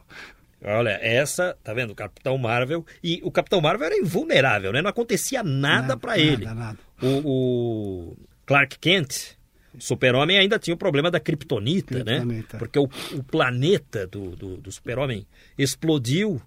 Olha, 0.64 0.98
essa, 1.02 1.57
tá 1.62 1.74
vendo? 1.74 1.90
O 1.90 1.94
Capitão 1.94 2.38
Marvel. 2.38 2.87
E 3.05 3.20
o 3.22 3.31
Capitão 3.31 3.61
Marvel 3.61 3.87
era 3.87 3.98
invulnerável, 3.98 4.72
né? 4.72 4.81
Não 4.81 4.88
acontecia 4.88 5.42
nada 5.42 5.94
para 5.94 6.18
ele. 6.18 6.46
Nada. 6.46 6.79
O, 7.02 8.12
o 8.12 8.16
Clark 8.46 8.79
Kent, 8.79 9.37
Super-Homem 9.79 10.38
ainda 10.38 10.59
tinha 10.59 10.74
o 10.74 10.79
problema 10.79 11.11
da 11.11 11.20
kryptonita, 11.20 12.02
né? 12.02 12.24
Porque 12.59 12.79
o, 12.79 12.88
o 13.12 13.22
planeta 13.22 14.07
do, 14.07 14.35
do, 14.35 14.57
do 14.57 14.72
Super-Homem 14.72 15.26
explodiu 15.59 16.40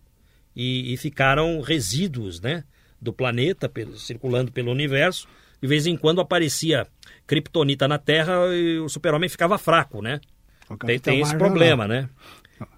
e, 0.55 0.93
e, 0.93 0.97
ficaram 0.97 1.61
resíduos, 1.61 2.41
né? 2.41 2.63
Do 2.99 3.13
planeta 3.13 3.69
pelo, 3.69 3.95
circulando 3.97 4.51
pelo 4.51 4.71
universo. 4.71 5.27
De 5.61 5.67
vez 5.67 5.85
em 5.85 5.97
quando 5.97 6.21
aparecia 6.21 6.87
kryptonita 7.27 7.87
na 7.87 7.97
Terra 7.97 8.33
e 8.55 8.79
o 8.79 8.89
Super-Homem 8.89 9.29
ficava 9.29 9.57
fraco, 9.57 10.01
né? 10.01 10.19
Tem, 10.85 10.99
tem 10.99 11.21
esse 11.21 11.35
problema, 11.35 11.87
não. 11.87 11.95
né? 11.95 12.09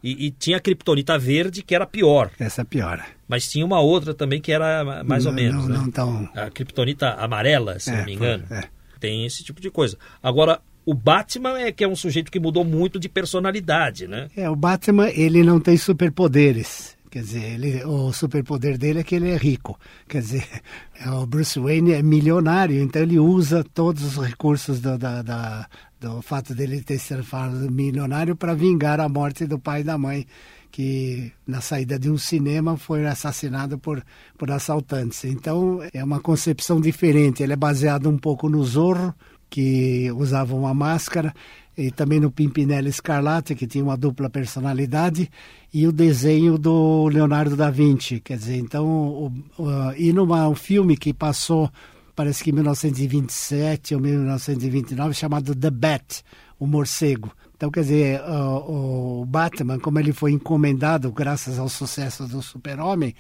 E, 0.04 0.28
e, 0.28 0.32
tinha 0.32 0.58
a 0.58 0.60
kryptonita 0.60 1.17
verde 1.17 1.63
que 1.63 1.74
era 1.74 1.88
pior. 1.88 2.30
Essa 2.39 2.62
é 2.62 2.63
pior. 2.63 3.04
Mas 3.28 3.50
tinha 3.50 3.65
uma 3.65 3.80
outra 3.80 4.13
também 4.13 4.39
que 4.39 4.52
era 4.52 5.04
mais 5.04 5.26
não, 5.26 5.32
ou 5.32 5.36
menos. 5.36 5.67
Não, 5.67 5.74
né? 5.74 5.78
não 5.80 5.91
tão... 5.91 6.30
A 6.36 6.52
kryptonita 6.52 7.13
amarela, 7.15 7.80
se 7.80 7.89
é, 7.89 7.98
não 7.98 8.06
me 8.06 8.13
engano. 8.13 8.46
É 8.52 8.65
tem 9.02 9.26
esse 9.26 9.44
tipo 9.44 9.60
de 9.60 9.70
coisa. 9.70 9.98
Agora, 10.22 10.62
o 10.86 10.94
Batman 10.94 11.60
é 11.60 11.72
que 11.72 11.84
é 11.84 11.88
um 11.88 11.96
sujeito 11.96 12.32
que 12.32 12.39
mudou 12.39 12.63
muito 12.63 13.00
de 13.00 13.10
personalidade, 13.10 14.08
né? 14.08 14.28
É, 14.38 14.50
o 14.50 14.56
Batman, 14.56 15.10
ele 15.10 15.44
não 15.44 15.60
tem 15.60 15.76
superpoderes. 15.76 16.96
Quer 17.12 17.24
dizer, 17.24 17.43
ele, 17.43 17.84
o 17.84 18.13
superpoder 18.13 18.78
dele 18.78 19.02
é 19.02 19.04
que 19.04 19.15
ele 19.15 19.32
é 19.32 19.36
rico. 19.36 19.78
Quer 20.08 20.21
dizer, 20.21 20.47
o 21.21 21.26
Bruce 21.26 21.60
Wayne 21.60 21.91
é 21.91 22.02
milionário, 22.02 22.82
então 22.82 23.02
ele 23.02 23.19
usa 23.19 23.65
todos 23.65 24.17
os 24.17 24.26
recursos 24.26 24.80
do, 24.80 24.97
da, 24.97 25.21
da, 25.21 25.67
do 26.00 26.21
fato 26.21 26.56
dele 26.56 26.82
ter 26.82 26.97
sido 27.00 27.21
milionário 27.69 28.34
para 28.34 28.54
vingar 28.54 29.02
a 29.02 29.10
morte 29.10 29.45
do 29.45 29.60
pai 29.60 29.82
e 29.82 29.84
da 29.84 29.97
mãe, 29.97 30.26
que 30.71 31.34
na 31.45 31.60
saída 31.60 32.00
de 32.00 32.10
um 32.10 32.17
cinema 32.17 32.78
foi 32.78 33.06
assassinado 33.06 33.78
por, 33.78 34.02
por 34.38 34.50
assaltantes. 34.50 35.26
Então 35.26 35.82
é 35.93 36.02
uma 36.02 36.21
concepção 36.21 36.80
diferente. 36.80 37.43
Ele 37.43 37.52
é 37.52 37.58
baseado 37.58 38.10
um 38.10 38.17
pouco 38.17 38.47
no 38.47 38.63
Zorro, 38.63 39.13
que 39.50 40.10
usava 40.13 40.56
uma 40.56 40.74
máscara, 40.74 41.34
e 41.82 41.91
também 41.91 42.20
no 42.20 42.32
Pimpinela 42.32 42.88
Escarlate, 42.88 43.56
que 43.56 43.67
tinha 43.67 43.84
uma 43.84 43.98
dupla 43.98 44.30
personalidade, 44.30 45.30
e 45.74 45.88
o 45.88 45.91
desenho 45.91 46.58
do 46.58 47.08
Leonardo 47.08 47.56
da 47.56 47.72
Vinci. 47.72 48.20
Quer 48.20 48.38
dizer, 48.38 48.58
então, 48.58 48.86
o, 48.86 49.34
o, 49.58 49.91
e 49.98 50.13
numa 50.13 50.48
um 50.48 50.56
filme 50.56 50.96
que 50.96 51.13
passou, 51.13 51.70
parece 52.15 52.44
que 52.44 52.52
em 52.52 52.54
1927 52.54 53.96
ou 53.96 54.02
1929, 54.02 55.13
chamado 55.13 55.56
The 55.56 55.72
Bat, 55.72 56.24
o 56.60 56.67
morcego. 56.67 57.32
Então, 57.56 57.70
quer 57.72 57.82
dizer, 57.82 58.22
o, 58.22 59.22
o 59.22 59.26
Batman, 59.26 59.80
como 59.80 60.00
ele 60.00 60.13
foi 60.13 60.32
encomendado 60.32 61.12
graças 61.12 61.60
ao 61.60 61.70
sucesso 61.70 62.28
do 62.28 62.41
Super-Homem, 62.41 63.15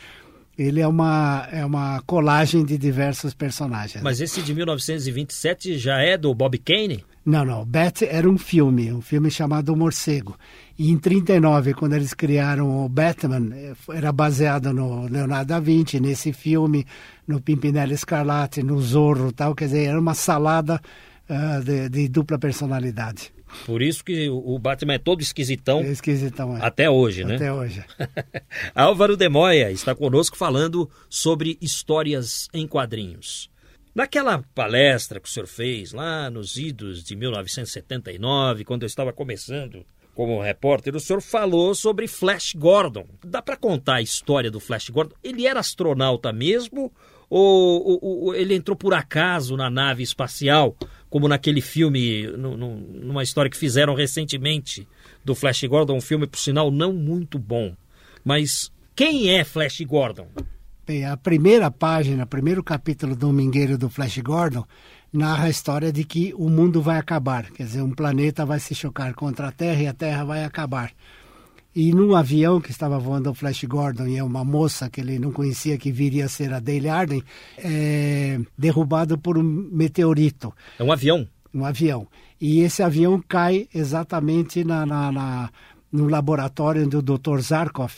ele 0.57 0.79
é 0.79 0.87
uma, 0.87 1.47
é 1.51 1.65
uma 1.65 2.01
colagem 2.05 2.63
de 2.63 2.77
diversos 2.77 3.33
personagens. 3.33 4.03
Mas 4.03 4.21
esse 4.21 4.41
de 4.41 4.53
1927 4.53 5.77
já 5.77 5.99
é 5.99 6.17
do 6.17 6.33
Bob 6.33 6.57
Kane? 6.57 7.03
Não, 7.25 7.45
não. 7.45 7.63
Bat 7.63 8.05
era 8.05 8.27
um 8.29 8.37
filme, 8.37 8.91
um 8.91 9.01
filme 9.01 9.29
chamado 9.29 9.75
Morcego. 9.75 10.37
E 10.77 10.89
em 10.89 10.97
39, 10.97 11.75
quando 11.75 11.93
eles 11.93 12.13
criaram 12.13 12.83
o 12.83 12.89
Batman, 12.89 13.49
eh, 13.53 13.73
era 13.93 14.11
baseado 14.11 14.73
no 14.73 15.07
Leonardo 15.07 15.49
da 15.49 15.59
Vinci, 15.59 15.99
nesse 15.99 16.33
filme, 16.33 16.85
no 17.27 17.39
Pimpinela 17.39 17.93
Escarlate, 17.93 18.63
no 18.63 18.81
Zorro 18.81 19.31
tal. 19.31 19.53
Quer 19.53 19.65
dizer, 19.65 19.83
era 19.85 19.99
uma 19.99 20.15
salada 20.15 20.81
uh, 21.29 21.63
de, 21.63 21.89
de 21.89 22.07
dupla 22.07 22.39
personalidade. 22.39 23.31
Por 23.65 23.81
isso 23.81 24.03
que 24.03 24.29
o 24.29 24.57
Batman 24.57 24.93
é 24.93 24.97
todo 24.97 25.21
esquisitão. 25.21 25.79
É 25.81 25.91
esquisitão, 25.91 26.57
é. 26.57 26.65
Até 26.65 26.89
hoje, 26.89 27.23
né? 27.23 27.35
Até 27.35 27.53
hoje. 27.53 27.83
Álvaro 28.73 29.17
Demoia 29.17 29.71
está 29.71 29.93
conosco 29.93 30.37
falando 30.37 30.89
sobre 31.09 31.57
histórias 31.61 32.47
em 32.53 32.67
quadrinhos. 32.67 33.49
Naquela 33.93 34.41
palestra 34.55 35.19
que 35.19 35.27
o 35.27 35.31
senhor 35.31 35.47
fez 35.47 35.91
lá 35.91 36.29
nos 36.29 36.55
idos 36.55 37.03
de 37.03 37.15
1979, 37.15 38.63
quando 38.63 38.83
eu 38.83 38.87
estava 38.87 39.11
começando 39.11 39.85
como 40.15 40.41
repórter, 40.41 40.95
o 40.95 40.99
senhor 40.99 41.21
falou 41.21 41.75
sobre 41.75 42.07
Flash 42.07 42.53
Gordon. 42.55 43.05
Dá 43.23 43.41
para 43.41 43.57
contar 43.57 43.95
a 43.95 44.01
história 44.01 44.49
do 44.49 44.59
Flash 44.59 44.89
Gordon? 44.89 45.15
Ele 45.23 45.45
era 45.45 45.59
astronauta 45.59 46.31
mesmo 46.31 46.91
ou, 47.29 47.99
ou, 48.01 48.23
ou 48.25 48.35
ele 48.35 48.53
entrou 48.53 48.75
por 48.75 48.93
acaso 48.93 49.55
na 49.55 49.69
nave 49.69 50.03
espacial 50.03 50.75
como 51.11 51.27
naquele 51.27 51.59
filme, 51.59 52.25
no, 52.37 52.55
no, 52.55 52.77
numa 52.77 53.21
história 53.21 53.51
que 53.51 53.57
fizeram 53.57 53.93
recentemente 53.93 54.87
do 55.25 55.35
Flash 55.35 55.65
Gordon, 55.65 55.97
um 55.97 56.01
filme, 56.01 56.25
por 56.25 56.39
sinal, 56.39 56.71
não 56.71 56.93
muito 56.93 57.37
bom. 57.37 57.75
Mas 58.23 58.71
quem 58.95 59.29
é 59.29 59.43
Flash 59.43 59.81
Gordon? 59.81 60.29
Bem, 60.87 61.05
a 61.05 61.17
primeira 61.17 61.69
página, 61.69 62.23
o 62.23 62.27
primeiro 62.27 62.63
capítulo 62.63 63.13
do 63.13 63.27
Domingueiro 63.27 63.77
do 63.77 63.89
Flash 63.89 64.19
Gordon 64.19 64.63
narra 65.11 65.47
a 65.47 65.49
história 65.49 65.91
de 65.91 66.05
que 66.05 66.33
o 66.33 66.49
mundo 66.49 66.81
vai 66.81 66.97
acabar. 66.97 67.51
Quer 67.51 67.63
dizer, 67.63 67.81
um 67.81 67.91
planeta 67.91 68.45
vai 68.45 68.61
se 68.61 68.73
chocar 68.73 69.13
contra 69.13 69.49
a 69.49 69.51
Terra 69.51 69.81
e 69.81 69.87
a 69.87 69.93
Terra 69.93 70.23
vai 70.23 70.45
acabar. 70.45 70.93
E 71.73 71.93
num 71.93 72.15
avião 72.15 72.59
que 72.59 72.71
estava 72.71 72.99
voando 72.99 73.29
o 73.29 73.33
Flash 73.33 73.63
Gordon 73.63 74.07
e 74.07 74.17
é 74.17 74.23
uma 74.23 74.43
moça 74.43 74.89
que 74.89 74.99
ele 74.99 75.17
não 75.17 75.31
conhecia 75.31 75.77
que 75.77 75.91
viria 75.91 76.25
a 76.25 76.29
ser 76.29 76.53
a 76.53 76.59
Dale 76.59 76.89
Arden, 76.89 77.23
é 77.57 78.39
derrubado 78.57 79.17
por 79.17 79.37
um 79.37 79.43
meteorito. 79.43 80.53
É 80.77 80.83
um 80.83 80.91
avião? 80.91 81.27
Um 81.53 81.63
avião. 81.63 82.07
E 82.39 82.59
esse 82.59 82.83
avião 82.83 83.23
cai 83.25 83.67
exatamente 83.73 84.63
na, 84.63 84.85
na, 84.85 85.11
na 85.11 85.49
no 85.91 86.07
laboratório 86.07 86.85
onde 86.85 86.95
o 86.95 87.01
Dr. 87.01 87.39
Zarkov 87.41 87.93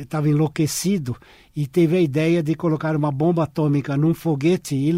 estava 0.00 0.26
uh, 0.26 0.30
enlouquecido 0.30 1.16
e 1.54 1.66
teve 1.66 1.96
a 1.96 2.00
ideia 2.00 2.42
de 2.42 2.54
colocar 2.54 2.96
uma 2.96 3.10
bomba 3.10 3.42
atômica 3.44 3.96
num 3.96 4.14
foguete 4.14 4.74
e 4.74 4.92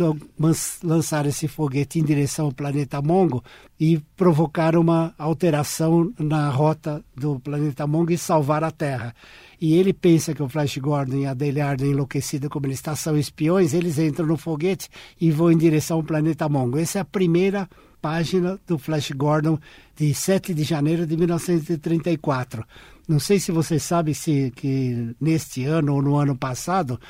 lançar 0.82 1.26
esse 1.26 1.48
foguete 1.48 1.98
em 1.98 2.04
direção 2.04 2.46
ao 2.46 2.52
planeta 2.52 3.02
Mongo 3.02 3.42
e 3.80 3.98
provocar 4.16 4.76
uma 4.76 5.14
alteração 5.18 6.12
na 6.18 6.48
rota 6.50 7.02
do 7.16 7.40
planeta 7.40 7.86
Mongo 7.86 8.12
e 8.12 8.18
salvar 8.18 8.62
a 8.62 8.70
Terra. 8.70 9.14
E 9.60 9.74
ele 9.74 9.92
pensa 9.92 10.34
que 10.34 10.42
o 10.42 10.48
Flash 10.48 10.78
Gordon 10.78 11.16
e 11.16 11.26
a 11.26 11.34
Dale 11.34 11.60
Arden, 11.60 11.90
enlouquecida 11.90 12.48
como 12.48 12.66
eles 12.66 12.78
estão, 12.78 12.94
são 12.94 13.16
espiões, 13.16 13.74
eles 13.74 13.98
entram 13.98 14.26
no 14.26 14.36
foguete 14.36 14.88
e 15.20 15.30
vão 15.30 15.50
em 15.50 15.56
direção 15.56 15.96
ao 15.96 16.02
planeta 16.02 16.48
Mongo. 16.48 16.78
Essa 16.78 16.98
é 16.98 17.00
a 17.00 17.04
primeira 17.04 17.68
página 18.02 18.58
do 18.66 18.76
Flash 18.76 19.12
Gordon 19.12 19.58
de 19.96 20.12
7 20.12 20.52
de 20.52 20.64
janeiro 20.64 21.06
de 21.06 21.16
1934. 21.16 22.64
Não 23.08 23.18
sei 23.18 23.40
se 23.40 23.50
você 23.50 23.78
sabe 23.78 24.14
se 24.14 24.52
que 24.54 25.14
neste 25.20 25.64
ano 25.64 25.94
ou 25.94 26.02
no 26.02 26.16
ano 26.16 26.36
passado 26.36 27.00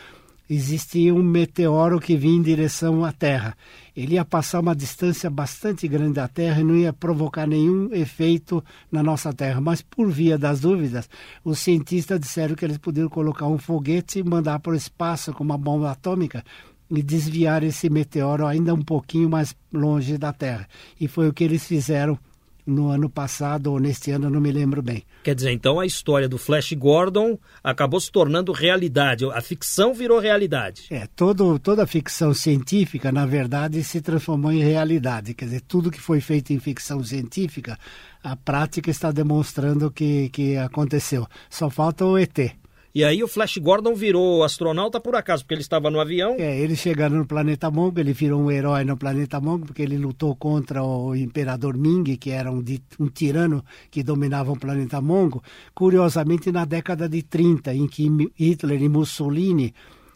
existia 0.48 1.14
um 1.14 1.22
meteoro 1.22 2.00
que 2.00 2.16
vinha 2.16 2.36
em 2.36 2.42
direção 2.42 3.04
à 3.04 3.12
Terra. 3.12 3.56
Ele 3.94 4.14
ia 4.14 4.24
passar 4.24 4.60
uma 4.60 4.74
distância 4.74 5.28
bastante 5.28 5.86
grande 5.86 6.14
da 6.14 6.28
Terra 6.28 6.60
e 6.60 6.64
não 6.64 6.76
ia 6.76 6.92
provocar 6.92 7.46
nenhum 7.46 7.92
efeito 7.92 8.64
na 8.90 9.02
nossa 9.02 9.32
Terra. 9.32 9.60
Mas 9.60 9.82
por 9.82 10.10
via 10.10 10.38
das 10.38 10.60
dúvidas, 10.60 11.08
os 11.44 11.58
cientistas 11.58 12.18
disseram 12.18 12.54
que 12.54 12.64
eles 12.64 12.78
poderiam 12.78 13.08
colocar 13.08 13.46
um 13.46 13.58
foguete 13.58 14.18
e 14.18 14.24
mandar 14.24 14.60
para 14.60 14.72
o 14.72 14.76
espaço 14.76 15.32
com 15.32 15.44
uma 15.44 15.58
bomba 15.58 15.90
atômica 15.90 16.44
e 16.90 17.02
desviar 17.02 17.62
esse 17.62 17.88
meteoro 17.88 18.46
ainda 18.46 18.74
um 18.74 18.82
pouquinho 18.82 19.28
mais 19.28 19.54
longe 19.72 20.18
da 20.18 20.32
Terra. 20.32 20.66
E 21.00 21.08
foi 21.08 21.28
o 21.28 21.32
que 21.32 21.44
eles 21.44 21.66
fizeram 21.66 22.18
no 22.66 22.88
ano 22.88 23.08
passado 23.08 23.72
ou 23.72 23.80
neste 23.80 24.10
ano, 24.10 24.30
não 24.30 24.40
me 24.40 24.52
lembro 24.52 24.82
bem. 24.82 25.04
Quer 25.22 25.34
dizer, 25.34 25.50
então 25.52 25.80
a 25.80 25.86
história 25.86 26.28
do 26.28 26.38
Flash 26.38 26.72
Gordon 26.72 27.38
acabou 27.62 28.00
se 28.00 28.10
tornando 28.10 28.52
realidade, 28.52 29.24
a 29.24 29.40
ficção 29.40 29.92
virou 29.94 30.18
realidade. 30.18 30.86
É, 30.90 31.06
todo, 31.14 31.58
toda 31.58 31.86
ficção 31.86 32.32
científica, 32.32 33.10
na 33.10 33.26
verdade, 33.26 33.82
se 33.82 34.00
transformou 34.00 34.52
em 34.52 34.62
realidade. 34.62 35.34
Quer 35.34 35.46
dizer, 35.46 35.60
tudo 35.62 35.90
que 35.90 36.00
foi 36.00 36.20
feito 36.20 36.52
em 36.52 36.58
ficção 36.58 37.02
científica, 37.02 37.78
a 38.22 38.36
prática 38.36 38.90
está 38.90 39.10
demonstrando 39.10 39.90
que, 39.90 40.28
que 40.30 40.56
aconteceu. 40.56 41.26
Só 41.50 41.68
falta 41.68 42.04
o 42.04 42.16
ET. 42.16 42.61
E 42.94 43.04
aí 43.04 43.22
o 43.24 43.28
Flash 43.28 43.56
Gordon 43.56 43.94
virou 43.94 44.44
astronauta 44.44 45.00
por 45.00 45.16
acaso, 45.16 45.42
porque 45.42 45.54
ele 45.54 45.62
estava 45.62 45.90
no 45.90 45.98
avião. 45.98 46.36
É, 46.38 46.60
ele 46.60 46.76
chegando 46.76 47.16
no 47.16 47.26
planeta 47.26 47.70
Mongo, 47.70 47.98
ele 47.98 48.12
virou 48.12 48.42
um 48.42 48.50
herói 48.50 48.84
no 48.84 48.98
planeta 48.98 49.40
Mongo, 49.40 49.66
porque 49.66 49.80
ele 49.80 49.96
lutou 49.96 50.36
contra 50.36 50.84
o 50.84 51.16
imperador 51.16 51.76
Ming, 51.76 52.16
que 52.16 52.30
era 52.30 52.52
um, 52.52 52.62
um 53.00 53.08
tirano 53.08 53.64
que 53.90 54.02
dominava 54.02 54.52
o 54.52 54.58
planeta 54.58 55.00
Mongo. 55.00 55.42
Curiosamente, 55.74 56.52
na 56.52 56.66
década 56.66 57.08
de 57.08 57.22
30, 57.22 57.74
em 57.74 57.86
que 57.86 58.10
Hitler 58.36 58.82
e 58.82 58.88
Mussolini 58.90 59.74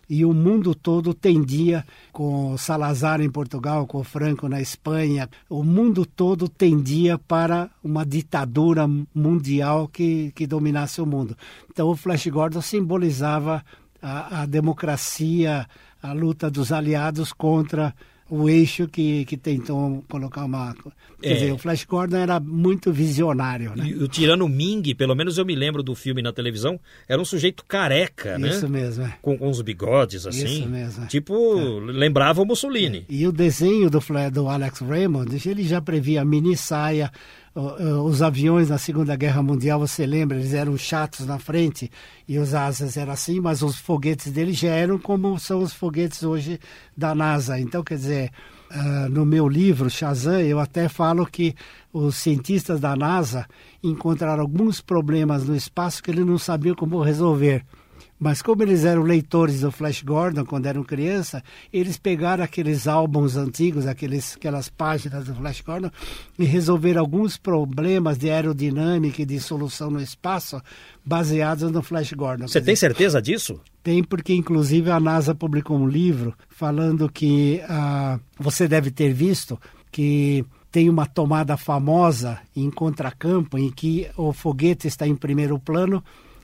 e 0.09 0.25
o 0.25 0.33
mundo 0.33 0.75
todo 0.75 1.13
tendia, 1.13 1.85
com 2.13 2.57
Salazar 2.57 3.21
em 3.21 3.31
Portugal, 3.31 3.87
com 3.87 4.03
Franco 4.05 4.49
na 4.49 4.61
Espanha, 4.61 5.29
o 5.49 5.65
mundo 5.65 6.07
todo 6.07 6.49
tendia 6.49 7.19
para 7.19 7.71
uma 7.83 8.05
ditadura 8.05 8.87
mundial 9.15 9.89
que, 9.89 10.33
que 10.35 10.47
dominasse 10.47 11.01
o 11.01 11.07
mundo. 11.07 11.37
Então 11.71 11.89
o 11.89 11.97
Flash 11.97 12.27
Gordon 12.29 12.61
simbolizava 12.61 13.65
a, 14.01 14.43
a 14.43 14.47
democracia, 14.47 15.67
a 16.03 16.13
luta 16.13 16.51
dos 16.51 16.71
aliados 16.71 17.33
contra 17.33 17.95
o 18.29 18.49
eixo 18.49 18.89
que, 18.89 19.25
que 19.25 19.37
tentou 19.37 20.05
colocar 20.09 20.45
uma. 20.45 20.75
Quer 21.21 21.31
é. 21.31 21.35
dizer, 21.35 21.53
o 21.53 21.59
Flash 21.59 21.85
Gordon 21.85 22.17
era 22.17 22.41
muito 22.41 22.93
visionário. 22.93 23.73
Né? 23.77 23.89
E 23.89 23.95
o 23.95 24.09
tirano 24.09 24.49
Ming, 24.49 24.95
pelo 24.95 25.15
menos 25.15 25.39
eu 25.39 25.47
me 25.47 25.55
lembro 25.55 25.83
do 25.83 25.95
filme 25.95 26.21
na 26.21 26.33
televisão, 26.33 26.79
era 27.09 27.21
um 27.21 27.25
sujeito 27.25 27.65
careca, 27.65 28.33
Isso 28.33 28.41
né? 28.41 28.49
Isso 28.49 28.69
mesmo. 28.69 29.05
É. 29.05 29.15
Com, 29.23 29.39
com 29.39 29.49
os 29.49 29.63
bigodes, 29.63 30.27
assim. 30.27 30.45
Isso 30.45 30.69
mesmo. 30.69 31.05
É. 31.05 31.07
Tipo, 31.07 31.35
é. 31.59 31.93
lembrava 31.93 32.43
o 32.43 32.45
Mussolini. 32.45 33.07
E 33.09 33.27
o 33.27 33.33
desenho 33.33 33.89
do, 33.89 34.01
do 34.33 34.49
Alex 34.49 34.81
Raymond, 34.81 35.49
ele 35.49 35.63
já 35.63 35.81
previa 35.81 36.25
mini 36.25 36.57
saia, 36.57 37.13
os 38.05 38.21
aviões 38.21 38.69
na 38.69 38.77
Segunda 38.77 39.17
Guerra 39.17 39.43
Mundial, 39.43 39.81
você 39.81 40.05
lembra, 40.05 40.37
eles 40.37 40.53
eram 40.53 40.77
chatos 40.77 41.25
na 41.25 41.39
frente 41.39 41.91
e 42.29 42.39
os 42.39 42.53
asas 42.53 42.99
eram 42.99 43.13
assim, 43.13 43.41
mas 43.41 43.63
os 43.63 43.79
foguetes 43.79 44.31
deles 44.31 44.59
já 44.59 44.69
eram 44.69 44.99
como 44.99 45.39
são 45.39 45.61
os 45.61 45.73
foguetes 45.73 46.23
hoje 46.23 46.61
da 46.95 47.15
NASA. 47.15 47.59
Então, 47.59 47.83
quer 47.83 47.97
dizer, 47.97 48.31
uh, 48.71 49.09
no 49.09 49.25
meu 49.25 49.49
livro, 49.49 49.89
Shazam, 49.89 50.41
eu 50.41 50.61
até 50.61 50.87
falo 50.87 51.25
que 51.25 51.55
os 51.91 52.17
cientistas 52.17 52.79
da 52.79 52.95
NASA 52.95 53.47
encontraram 53.83 54.43
alguns 54.43 54.83
problemas 54.83 55.47
no 55.47 55.57
espaço 55.57 56.03
que 56.03 56.11
eles 56.11 56.27
não 56.27 56.37
sabiam 56.37 56.75
como 56.75 57.01
resolver. 57.01 57.65
Mas 58.19 58.41
como 58.41 58.63
eles 58.63 58.85
eram 58.85 59.03
leitores 59.03 59.61
do 59.61 59.71
Flash 59.71 60.03
Gordon 60.03 60.45
quando 60.45 60.67
eram 60.67 60.83
criança, 60.83 61.43
eles 61.73 61.99
pegaram 61.99 62.43
aqueles 62.43 62.87
álbuns 62.87 63.37
antigos, 63.37 63.87
aqueles, 63.87 64.37
aquelas 64.37 64.69
páginas 64.71 65.27
do 65.27 65.35
Flash 65.35 65.61
Gordon 65.61 65.91
e 66.39 66.45
resolveram 66.45 67.03
alguns 67.03 67.37
problemas 67.37 68.17
de 68.17 68.31
aerodinâmica 68.31 69.21
e 69.21 69.27
de 69.27 69.39
solução 69.39 69.91
no 69.91 70.01
espaço 70.01 70.61
baseados 71.05 71.71
no 71.71 71.83
Flash 71.83 72.13
Gordon. 72.15 72.49
Você 72.49 72.61
tem 72.61 72.75
certeza 72.75 73.21
disso? 73.21 73.61
Tem, 73.83 74.03
porque 74.03 74.35
inclusive 74.35 74.91
a 74.91 74.99
NASA 74.99 75.35
publicou 75.35 75.79
um 75.79 75.87
livro 75.87 76.35
falando 76.49 77.11
que 77.11 77.61
uh, 77.65 78.19
você 78.39 78.67
deve 78.67 78.91
ter 78.91 79.13
visto 79.13 79.61
que 79.93 80.45
tem 80.73 80.91
uma 80.91 81.07
tomada 81.07 81.57
famosa 81.57 82.39
em 82.55 82.71
contracampo 82.71 83.57
em 83.57 83.71
que 83.71 84.09
o 84.17 84.33
foguete 84.33 84.89
está 84.89 85.07
em 85.07 85.15
primeiro 85.15 85.59
plano 85.59 86.03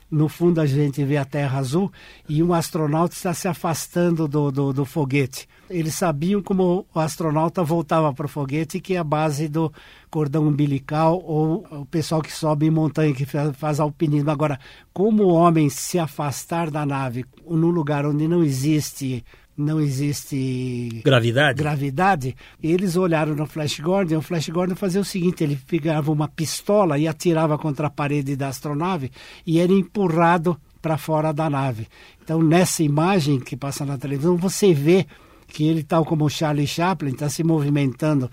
no 0.09 0.29
fundo 0.29 0.61
a 0.61 0.65
gente 0.65 1.03
vê 1.03 1.17
a 1.17 1.25
Terra 1.25 1.59
azul 1.59 1.91
e 2.27 2.43
um 2.43 2.53
astronauta 2.53 3.15
está 3.15 3.33
se 3.33 3.47
afastando 3.47 4.27
do, 4.27 4.51
do, 4.51 4.73
do 4.73 4.85
foguete. 4.85 5.47
Eles 5.69 5.95
sabiam 5.95 6.41
como 6.41 6.85
o 6.93 6.99
astronauta 6.99 7.63
voltava 7.63 8.13
para 8.13 8.25
o 8.25 8.29
foguete, 8.29 8.79
que 8.79 8.95
é 8.95 8.97
a 8.99 9.03
base 9.03 9.47
do 9.47 9.73
cordão 10.09 10.47
umbilical 10.47 11.19
ou 11.25 11.65
o 11.71 11.85
pessoal 11.85 12.21
que 12.21 12.31
sobe 12.31 12.67
em 12.67 12.69
montanha, 12.69 13.13
que 13.13 13.25
faz 13.25 13.79
alpinismo. 13.79 14.29
Agora, 14.29 14.59
como 14.93 15.23
o 15.23 15.33
homem 15.33 15.69
se 15.69 15.97
afastar 15.97 16.69
da 16.69 16.85
nave 16.85 17.25
num 17.47 17.69
lugar 17.69 18.05
onde 18.05 18.27
não 18.27 18.43
existe 18.43 19.25
não 19.55 19.79
existe 19.79 21.01
gravidade. 21.03 21.57
gravidade, 21.57 22.35
eles 22.61 22.95
olharam 22.95 23.35
no 23.35 23.45
Flash 23.45 23.79
Gordon, 23.79 24.15
e 24.15 24.17
o 24.17 24.21
Flash 24.21 24.49
Gordon 24.49 24.75
fazia 24.75 25.01
o 25.01 25.05
seguinte, 25.05 25.43
ele 25.43 25.59
pegava 25.67 26.11
uma 26.11 26.27
pistola 26.27 26.97
e 26.97 27.07
atirava 27.07 27.57
contra 27.57 27.87
a 27.87 27.89
parede 27.89 28.35
da 28.35 28.47
astronave 28.47 29.11
e 29.45 29.59
era 29.59 29.71
empurrado 29.71 30.59
para 30.81 30.97
fora 30.97 31.31
da 31.31 31.49
nave. 31.49 31.87
Então, 32.21 32.41
nessa 32.41 32.83
imagem 32.83 33.39
que 33.39 33.55
passa 33.55 33.85
na 33.85 33.97
televisão, 33.97 34.35
você 34.35 34.73
vê 34.73 35.05
que 35.47 35.65
ele, 35.65 35.83
tal 35.83 36.03
como 36.03 36.25
o 36.25 36.29
Charlie 36.29 36.67
Chaplin, 36.67 37.11
está 37.11 37.29
se 37.29 37.43
movimentando, 37.43 38.29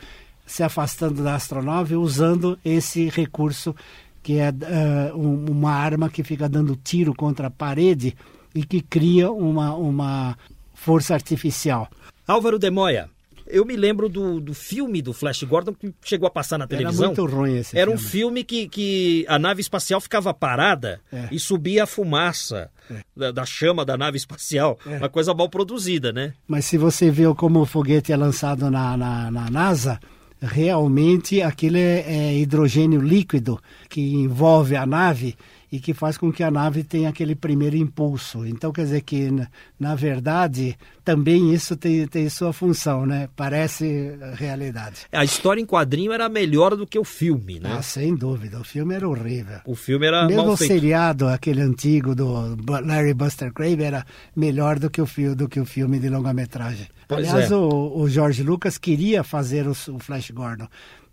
se 0.47 0.63
afastando 0.63 1.23
da 1.23 1.35
astronave, 1.35 1.95
usando 1.95 2.59
esse 2.65 3.09
recurso 3.09 3.75
que 4.23 4.39
é 4.39 4.51
uh, 4.51 5.17
uma 5.17 5.73
arma 5.73 6.11
que 6.11 6.23
fica 6.23 6.49
dando 6.49 6.77
tiro 6.77 7.15
contra 7.15 7.47
a 7.47 7.51
parede 7.51 8.15
e 8.55 8.65
que 8.65 8.81
cria 8.81 9.31
uma, 9.31 9.75
uma 9.75 10.37
força 10.81 11.13
artificial. 11.13 11.89
Álvaro 12.27 12.59
de 12.59 12.71
Moya, 12.71 13.11
eu 13.47 13.67
me 13.67 13.77
lembro 13.77 14.09
do, 14.09 14.41
do 14.41 14.55
filme 14.55 15.03
do 15.03 15.13
Flash 15.13 15.43
Gordon 15.43 15.75
que 15.75 15.93
chegou 16.03 16.27
a 16.27 16.31
passar 16.31 16.57
na 16.57 16.67
televisão. 16.67 17.11
Era 17.11 17.21
muito 17.21 17.37
ruim 17.37 17.59
esse 17.59 17.77
Era 17.77 17.91
filme. 17.91 18.01
um 18.01 18.09
filme 18.09 18.45
que, 18.45 18.69
que 18.69 19.27
a 19.29 19.39
nave 19.39 19.61
espacial 19.61 20.01
ficava 20.01 20.33
parada 20.33 21.01
é. 21.13 21.29
e 21.31 21.39
subia 21.39 21.85
a 21.85 21.87
fumaça 21.87 22.71
é. 22.91 23.01
da, 23.15 23.31
da, 23.31 23.45
chama 23.45 23.85
da 23.85 23.99
nave 23.99 24.17
espacial. 24.17 24.79
É. 24.87 24.97
Uma 24.97 25.09
coisa 25.09 25.35
mal 25.35 25.51
produzida, 25.51 26.13
né? 26.13 26.33
Mas 26.49 26.65
se 26.65 26.79
você 26.79 27.11
vê 27.11 27.25
como 27.35 27.61
o 27.61 27.67
foguete 27.67 28.13
é 28.13 28.17
lançado 28.17 28.71
na, 28.71 28.97
na, 28.97 29.31
na 29.31 29.51
NASA, 29.51 30.01
realmente 30.41 31.43
aquilo 31.43 31.77
é, 31.77 32.01
é 32.07 32.39
hidrogênio 32.39 33.01
líquido 33.03 33.61
que 33.89 34.01
envolve 34.01 34.77
a 34.77 34.87
nave 34.87 35.37
e 35.71 35.79
que 35.79 35.95
faz 35.95 36.19
com 36.19 36.33
que 36.33 36.43
a 36.43 36.51
nave 36.51 36.83
tenha 36.83 37.09
aquele 37.09 37.35
primeiro 37.35 37.77
impulso. 37.77 38.45
Então, 38.45 38.73
quer 38.73 38.83
dizer 38.83 39.03
que, 39.03 39.31
na 39.79 39.95
verdade, 39.95 40.77
também 41.05 41.55
isso 41.55 41.77
tem, 41.77 42.07
tem 42.09 42.29
sua 42.29 42.53
função, 42.53 43.07
né? 43.07 43.29
Parece 43.37 44.19
realidade. 44.35 45.07
A 45.13 45.25
história 45.25 45.61
em 45.61 45.67
quadrinho 45.67 46.13
era 46.13 46.29
melhor 46.29 46.77
do 46.77 46.87
que 46.87 46.99
o 46.99 47.05
filme, 47.05 47.61
né? 47.61 47.77
Ah, 47.79 47.83
sem 47.83 48.15
dúvida. 48.15 48.59
O 48.59 48.65
filme 48.65 48.95
era 48.95 49.09
horrível. 49.09 49.61
O 49.65 49.77
filme 49.77 50.07
era 50.07 50.27
Mesmo 50.27 50.45
mal 50.45 50.53
o 50.53 50.57
feito. 50.57 50.73
seriado, 50.73 51.29
aquele 51.29 51.61
antigo 51.61 52.15
do 52.15 52.57
Larry 52.67 53.15
Buster 53.15 53.53
Crave, 53.53 53.83
era 53.83 54.05
melhor 54.35 54.79
do 54.79 54.91
que 54.91 55.01
o, 55.01 55.07
filme, 55.07 55.37
do 55.37 55.49
que 55.49 55.61
o 55.61 55.65
filme 55.65 55.99
de 56.01 56.09
longa-metragem. 56.09 56.89
Aliás, 57.09 57.51
é. 57.51 57.57
o, 57.57 57.99
o 57.99 58.09
George 58.09 58.43
Lucas 58.43 58.79
queria 58.79 59.25
fazer 59.25 59.67
o, 59.67 59.73
o 59.73 59.99
Flash 59.99 60.31
Gordon, 60.31 60.69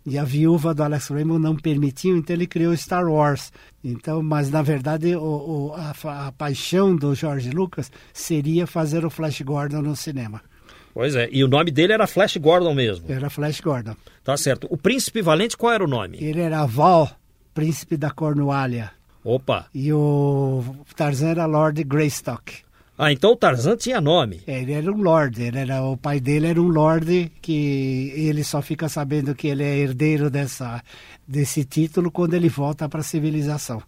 e 0.08 0.18
a 0.18 0.24
viúva 0.24 0.74
do 0.74 0.82
Alex 0.82 1.08
Raymond 1.08 1.42
não 1.42 1.54
permitiu, 1.54 2.16
então 2.16 2.34
ele 2.34 2.46
criou 2.46 2.76
Star 2.76 3.06
Wars. 3.06 3.52
Então, 3.84 4.22
mas 4.22 4.50
na 4.50 4.62
verdade 4.62 5.14
o, 5.14 5.20
o, 5.20 5.74
a, 5.74 6.26
a, 6.26 6.32
paixão 6.32 6.96
do 6.96 7.14
George 7.14 7.50
Lucas 7.50 7.90
seria 8.12 8.66
fazer 8.66 9.04
o 9.04 9.10
Flash 9.10 9.42
Gordon 9.42 9.82
no 9.82 9.94
cinema. 9.94 10.42
Pois 10.94 11.14
é, 11.14 11.28
e 11.30 11.44
o 11.44 11.48
nome 11.48 11.70
dele 11.70 11.92
era 11.92 12.06
Flash 12.06 12.36
Gordon 12.38 12.74
mesmo. 12.74 13.06
Era 13.08 13.30
Flash 13.30 13.60
Gordon. 13.60 13.94
Tá 14.24 14.36
certo. 14.36 14.66
O 14.70 14.76
príncipe 14.76 15.22
valente 15.22 15.56
qual 15.56 15.72
era 15.72 15.84
o 15.84 15.88
nome? 15.88 16.18
Ele 16.20 16.40
era 16.40 16.66
Val, 16.66 17.10
príncipe 17.54 17.96
da 17.96 18.10
Cornualha. 18.10 18.90
Opa. 19.22 19.66
E 19.74 19.92
o 19.92 20.64
Tarzan 20.96 21.28
era 21.28 21.46
Lord 21.46 21.84
Greystock. 21.84 22.67
Ah, 23.00 23.12
então 23.12 23.30
o 23.30 23.36
Tarzan 23.36 23.76
tinha 23.76 24.00
nome. 24.00 24.42
É, 24.44 24.60
ele 24.60 24.72
era 24.72 24.90
um 24.90 25.00
lord, 25.00 25.40
ele 25.40 25.56
era, 25.56 25.80
o 25.84 25.96
pai 25.96 26.18
dele 26.18 26.48
era 26.48 26.60
um 26.60 26.66
lord 26.66 27.30
que 27.40 28.12
ele 28.16 28.42
só 28.42 28.60
fica 28.60 28.88
sabendo 28.88 29.36
que 29.36 29.46
ele 29.46 29.62
é 29.62 29.78
herdeiro 29.78 30.28
dessa, 30.28 30.82
desse 31.26 31.64
título 31.64 32.10
quando 32.10 32.34
ele 32.34 32.48
volta 32.48 32.88
para 32.88 32.98
a 32.98 33.04
civilização. 33.04 33.80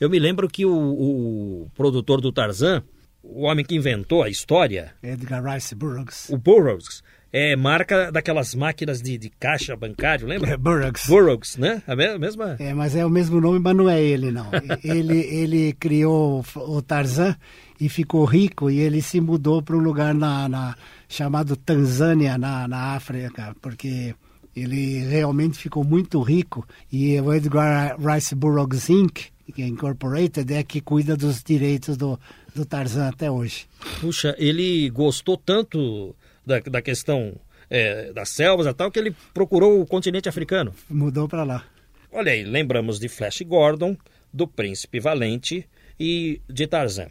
Eu 0.00 0.08
me 0.08 0.18
lembro 0.18 0.48
que 0.48 0.64
o, 0.64 0.72
o, 0.72 1.70
produtor 1.74 2.22
do 2.22 2.32
Tarzan, 2.32 2.82
o 3.22 3.42
homem 3.42 3.66
que 3.66 3.74
inventou 3.74 4.22
a 4.22 4.30
história... 4.30 4.94
Edgar 5.02 5.44
Rice 5.44 5.74
Burroughs. 5.74 6.30
O 6.30 6.38
Burroughs 6.38 7.02
é 7.36 7.56
marca 7.56 8.12
daquelas 8.12 8.54
máquinas 8.54 9.02
de, 9.02 9.18
de 9.18 9.28
caixa 9.28 9.74
bancário, 9.74 10.24
lembra? 10.24 10.52
É, 10.52 10.56
Burroughs. 10.56 11.04
Burroughs, 11.08 11.56
né? 11.56 11.82
A 11.84 11.96
mesma... 11.96 12.54
É, 12.60 12.72
mas 12.72 12.94
é 12.94 13.04
o 13.04 13.10
mesmo 13.10 13.40
nome, 13.40 13.58
mas 13.58 13.74
não 13.74 13.90
é 13.90 14.00
ele, 14.00 14.30
não. 14.30 14.46
ele, 14.84 15.18
ele 15.18 15.72
criou 15.72 16.44
o 16.54 16.80
Tarzan 16.80 17.36
e 17.80 17.88
ficou 17.88 18.24
rico 18.24 18.70
e 18.70 18.78
ele 18.78 19.02
se 19.02 19.20
mudou 19.20 19.60
para 19.60 19.74
um 19.74 19.80
lugar 19.80 20.14
na, 20.14 20.48
na, 20.48 20.76
chamado 21.08 21.56
Tanzânia, 21.56 22.38
na, 22.38 22.68
na 22.68 22.94
África, 22.94 23.56
porque 23.60 24.14
ele 24.54 25.00
realmente 25.00 25.58
ficou 25.58 25.82
muito 25.82 26.22
rico 26.22 26.64
e 26.92 27.20
o 27.20 27.34
Edgar 27.34 27.96
Rice 27.98 28.32
Burroughs 28.36 28.88
Inc., 28.88 29.22
que 29.52 29.60
é 29.60 29.66
Incorporated, 29.66 30.54
é 30.54 30.62
que 30.62 30.80
cuida 30.80 31.16
dos 31.16 31.42
direitos 31.42 31.96
do, 31.96 32.16
do 32.54 32.64
Tarzan 32.64 33.08
até 33.08 33.28
hoje. 33.28 33.66
Puxa, 34.00 34.36
ele 34.38 34.88
gostou 34.90 35.36
tanto 35.36 36.14
da, 36.44 36.60
da 36.60 36.82
questão 36.82 37.34
é, 37.70 38.12
das 38.12 38.30
selvas 38.30 38.66
e 38.66 38.74
tal, 38.74 38.90
que 38.90 38.98
ele 38.98 39.14
procurou 39.32 39.80
o 39.80 39.86
continente 39.86 40.28
africano. 40.28 40.74
Mudou 40.88 41.28
para 41.28 41.44
lá. 41.44 41.64
olha 42.12 42.32
aí, 42.32 42.44
lembramos 42.44 42.98
de 42.98 43.08
Flash 43.08 43.42
Gordon, 43.42 43.96
do 44.32 44.46
Príncipe 44.46 45.00
Valente 45.00 45.68
e 45.98 46.40
de 46.48 46.66
Tarzan. 46.66 47.08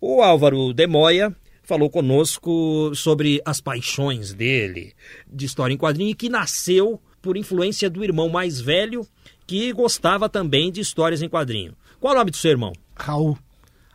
O 0.00 0.22
Álvaro 0.22 0.72
Demoia 0.74 1.34
falou 1.62 1.90
conosco 1.90 2.94
sobre 2.94 3.40
as 3.44 3.60
paixões 3.60 4.32
dele 4.32 4.92
de 5.26 5.46
história 5.46 5.74
em 5.74 5.78
quadrinho 5.78 6.10
e 6.10 6.14
que 6.14 6.28
nasceu 6.28 7.00
por 7.20 7.36
influência 7.36 7.90
do 7.90 8.04
irmão 8.04 8.28
mais 8.28 8.60
velho 8.60 9.06
que 9.46 9.72
gostava 9.72 10.28
também 10.28 10.70
de 10.70 10.80
histórias 10.80 11.22
em 11.22 11.28
quadrinho. 11.28 11.74
Qual 11.98 12.14
o 12.14 12.16
nome 12.16 12.30
do 12.30 12.36
seu 12.36 12.50
irmão? 12.50 12.72
Raul. 12.94 13.38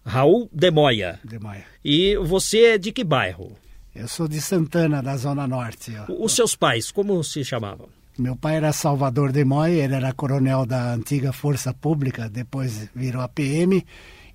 Raul 0.04 0.50
Demoia. 0.52 1.20
Demoia. 1.24 1.66
E 1.84 2.18
você 2.18 2.66
é 2.66 2.78
de 2.78 2.92
que 2.92 3.04
bairro? 3.04 3.56
Eu 3.94 4.08
sou 4.08 4.28
de 4.28 4.40
Santana, 4.40 5.02
da 5.02 5.18
Zona 5.18 5.46
Norte. 5.46 5.92
Os 6.08 6.34
seus 6.34 6.56
pais, 6.56 6.92
como 6.92 7.22
se 7.24 7.44
chamavam? 7.44 7.90
Meu 8.18 8.36
pai 8.36 8.56
era 8.58 8.74
Salvador 8.74 9.32
Demoia, 9.32 9.84
ele 9.84 9.96
era 9.96 10.14
coronel 10.14 10.66
da 10.66 10.94
antiga 10.94 11.32
Força 11.32 11.74
Pública, 11.74 12.30
depois 12.30 12.90
virou 12.96 13.22
a 13.22 13.28
PM, 13.28 13.86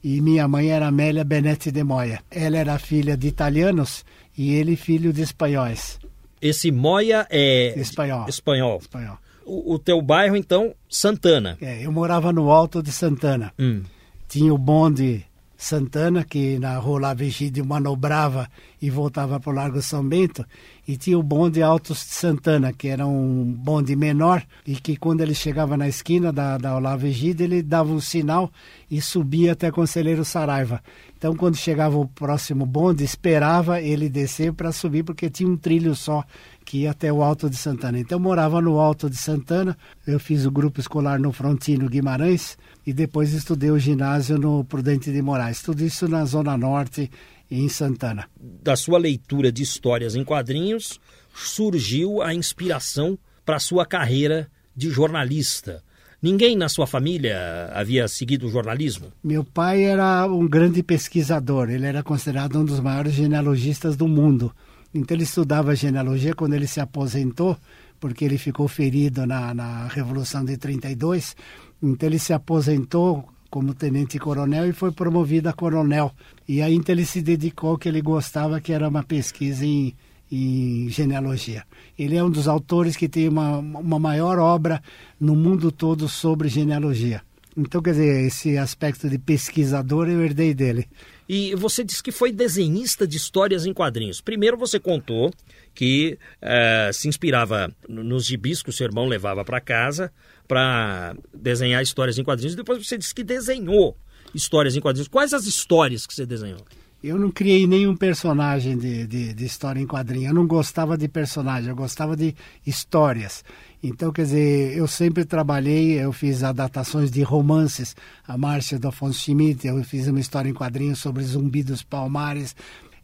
e 0.05 0.21
minha 0.21 0.47
mãe 0.47 0.71
era 0.71 0.87
Amélia 0.87 1.25
Benetti 1.25 1.71
Demoia. 1.71 2.21
Ela 2.31 2.59
era 2.59 2.79
filha 2.79 3.16
de 3.16 3.29
italianos 3.29 4.05
e 4.37 4.55
ele 4.55 4.77
filho 4.77 5.12
de 5.12 5.23
espanhóis. 5.23 5.99
Esse 6.40 6.71
Moia 6.71 7.27
é 7.29 7.77
espanhol. 7.77 8.29
Espanhol. 8.29 8.79
espanhol. 8.79 9.19
O, 9.45 9.75
o 9.75 9.79
teu 9.81 10.01
bairro, 10.01 10.37
então, 10.37 10.75
Santana. 10.88 11.59
É, 11.61 11.85
eu 11.85 11.90
morava 11.90 12.33
no 12.33 12.53
alto 12.53 12.81
de 12.81 12.92
Santana. 12.92 13.53
Hum. 13.59 13.83
Tinha 14.29 14.55
o 14.55 14.59
bonde 14.59 15.26
Santana, 15.57 16.23
que 16.23 16.59
na 16.59 16.77
Rua 16.79 17.01
Lavegídio 17.01 17.64
manobrava 17.64 18.49
e 18.81 18.90
voltava 18.90 19.40
para 19.40 19.51
o 19.51 19.55
Largo 19.55 19.81
São 19.81 20.07
Bento, 20.07 20.45
e 20.87 20.97
tinha 20.97 21.19
o 21.19 21.23
bonde 21.23 21.62
Altos 21.62 21.99
de 21.99 22.12
Santana, 22.12 22.73
que 22.73 22.88
era 22.88 23.07
um 23.07 23.45
bonde 23.45 23.97
menor, 23.97 24.45
e 24.66 24.77
que 24.77 24.97
quando 24.97 25.23
ele 25.23 25.35
chegava 25.35 25.77
na 25.77 25.88
esquina 25.88 26.33
da, 26.33 26.59
da 26.59 26.77
Olavo 26.77 27.07
Egídio, 27.07 27.45
ele 27.45 27.62
dava 27.62 27.92
um 27.92 28.01
sinal 28.01 28.51
e 28.90 29.01
subia 29.01 29.53
até 29.53 29.71
Conselheiro 29.71 30.25
Saraiva. 30.25 30.83
Então, 31.16 31.35
quando 31.35 31.57
chegava 31.57 31.97
o 31.97 32.07
próximo 32.07 32.66
bonde, 32.66 33.03
esperava 33.03 33.81
ele 33.81 34.09
descer 34.09 34.53
para 34.53 34.71
subir, 34.71 35.03
porque 35.03 35.31
tinha 35.31 35.49
um 35.49 35.57
trilho 35.57 35.95
só 35.95 36.23
que 36.66 36.79
ia 36.79 36.90
até 36.90 37.12
o 37.12 37.22
Alto 37.22 37.48
de 37.48 37.57
Santana. 37.57 37.98
Então, 37.98 38.18
eu 38.18 38.22
morava 38.22 38.61
no 38.61 38.81
Alto 38.81 39.09
de 39.09 39.16
Santana, 39.16 39.79
eu 40.05 40.18
fiz 40.18 40.44
o 40.44 40.50
grupo 40.50 40.81
escolar 40.81 41.18
no 41.18 41.33
Frontino 41.33 41.88
Guimarães, 41.88 42.59
e 42.85 42.92
depois 42.92 43.33
estudei 43.33 43.70
o 43.70 43.79
ginásio 43.79 44.37
no 44.37 44.64
Prudente 44.64 45.12
de 45.12 45.22
Moraes. 45.22 45.62
Tudo 45.62 45.83
isso 45.85 46.09
na 46.09 46.24
Zona 46.24 46.59
Norte 46.59 47.09
em 47.48 47.68
Santana. 47.68 48.29
Da 48.40 48.74
sua 48.74 48.98
leitura 48.98 49.52
de 49.52 49.62
histórias 49.62 50.16
em 50.16 50.24
quadrinhos, 50.24 51.00
surgiu 51.33 52.20
a 52.20 52.35
inspiração 52.35 53.16
para 53.44 53.57
a 53.57 53.61
sua 53.61 53.87
carreira 53.87 54.48
de 54.74 54.90
jornalista. 54.90 55.85
Ninguém 56.20 56.57
na 56.57 56.68
sua 56.68 56.87
família 56.87 57.70
havia 57.72 58.09
seguido 58.09 58.46
o 58.46 58.50
jornalismo? 58.50 59.12
Meu 59.22 59.44
pai 59.44 59.85
era 59.85 60.26
um 60.26 60.48
grande 60.48 60.83
pesquisador, 60.83 61.70
ele 61.70 61.87
era 61.87 62.02
considerado 62.02 62.59
um 62.59 62.64
dos 62.64 62.81
maiores 62.81 63.12
genealogistas 63.12 63.96
do 63.96 64.09
mundo. 64.09 64.52
Então 64.94 65.16
ele 65.16 65.25
estudava 65.25 65.75
genealogia 65.75 66.35
quando 66.35 66.55
ele 66.55 66.66
se 66.66 66.81
aposentou, 66.81 67.57
porque 68.01 68.25
ele 68.25 68.38
ficou 68.38 68.68
ferido 68.68 69.27
na, 69.27 69.53
na 69.53 69.88
Revolução 69.88 70.44
de 70.44 70.57
32 70.57 71.37
então 71.83 72.09
ele 72.09 72.18
se 72.18 72.33
aposentou 72.33 73.29
como 73.51 73.75
tenente-coronel 73.75 74.68
e 74.68 74.72
foi 74.72 74.92
promovido 74.92 75.49
a 75.49 75.53
coronel. 75.53 76.12
E 76.49 76.62
aí 76.62 76.75
então 76.75 76.94
ele 76.94 77.07
se 77.07 77.22
dedicou 77.22 77.70
ao 77.70 77.79
que 77.79 77.88
ele 77.88 78.01
gostava, 78.01 78.61
que 78.61 78.72
era 78.72 78.88
uma 78.88 79.03
pesquisa 79.03 79.64
em, 79.64 79.94
em 80.31 80.88
genealogia. 80.88 81.64
Ele 81.99 82.16
é 82.16 82.25
um 82.25 82.31
dos 82.31 82.49
autores 82.49 82.96
que 82.96 83.09
tem 83.09 83.29
uma, 83.29 83.59
uma 83.59 83.99
maior 83.99 84.38
obra 84.38 84.83
no 85.20 85.35
mundo 85.35 85.70
todo 85.70 86.09
sobre 86.09 86.49
genealogia. 86.49 87.22
Então, 87.57 87.81
quer 87.81 87.92
dizer, 87.92 88.27
esse 88.27 88.59
aspecto 88.59 89.09
de 89.09 89.18
pesquisador 89.18 90.09
eu 90.09 90.22
herdei 90.22 90.53
dele. 90.53 90.87
E 91.29 91.55
você 91.55 91.83
disse 91.83 92.03
que 92.03 92.12
foi 92.12 92.31
desenhista 92.31 93.07
de 93.07 93.17
histórias 93.17 93.67
em 93.67 93.73
quadrinhos. 93.73 94.21
Primeiro 94.21 94.57
você 94.57 94.79
contou 94.79 95.33
que 95.75 96.19
uh, 96.41 96.93
se 96.93 97.09
inspirava 97.09 97.73
nos 97.89 98.25
gibis 98.25 98.62
que 98.62 98.71
o 98.71 98.73
seu 98.73 98.87
irmão 98.87 99.07
levava 99.07 99.45
para 99.45 99.61
casa 99.61 100.12
para 100.47 101.17
desenhar 101.35 101.83
histórias 101.83 102.19
em 102.19 102.25
quadrinhos. 102.25 102.55
Depois 102.55 102.87
você 102.87 102.97
disse 102.97 103.15
que 103.15 103.25
desenhou 103.25 103.97
histórias 104.35 104.77
em 104.77 104.81
quadrinhos. 104.81 105.09
Quais 105.09 105.35
as 105.35 105.47
histórias 105.47 106.07
que 106.07 106.15
você 106.15 106.25
desenhou? 106.25 106.61
Eu 107.03 107.19
não 107.19 107.31
criei 107.31 107.67
nenhum 107.67 107.95
personagem 107.95 108.77
de, 108.77 109.07
de, 109.07 109.35
de, 109.35 109.45
história 109.45 109.79
em 109.79 109.87
quadrinho. 109.87 110.31
Eu 110.31 110.35
não 110.35 110.47
gostava 110.47 110.97
de 110.97 111.07
personagem, 111.07 111.69
eu 111.69 111.77
gostava 111.77 112.17
de 112.17 112.35
histórias. 112.67 113.45
Então, 113.83 114.11
quer 114.11 114.23
dizer, 114.23 114.77
eu 114.77 114.87
sempre 114.87 115.25
trabalhei, 115.25 116.01
eu 116.01 116.12
fiz 116.12 116.43
adaptações 116.43 117.11
de 117.11 117.23
romances, 117.23 117.95
a 118.27 118.37
Márcia 118.37 118.79
do 118.79 118.89
Afonso 118.89 119.19
Schmidt, 119.21 119.67
eu 119.67 119.83
fiz 119.85 120.07
uma 120.07 120.19
história 120.19 120.49
em 120.49 120.55
quadrinhos 120.55 120.99
sobre 120.99 121.23
Zumbi 121.23 121.62
dos 121.62 121.83
Palmares, 121.83 122.57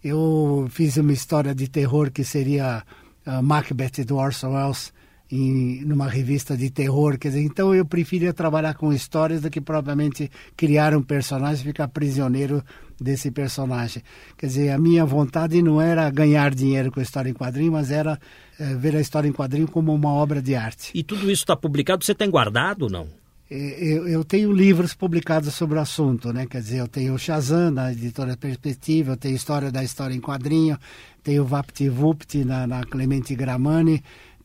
eu 0.03 0.67
fiz 0.71 0.97
uma 0.97 1.13
história 1.13 1.55
de 1.55 1.69
terror 1.69 2.11
que 2.11 2.25
seria 2.25 2.83
uh, 3.27 3.43
Macbeth 3.43 4.05
do 4.05 4.17
Orson 4.17 4.55
Welles, 4.55 4.93
em 5.33 5.83
numa 5.87 6.07
revista 6.07 6.55
de 6.55 6.69
terror, 6.69 7.17
quer 7.17 7.29
dizer, 7.29 7.41
então 7.41 7.75
eu 7.75 7.87
preferia 7.87 8.35
trabalhar 8.35 8.75
com 8.75 8.93
histórias 8.93 9.41
do 9.41 9.49
que 9.49 9.63
propriamente 9.63 10.31
criar 10.55 10.95
um 10.95 11.03
personagem 11.03 11.63
e 11.63 11.69
ficar 11.69 11.89
prisioneiro 11.89 12.63
desse 13.01 13.31
personagem. 13.31 14.03
Quer 14.37 14.47
dizer, 14.47 14.71
a 14.71 14.79
minha 14.79 15.07
vontade 15.07 15.63
não 15.63 15.81
era 15.81 16.11
ganhar 16.11 16.55
dinheiro 16.55 16.93
com 16.93 17.01
a 17.01 17.03
história 17.03 17.31
em 17.31 17.35
quadrinho, 17.35 17.73
mas 17.73 17.91
era 17.91 18.21
é, 18.61 18.75
ver 18.75 18.95
a 18.95 19.01
história 19.01 19.27
em 19.27 19.33
quadrinho 19.33 19.67
como 19.67 19.95
uma 19.95 20.13
obra 20.13 20.43
de 20.43 20.55
arte. 20.55 20.91
E 20.95 21.03
tudo 21.03 21.31
isso 21.31 21.45
está 21.45 21.57
publicado, 21.57 22.05
você 22.05 22.15
tem 22.15 22.29
guardado 22.29 22.83
ou 22.83 22.91
não? 22.91 23.09
É, 23.51 23.85
eu, 23.85 24.25
tenho 24.25 24.53
livros 24.53 24.95
publicados 24.95 25.53
sobre 25.55 25.79
o 25.79 25.81
assunto, 25.81 26.33
né? 26.33 26.47
Quer 26.47 26.61
dizer, 26.61 26.79
eu 26.79 26.89
tenho 26.89 27.15
o 27.15 27.19
Shazam, 27.19 27.73
da 27.73 27.93
editora 27.93 28.35
Perspectiva, 28.35 29.13
eu 29.13 29.17
tenho 29.17 29.35
História 29.37 29.71
da 29.71 29.85
História 29.85 30.15
em 30.15 30.21
Quadrinho, 30.21 30.79
tenho 31.23 31.43
o 31.43 31.47
VaptVupt 31.47 32.45
na, 32.45 32.67
na 32.67 32.85
Clemente 32.85 33.35
Gramani, 33.35 34.03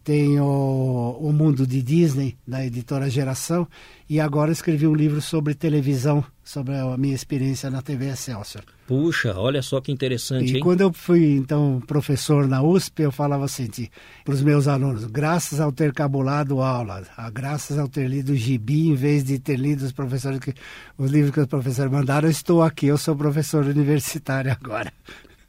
tem 0.07 0.39
o, 0.39 1.17
o 1.19 1.33
Mundo 1.33 1.67
de 1.67 1.81
Disney, 1.81 2.37
da 2.47 2.65
editora 2.65 3.09
Geração, 3.09 3.67
e 4.09 4.21
agora 4.21 4.53
escrevi 4.53 4.87
um 4.87 4.95
livro 4.95 5.19
sobre 5.19 5.53
televisão, 5.53 6.23
sobre 6.45 6.75
a 6.75 6.95
minha 6.95 7.13
experiência 7.13 7.69
na 7.69 7.81
TV 7.81 8.07
Excelsior. 8.07 8.63
Puxa, 8.87 9.37
olha 9.37 9.61
só 9.61 9.81
que 9.81 9.91
interessante, 9.91 10.53
e 10.53 10.55
hein? 10.55 10.63
quando 10.63 10.79
eu 10.79 10.93
fui, 10.93 11.35
então, 11.35 11.83
professor 11.85 12.47
na 12.47 12.63
USP, 12.63 13.01
eu 13.01 13.11
falava 13.11 13.43
assim 13.43 13.67
para 14.23 14.33
os 14.33 14.41
meus 14.41 14.65
alunos, 14.65 15.03
graças 15.03 15.59
ao 15.59 15.73
ter 15.73 15.91
cabulado 15.91 16.61
aula, 16.61 17.03
graças 17.33 17.77
ao 17.77 17.89
ter 17.89 18.07
lido 18.07 18.33
gibi, 18.33 18.87
em 18.87 18.95
vez 18.95 19.25
de 19.25 19.37
ter 19.37 19.57
lido 19.57 19.83
os 19.83 19.91
professores 19.91 20.39
que, 20.39 20.53
os 20.97 21.11
livros 21.11 21.33
que 21.33 21.41
os 21.41 21.47
professores 21.47 21.91
mandaram, 21.91 22.29
eu 22.29 22.31
estou 22.31 22.63
aqui, 22.63 22.87
eu 22.87 22.97
sou 22.97 23.13
professor 23.13 23.65
universitário 23.65 24.53
agora. 24.53 24.89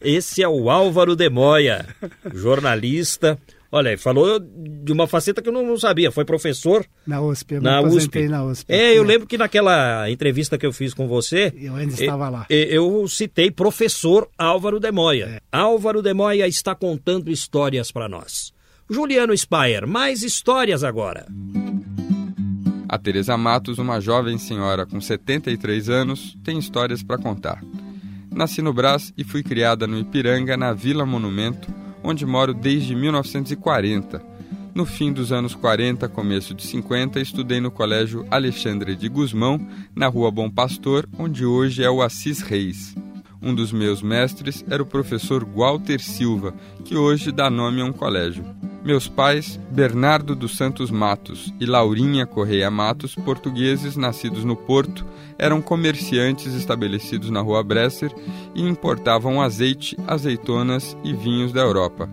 Esse 0.01 0.43
é 0.43 0.49
o 0.49 0.69
Álvaro 0.69 1.15
Demoia, 1.15 1.87
jornalista, 2.35 3.39
Olha, 3.71 3.99
falou 3.99 4.41
de 4.41 4.91
uma 4.93 5.07
faceta 5.07 5.43
que 5.43 5.49
eu 5.49 5.53
não, 5.53 5.77
sabia. 5.77 6.11
Foi 6.11 6.25
professor 6.25 6.87
na 7.07 7.21
USP. 7.21 7.55
Eu 7.55 7.63
na 7.63 7.83
USP. 7.83 8.27
na 8.29 8.45
USP. 8.45 8.73
É, 8.73 8.97
eu 8.97 9.03
lembro 9.03 9.27
que 9.27 9.37
naquela 9.37 10.11
entrevista 10.11 10.57
que 10.57 10.65
eu 10.65 10.73
fiz 10.73 10.95
com 10.95 11.07
você, 11.07 11.53
eu 11.61 11.75
ainda 11.75 11.93
estava 11.93 12.31
lá. 12.31 12.47
Eu 12.49 13.07
citei 13.09 13.51
professor 13.51 14.29
Álvaro 14.39 14.81
Demoia. 14.81 15.27
É. 15.27 15.41
Álvaro 15.53 16.01
Demoia 16.01 16.47
está 16.47 16.75
contando 16.75 17.31
histórias 17.31 17.93
para 17.93 18.09
nós. 18.09 18.53
Juliano 18.89 19.37
Spayer, 19.37 19.87
mais 19.87 20.23
histórias 20.23 20.83
agora. 20.83 21.27
A 22.89 22.97
Teresa 22.97 23.37
Matos, 23.37 23.79
uma 23.79 24.01
jovem 24.01 24.39
senhora 24.39 24.87
com 24.87 24.99
73 24.99 25.91
anos, 25.91 26.39
tem 26.43 26.59
histórias 26.59 27.03
para 27.03 27.19
contar. 27.19 27.63
Nasci 28.35 28.63
no 28.63 28.73
Brás 28.73 29.13
e 29.15 29.25
fui 29.25 29.43
criada 29.43 29.87
no 29.87 29.99
Ipiranga, 29.99 30.57
na 30.57 30.73
Vila 30.73 31.05
Monumento, 31.05 31.71
onde 32.09 32.25
moro 32.25 32.55
desde 32.55 32.95
1940. 32.95 34.23
No 34.75 34.87
fim 34.87 35.13
dos 35.13 35.31
anos 35.31 35.55
40, 35.55 36.09
começo 36.09 36.55
de 36.55 36.65
50, 36.65 37.21
estudei 37.21 37.61
no 37.61 37.71
Colégio 37.71 38.27
Alexandre 38.31 38.97
de 38.97 39.09
Gusmão, 39.11 39.61
na 39.95 40.07
Rua 40.07 40.31
Bom 40.31 40.49
Pastor, 40.49 41.07
onde 41.19 41.45
hoje 41.45 41.85
é 41.85 41.91
o 41.91 42.01
Assis 42.01 42.41
Reis. 42.41 42.95
Um 43.41 43.55
dos 43.55 43.71
meus 43.71 44.03
mestres 44.03 44.65
era 44.69 44.83
o 44.83 44.87
professor 44.87 45.45
Walter 45.45 46.01
Silva, 46.01 46.53
que 46.85 46.97
hoje 46.97 47.31
dá 47.31 47.49
nome 47.49 47.81
a 47.81 47.85
um 47.85 47.93
colégio. 47.93 48.45
Meus 48.85 49.07
pais, 49.07 49.61
Bernardo 49.71 50.35
dos 50.35 50.57
Santos 50.57 50.91
Matos 50.91 51.53
e 51.61 51.67
Laurinha 51.67 52.27
Correia 52.27 52.71
Matos, 52.71 53.15
portugueses 53.15 53.97
nascidos 53.97 54.45
no 54.45 54.57
Porto, 54.57 55.07
eram 55.39 55.63
comerciantes 55.63 56.53
estabelecidos 56.55 57.31
na 57.31 57.41
Rua 57.41 57.63
Bresser 57.63 58.13
e 58.55 58.63
importavam 58.63 59.41
azeite, 59.41 59.97
azeitonas 60.07 60.97
e 61.05 61.13
vinhos 61.13 61.53
da 61.53 61.61
Europa. 61.61 62.09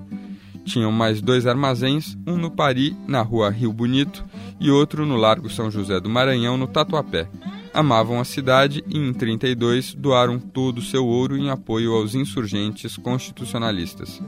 Tinham 0.64 0.92
mais 0.92 1.22
dois 1.22 1.48
armazéns, 1.48 2.18
um 2.26 2.38
no 2.38 2.52
Pari, 2.52 2.96
na 3.08 3.22
Rua 3.22 3.50
Rio 3.50 3.72
Bonito, 3.72 4.26
e 4.60 4.70
outro 4.70 5.06
no 5.06 5.16
Largo 5.16 5.50
São 5.50 5.72
José 5.72 6.00
do 6.00 6.10
Maranhão, 6.10 6.58
no 6.58 6.68
Tatuapé 6.68 7.28
amavam 7.76 8.20
a 8.20 8.26
cidade 8.26 8.84
e, 8.88 8.98
em 8.98 9.14
32, 9.14 9.94
doaram 9.94 10.40
todo 10.40 10.78
o 10.78 10.82
seu 10.82 11.06
ouro 11.06 11.38
em 11.38 11.50
apoio 11.50 11.94
aos 11.94 12.16
insurgentes 12.16 12.96
constitucionalistas. 12.96 14.22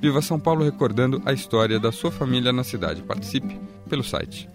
Viva 0.00 0.20
São 0.20 0.38
Paulo 0.38 0.64
recordando 0.64 1.20
a 1.24 1.32
história 1.32 1.80
da 1.80 1.90
sua 1.90 2.10
família 2.10 2.52
na 2.52 2.62
cidade. 2.62 3.02
Participe 3.02 3.58
pelo 3.88 4.04
site. 4.04 4.48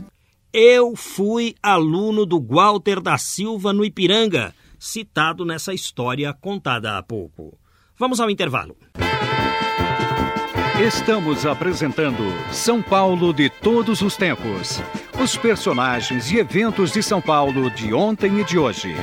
Eu 0.53 0.95
fui 0.95 1.55
aluno 1.61 2.25
do 2.25 2.39
Walter 2.39 3.01
da 3.01 3.17
Silva 3.17 3.73
no 3.73 3.83
Ipiranga, 3.83 4.53
citado 4.79 5.43
nessa 5.43 5.73
história 5.73 6.33
contada 6.33 6.97
há 6.97 7.03
pouco. 7.03 7.57
Vamos 7.97 8.19
ao 8.19 8.29
intervalo. 8.29 8.77
Estamos 10.79 11.45
apresentando 11.45 12.21
São 12.51 12.81
Paulo 12.81 13.33
de 13.33 13.49
todos 13.49 14.01
os 14.01 14.17
tempos. 14.17 14.81
Os 15.17 15.37
personagens 15.37 16.29
e 16.29 16.37
eventos 16.37 16.91
de 16.91 17.01
São 17.01 17.21
Paulo 17.21 17.69
de 17.71 17.93
ontem 17.93 18.41
e 18.41 18.43
de 18.43 18.59
hoje. 18.59 18.93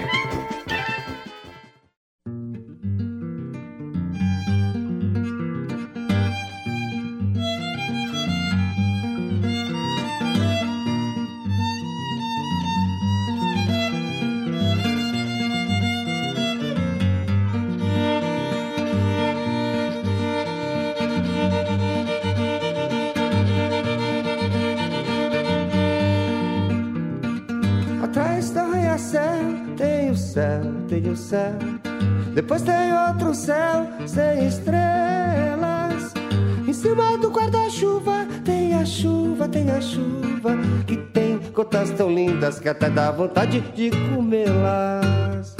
Tem 39.53 39.71
a 39.71 39.81
chuva. 39.81 40.57
Que 40.87 40.97
tem 40.97 41.39
gotas 41.53 41.91
tão 41.91 42.13
lindas 42.13 42.59
que 42.59 42.69
até 42.69 42.91
dá 42.91 43.11
vontade 43.13 43.61
de 43.61 43.91
comê-las. 44.13 45.55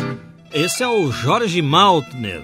Esse 0.53 0.83
é 0.83 0.89
o 0.89 1.13
Jorge 1.13 1.63
Maltner. 1.63 2.43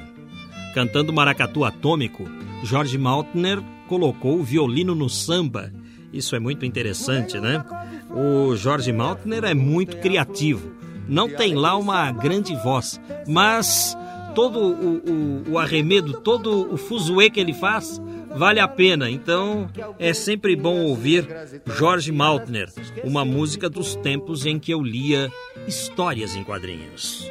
Cantando 0.74 1.12
Maracatu 1.12 1.64
Atômico, 1.64 2.24
Jorge 2.62 2.96
Maltner 2.96 3.61
colocou 3.88 4.38
o 4.38 4.44
violino 4.44 4.94
no 4.94 5.09
samba. 5.09 5.72
Isso 6.12 6.36
é 6.36 6.38
muito 6.38 6.64
interessante, 6.64 7.40
né? 7.40 7.64
O 8.11 8.55
Jorge 8.55 8.92
Maltner 8.92 9.44
é 9.44 9.55
muito 9.55 9.96
criativo 9.96 10.78
não 11.09 11.28
tem 11.28 11.55
lá 11.55 11.76
uma 11.76 12.12
grande 12.12 12.55
voz, 12.57 13.01
mas 13.26 13.96
todo 14.35 14.59
o, 14.61 14.97
o, 14.97 15.53
o 15.53 15.59
arremedo, 15.59 16.20
todo 16.20 16.72
o 16.72 16.76
fuzuê 16.76 17.31
que 17.31 17.41
ele 17.41 17.53
faz, 17.53 18.01
vale 18.35 18.61
a 18.61 18.68
pena. 18.68 19.11
Então 19.11 19.68
é 19.99 20.12
sempre 20.12 20.55
bom 20.57 20.85
ouvir 20.85 21.26
Jorge 21.66 22.12
Maltner, 22.12 22.68
uma 23.05 23.24
música 23.24 23.68
dos 23.68 23.95
tempos 23.97 24.47
em 24.47 24.59
que 24.59 24.72
eu 24.72 24.83
lia 24.83 25.31
histórias 25.66 26.35
em 26.35 26.45
quadrinhos. 26.45 27.31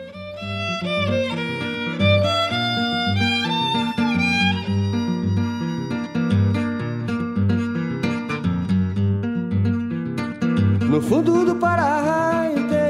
No 10.89 11.01
fundo 11.01 11.45
do 11.45 11.55
Pará 11.57 12.36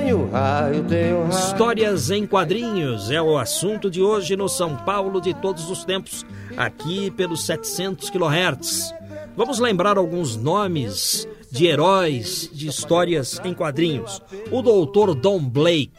tenho 0.08 0.30
raio, 0.30 0.84
tenho 0.86 1.24
raio. 1.24 1.30
Histórias 1.30 2.10
em 2.10 2.26
quadrinhos 2.26 3.12
é 3.12 3.22
o 3.22 3.38
assunto 3.38 3.91
de 3.91 4.01
hoje 4.01 4.38
no 4.38 4.47
São 4.47 4.76
Paulo 4.78 5.20
de 5.20 5.34
todos 5.34 5.70
os 5.70 5.84
tempos, 5.84 6.26
aqui 6.55 7.12
pelos 7.12 7.45
700 7.45 8.10
kHz. 8.10 8.93
Vamos 9.36 9.60
lembrar 9.60 9.97
alguns 9.97 10.38
nomes 10.38 11.28
de 11.51 11.68
heróis 11.68 12.49
de 12.53 12.68
histórias 12.68 13.39
em 13.43 13.53
quadrinhos. 13.53 14.22
O 14.49 14.62
doutor 14.62 15.14
Don 15.14 15.39
Blake. 15.39 15.91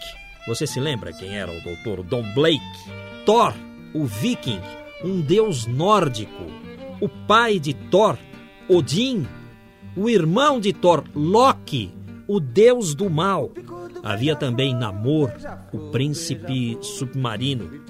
Você 0.47 0.67
se 0.67 0.81
lembra 0.81 1.13
quem 1.13 1.37
era 1.37 1.53
o 1.53 1.61
doutor 1.61 2.03
Don 2.03 2.23
Blake? 2.35 2.65
Thor, 3.27 3.53
o 3.95 4.07
viking, 4.07 4.61
um 5.05 5.21
deus 5.21 5.67
nórdico. 5.67 6.47
O 6.99 7.09
pai 7.09 7.61
de 7.61 7.75
Thor, 7.75 8.17
Odin. 8.69 9.27
O 9.95 10.09
irmão 10.09 10.59
de 10.59 10.73
Thor, 10.73 11.05
Loki, 11.15 11.93
o 12.27 12.41
deus 12.41 12.95
do 12.95 13.11
mal. 13.11 13.51
Havia 14.03 14.37
também 14.37 14.75
Namor, 14.75 15.33
o 15.73 15.91
príncipe 15.91 16.79
submarino. 16.81 17.83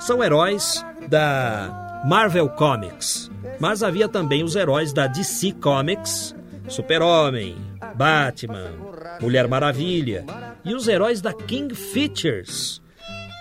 São 0.00 0.22
heróis 0.22 0.84
da 1.08 2.02
Marvel 2.04 2.48
Comics, 2.50 3.30
mas 3.60 3.82
havia 3.82 4.08
também 4.08 4.42
os 4.42 4.56
heróis 4.56 4.92
da 4.92 5.06
DC 5.06 5.52
Comics, 5.52 6.34
Super-Homem, 6.68 7.56
Batman, 7.94 8.72
Mulher 9.20 9.46
Maravilha 9.48 10.24
e 10.64 10.74
os 10.74 10.88
heróis 10.88 11.20
da 11.20 11.32
King 11.32 11.74
Features. 11.74 12.82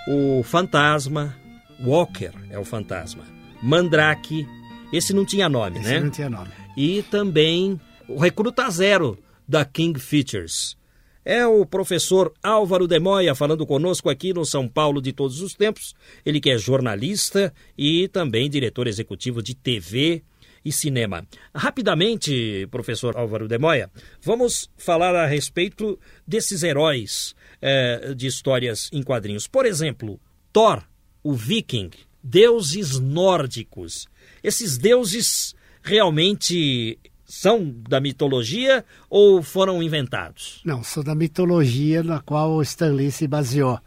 O 0.08 0.44
Fantasma, 0.44 1.36
Walker 1.84 2.32
é 2.50 2.58
o 2.58 2.66
Fantasma, 2.66 3.24
Mandrake, 3.62 4.48
esse 4.92 5.14
não 5.14 5.26
tinha 5.26 5.48
nome, 5.48 5.80
esse 5.80 5.90
né? 5.90 6.00
não 6.00 6.10
tinha 6.10 6.30
nome. 6.30 6.50
E 6.76 7.02
também 7.04 7.80
o 8.08 8.20
Recruta 8.20 8.70
Zero 8.70 9.18
da 9.48 9.64
King 9.66 10.00
Features. 10.00 10.78
É 11.24 11.46
o 11.46 11.66
professor 11.66 12.34
Álvaro 12.42 12.88
de 12.88 13.00
Moya 13.00 13.36
falando 13.36 13.66
conosco 13.66 14.10
aqui 14.10 14.34
no 14.34 14.44
São 14.44 14.68
Paulo 14.68 15.00
de 15.00 15.14
todos 15.14 15.40
os 15.42 15.54
tempos. 15.54 15.94
Ele 16.26 16.42
que 16.42 16.50
é 16.50 16.58
jornalista 16.58 17.54
e 17.78 18.08
também 18.08 18.50
diretor 18.50 18.88
executivo 18.88 19.42
de 19.42 19.54
TV 19.54 20.24
e 20.66 20.72
cinema. 20.72 21.28
Rapidamente, 21.54 22.68
professor 22.72 23.16
Álvaro 23.18 23.48
de 23.48 23.58
Moya, 23.58 23.90
vamos 24.22 24.70
falar 24.78 25.16
a 25.16 25.28
respeito 25.28 26.00
desses 26.26 26.64
heróis 26.64 27.36
eh, 27.62 28.14
de 28.16 28.26
histórias 28.26 28.90
em 28.92 29.04
quadrinhos. 29.04 29.48
Por 29.48 29.66
exemplo, 29.66 30.20
Thor, 30.52 30.84
o 31.24 31.34
viking, 31.34 31.92
deuses 32.24 33.00
nórdicos. 33.00 34.08
Esses 34.44 34.78
deuses 34.78 35.56
realmente 35.84 36.98
são 37.32 37.74
da 37.88 38.02
mitologia 38.02 38.84
ou 39.10 39.42
foram 39.42 39.82
inventados? 39.82 40.62
Não, 40.66 40.84
são 40.84 41.02
da 41.02 41.16
mitologia 41.16 42.04
na 42.04 42.20
qual 42.20 42.52
o 42.52 42.62
Stan 42.62 42.92
Lee 42.92 43.10
se 43.10 43.26
baseou. 43.26 43.80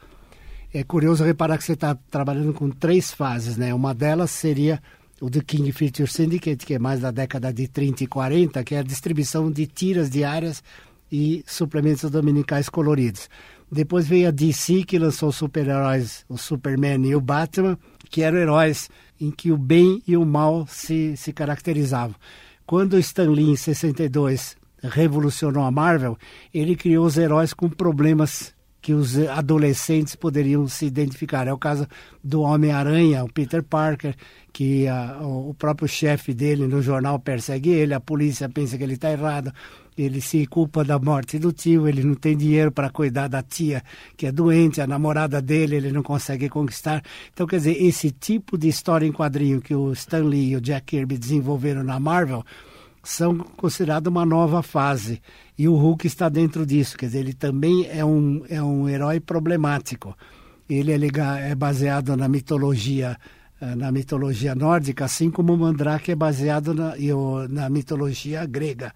É 0.73 0.83
curioso 0.83 1.23
reparar 1.23 1.59
que 1.59 1.65
você 1.65 1.75
está 1.75 1.95
trabalhando 2.11 2.55
com 2.55 2.71
três 2.71 3.13
fases, 3.13 3.59
né? 3.59 3.75
Uma 3.75 3.95
delas 3.95 4.31
seria 4.31 4.83
o 5.21 5.29
do 5.29 5.45
King 5.45 5.71
Feature 5.73 6.11
Syndicate, 6.11 6.65
que 6.65 6.73
é 6.73 6.79
mais 6.79 7.01
da 7.01 7.11
década 7.11 7.53
de 7.53 7.69
30 7.69 8.05
e 8.05 8.07
40, 8.07 8.65
que 8.65 8.75
é 8.75 8.79
a 8.79 8.83
distribuição 8.83 9.51
de 9.51 9.67
tiras 9.67 10.09
diárias 10.09 10.65
e 11.13 11.45
suplementos 11.47 12.11
dominicais 12.11 12.71
coloridos. 12.71 13.29
Depois 13.71 14.09
veio 14.09 14.29
a 14.29 14.31
DC, 14.31 14.85
que 14.85 14.99
lançou 14.99 15.29
os 15.29 15.37
super-heróis, 15.37 16.25
o 16.31 16.39
Superman 16.39 17.07
e 17.07 17.15
o 17.15 17.21
Batman, 17.21 17.79
que 18.09 18.23
eram 18.23 18.39
heróis 18.39 18.89
em 19.21 19.31
que 19.31 19.53
o 19.53 19.59
bem 19.59 20.03
e 20.09 20.17
o 20.17 20.25
mal 20.25 20.67
se, 20.67 21.15
se 21.19 21.31
caracterizavam. 21.31 22.17
Quando 22.67 22.99
Stan 22.99 23.31
Lee, 23.31 23.51
em 23.51 23.57
62, 23.57 24.57
revolucionou 24.83 25.65
a 25.65 25.71
Marvel, 25.71 26.17
ele 26.53 26.77
criou 26.77 27.07
os 27.07 27.19
heróis 27.19 27.53
com 27.53 27.69
problemas 27.69 28.55
que 28.85 28.93
os 28.93 29.19
adolescentes 29.19 30.15
poderiam 30.15 30.69
se 30.69 30.85
identificar. 30.85 31.49
É 31.49 31.53
o 31.53 31.59
caso 31.59 31.89
do 32.23 32.43
Homem-Aranha, 32.43 33.25
o 33.25 33.33
Peter 33.33 33.63
Parker, 33.63 34.15
que 34.53 34.87
a, 34.87 35.21
o 35.23 35.55
próprio 35.55 35.89
chefe 35.89 36.35
dele 36.35 36.67
no 36.67 36.83
jornal 36.83 37.19
persegue 37.19 37.71
ele, 37.71 37.95
a 37.95 38.01
polícia 38.01 38.47
pensa 38.47 38.77
que 38.77 38.85
ele 38.85 38.93
está 38.93 39.11
errado, 39.11 39.51
ele 39.97 40.21
se 40.21 40.47
culpa 40.47 40.85
da 40.85 40.99
morte 40.99 41.39
do 41.39 41.53
tio, 41.53 41.89
ele 41.89 42.03
não 42.03 42.15
tem 42.15 42.37
dinheiro 42.37 42.73
para 42.73 42.91
cuidar 42.91 43.29
da 43.29 43.43
tia 43.43 43.83
que 44.17 44.27
é 44.27 44.33
doente, 44.33 44.81
a 44.81 44.87
namorada 44.87 45.41
dele 45.41 45.77
ele 45.77 45.93
não 45.93 46.03
consegue 46.03 46.49
conquistar. 46.49 47.03
Então, 47.33 47.47
quer 47.47 47.57
dizer, 47.57 47.83
esse 47.83 48.11
tipo 48.11 48.59
de 48.59 48.69
história 48.69 49.07
em 49.07 49.13
quadrinho 49.13 49.61
que 49.61 49.75
o 49.75 49.93
Stan 49.93 50.25
Lee 50.25 50.51
e 50.51 50.57
o 50.57 50.61
Jack 50.61 50.87
Kirby 50.87 51.17
desenvolveram 51.17 51.85
na 51.85 51.99
Marvel 52.01 52.45
são 53.03 53.37
considerados 53.39 54.11
uma 54.11 54.25
nova 54.25 54.63
fase. 54.63 55.21
E 55.57 55.69
o 55.69 55.77
Hulk 55.77 56.07
está 56.07 56.29
dentro 56.29 56.67
disso, 56.67 56.97
quer 56.97 57.07
dizer, 57.07 57.21
ele 57.21 57.35
também 57.35 57.87
é 57.89 58.05
um, 58.05 58.43
é 58.49 58.63
um 58.63 58.89
herói 58.89 59.21
problemático. 59.21 60.17
Ele 60.69 60.91
é, 60.93 61.51
é 61.51 61.55
baseado 61.55 62.17
na 62.17 62.27
mitologia 62.29 63.17
eh, 63.61 63.75
na 63.77 63.93
mitologia 63.93 64.55
nórdica, 64.55 65.05
assim 65.05 65.31
como 65.31 65.53
o 65.53 65.59
Mandrake 65.59 66.11
é 66.11 66.17
baseado 66.17 66.75
na, 66.75 66.95
na 67.49 67.71
mitologia 67.71 68.45
grega 68.47 68.93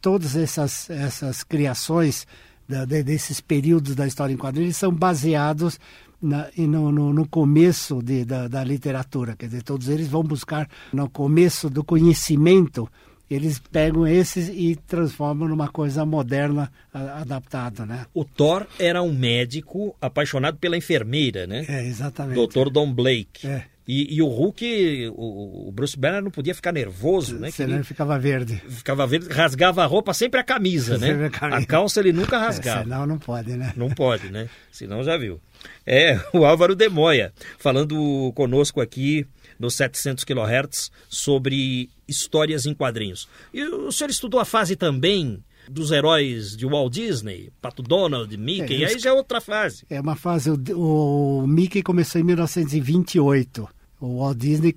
todas 0.00 0.36
essas, 0.36 0.88
essas 0.90 1.42
criações 1.42 2.26
da, 2.68 2.84
de, 2.84 3.02
desses 3.02 3.40
períodos 3.40 3.94
da 3.94 4.06
história 4.06 4.32
em 4.32 4.36
quadrinhos 4.36 4.76
são 4.76 4.92
baseados 4.92 5.78
na, 6.20 6.48
no, 6.56 6.92
no, 6.92 7.12
no, 7.12 7.28
começo 7.28 8.02
de, 8.02 8.24
da, 8.24 8.46
da, 8.46 8.62
literatura. 8.62 9.34
Quer 9.36 9.46
dizer, 9.46 9.62
todos 9.62 9.88
eles 9.88 10.08
vão 10.08 10.22
buscar 10.22 10.68
no 10.92 11.08
começo 11.08 11.70
do 11.70 11.82
conhecimento, 11.82 12.88
eles 13.30 13.58
pegam 13.58 14.06
esses 14.06 14.48
e 14.48 14.76
transformam 14.86 15.48
numa 15.48 15.68
coisa 15.68 16.04
moderna 16.04 16.70
adaptada, 16.92 17.86
né? 17.86 18.06
O 18.12 18.24
Thor 18.24 18.66
era 18.78 19.02
um 19.02 19.12
médico 19.12 19.94
apaixonado 20.00 20.58
pela 20.58 20.76
enfermeira, 20.76 21.46
né? 21.46 21.64
É, 21.68 21.86
exatamente. 21.86 22.36
Dr. 22.36 22.70
Don 22.70 22.92
Blake. 22.92 23.46
É. 23.46 23.64
E, 23.92 24.14
e 24.14 24.22
o 24.22 24.28
Hulk, 24.28 25.08
o, 25.16 25.66
o, 25.66 25.72
Bruce 25.72 25.98
Banner 25.98 26.22
não 26.22 26.30
podia 26.30 26.54
ficar 26.54 26.70
nervoso, 26.70 27.40
né? 27.40 27.50
Senão 27.50 27.74
ele 27.74 27.82
ficava 27.82 28.16
verde. 28.20 28.62
Ficava 28.68 29.04
verde, 29.04 29.26
rasgava 29.28 29.82
a 29.82 29.86
roupa, 29.86 30.14
sempre 30.14 30.38
a 30.38 30.44
camisa, 30.44 30.96
né? 30.96 31.26
A, 31.26 31.28
camisa. 31.28 31.58
a, 31.58 31.66
calça 31.66 31.98
ele 31.98 32.12
nunca 32.12 32.36
é, 32.38 32.38
rasgava. 32.38 32.80
É, 32.82 32.84
senão 32.84 33.04
não 33.04 33.18
pode, 33.18 33.56
né? 33.56 33.72
Não 33.76 33.90
pode, 33.90 34.30
né? 34.30 34.48
Senão 34.70 35.02
já 35.02 35.16
viu. 35.16 35.40
É, 35.84 36.20
o 36.32 36.44
Álvaro 36.44 36.76
Demoia, 36.76 37.32
falando 37.58 38.32
conosco 38.36 38.80
aqui 38.80 39.26
no 39.58 39.68
700 39.68 40.22
kHz 40.22 40.92
sobre 41.08 41.90
histórias 42.06 42.66
em 42.66 42.74
quadrinhos. 42.74 43.28
E 43.52 43.64
o 43.64 43.90
senhor 43.90 44.10
estudou 44.10 44.38
a 44.38 44.44
fase 44.44 44.76
também 44.76 45.42
dos 45.68 45.90
heróis 45.90 46.56
de 46.56 46.64
Walt 46.64 46.92
Disney, 46.92 47.52
Pato 47.60 47.82
Donald, 47.82 48.36
Mickey, 48.36 48.84
é, 48.84 48.86
aí 48.86 49.00
já 49.00 49.10
é 49.10 49.12
outra 49.12 49.40
fase. 49.40 49.84
É 49.90 50.00
uma 50.00 50.14
fase, 50.14 50.48
o, 50.48 51.40
o 51.42 51.46
Mickey 51.48 51.82
começou 51.82 52.20
em 52.20 52.24
1928. 52.24 53.79
O 54.00 54.20
Walt 54.20 54.38
Disney 54.38 54.74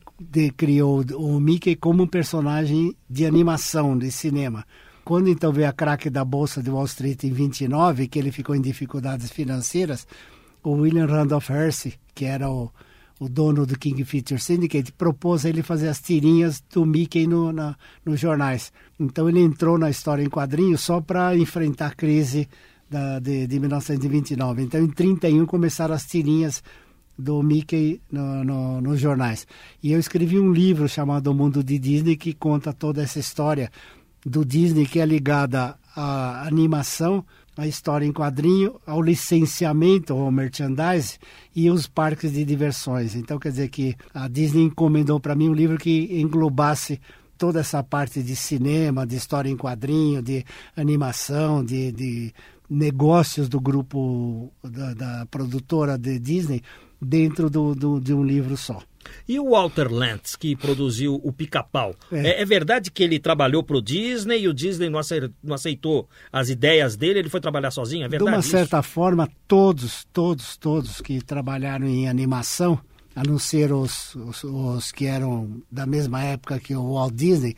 criou 0.57 1.01
o 1.15 1.39
Mickey 1.39 1.77
como 1.77 2.03
um 2.03 2.07
personagem 2.07 2.93
de 3.09 3.25
animação, 3.25 3.97
de 3.97 4.11
cinema. 4.11 4.65
Quando 5.05 5.29
então 5.29 5.51
veio 5.51 5.69
a 5.69 5.73
craque 5.73 6.09
da 6.09 6.25
Bolsa 6.25 6.61
de 6.61 6.69
Wall 6.69 6.85
Street 6.85 7.23
em 7.23 7.31
29, 7.31 8.09
que 8.09 8.19
ele 8.19 8.31
ficou 8.31 8.53
em 8.53 8.61
dificuldades 8.61 9.31
financeiras, 9.31 10.05
o 10.61 10.71
William 10.71 11.05
Randolph 11.05 11.49
Hearst, 11.49 11.93
que 12.13 12.25
era 12.25 12.49
o, 12.49 12.69
o 13.17 13.29
dono 13.29 13.65
do 13.65 13.79
King 13.79 14.03
Feature 14.03 14.39
Syndicate, 14.39 14.91
propôs 14.91 15.45
a 15.45 15.49
ele 15.49 15.63
fazer 15.63 15.87
as 15.87 16.01
tirinhas 16.01 16.61
do 16.73 16.85
Mickey 16.85 17.25
no, 17.25 17.53
na, 17.53 17.77
nos 18.05 18.19
jornais. 18.19 18.73
Então 18.99 19.29
ele 19.29 19.39
entrou 19.39 19.77
na 19.77 19.89
história 19.89 20.23
em 20.23 20.29
quadrinhos 20.29 20.81
só 20.81 20.99
para 20.99 21.35
enfrentar 21.37 21.87
a 21.87 21.95
crise 21.95 22.47
da, 22.89 23.19
de, 23.19 23.47
de 23.47 23.59
1929. 23.59 24.63
Então 24.63 24.81
em 24.81 24.89
31 24.89 25.45
começaram 25.45 25.95
as 25.95 26.05
tirinhas 26.05 26.61
do 27.17 27.41
Mickey 27.43 28.01
no, 28.11 28.43
no, 28.43 28.81
nos 28.81 28.99
jornais. 28.99 29.47
E 29.81 29.91
eu 29.91 29.99
escrevi 29.99 30.39
um 30.39 30.51
livro 30.51 30.87
chamado 30.87 31.27
O 31.27 31.33
Mundo 31.33 31.63
de 31.63 31.77
Disney 31.77 32.15
que 32.15 32.33
conta 32.33 32.73
toda 32.73 33.01
essa 33.01 33.19
história 33.19 33.71
do 34.25 34.43
Disney 34.45 34.85
que 34.85 34.99
é 34.99 35.05
ligada 35.05 35.75
à 35.95 36.47
animação, 36.47 37.23
a 37.55 37.67
história 37.67 38.05
em 38.05 38.11
quadrinho, 38.11 38.79
ao 38.85 39.01
licenciamento, 39.01 40.13
ao 40.13 40.31
merchandise 40.31 41.19
e 41.55 41.69
os 41.69 41.85
parques 41.87 42.33
de 42.33 42.43
diversões. 42.43 43.15
Então, 43.15 43.37
quer 43.37 43.49
dizer 43.49 43.69
que 43.69 43.95
a 44.13 44.27
Disney 44.27 44.63
encomendou 44.63 45.19
para 45.19 45.35
mim 45.35 45.49
um 45.49 45.53
livro 45.53 45.77
que 45.77 46.19
englobasse 46.19 46.99
toda 47.37 47.59
essa 47.59 47.83
parte 47.83 48.23
de 48.23 48.35
cinema, 48.35 49.05
de 49.05 49.15
história 49.15 49.49
em 49.49 49.57
quadrinho, 49.57 50.21
de 50.21 50.43
animação, 50.75 51.63
de, 51.63 51.91
de 51.91 52.33
negócios 52.69 53.47
do 53.47 53.59
grupo 53.59 54.51
da, 54.63 54.93
da 54.93 55.25
produtora 55.27 55.97
de 55.97 56.17
Disney 56.17 56.63
dentro 57.03 57.49
do, 57.49 57.75
do, 57.75 57.99
de 57.99 58.13
um 58.13 58.23
livro 58.23 58.55
só. 58.57 58.81
E 59.27 59.39
o 59.39 59.51
Walter 59.51 59.91
Lantz, 59.91 60.35
que 60.35 60.55
produziu 60.55 61.19
o 61.23 61.31
Pica-Pau, 61.31 61.95
é. 62.11 62.27
é. 62.27 62.41
É, 62.41 62.45
verdade 62.45 62.91
que 62.91 63.03
ele 63.03 63.19
trabalhou 63.19 63.63
para 63.63 63.77
o 63.77 63.81
Disney 63.81 64.41
e 64.41 64.47
o 64.47 64.53
Disney 64.53 64.89
não 64.89 64.99
aceitou 65.53 66.07
as 66.31 66.49
ideias 66.49 66.95
dele, 66.95 67.19
ele 67.19 67.29
foi 67.29 67.39
trabalhar 67.39 67.71
sozinho? 67.71 68.05
É 68.05 68.09
verdade? 68.09 68.31
De 68.31 68.35
uma 68.37 68.41
certa 68.41 68.79
isso? 68.79 68.89
forma, 68.89 69.29
todos, 69.47 70.05
todos, 70.11 70.57
todos 70.57 71.01
que 71.01 71.21
trabalharam 71.21 71.87
em 71.87 72.07
animação, 72.07 72.79
a 73.15 73.23
não 73.23 73.37
ser 73.37 73.71
os, 73.71 74.15
os, 74.15 74.43
os 74.43 74.91
que 74.91 75.05
eram 75.05 75.61
da 75.71 75.85
mesma 75.85 76.23
época 76.23 76.59
que 76.59 76.75
o 76.75 76.93
Walt 76.93 77.13
Disney, 77.13 77.55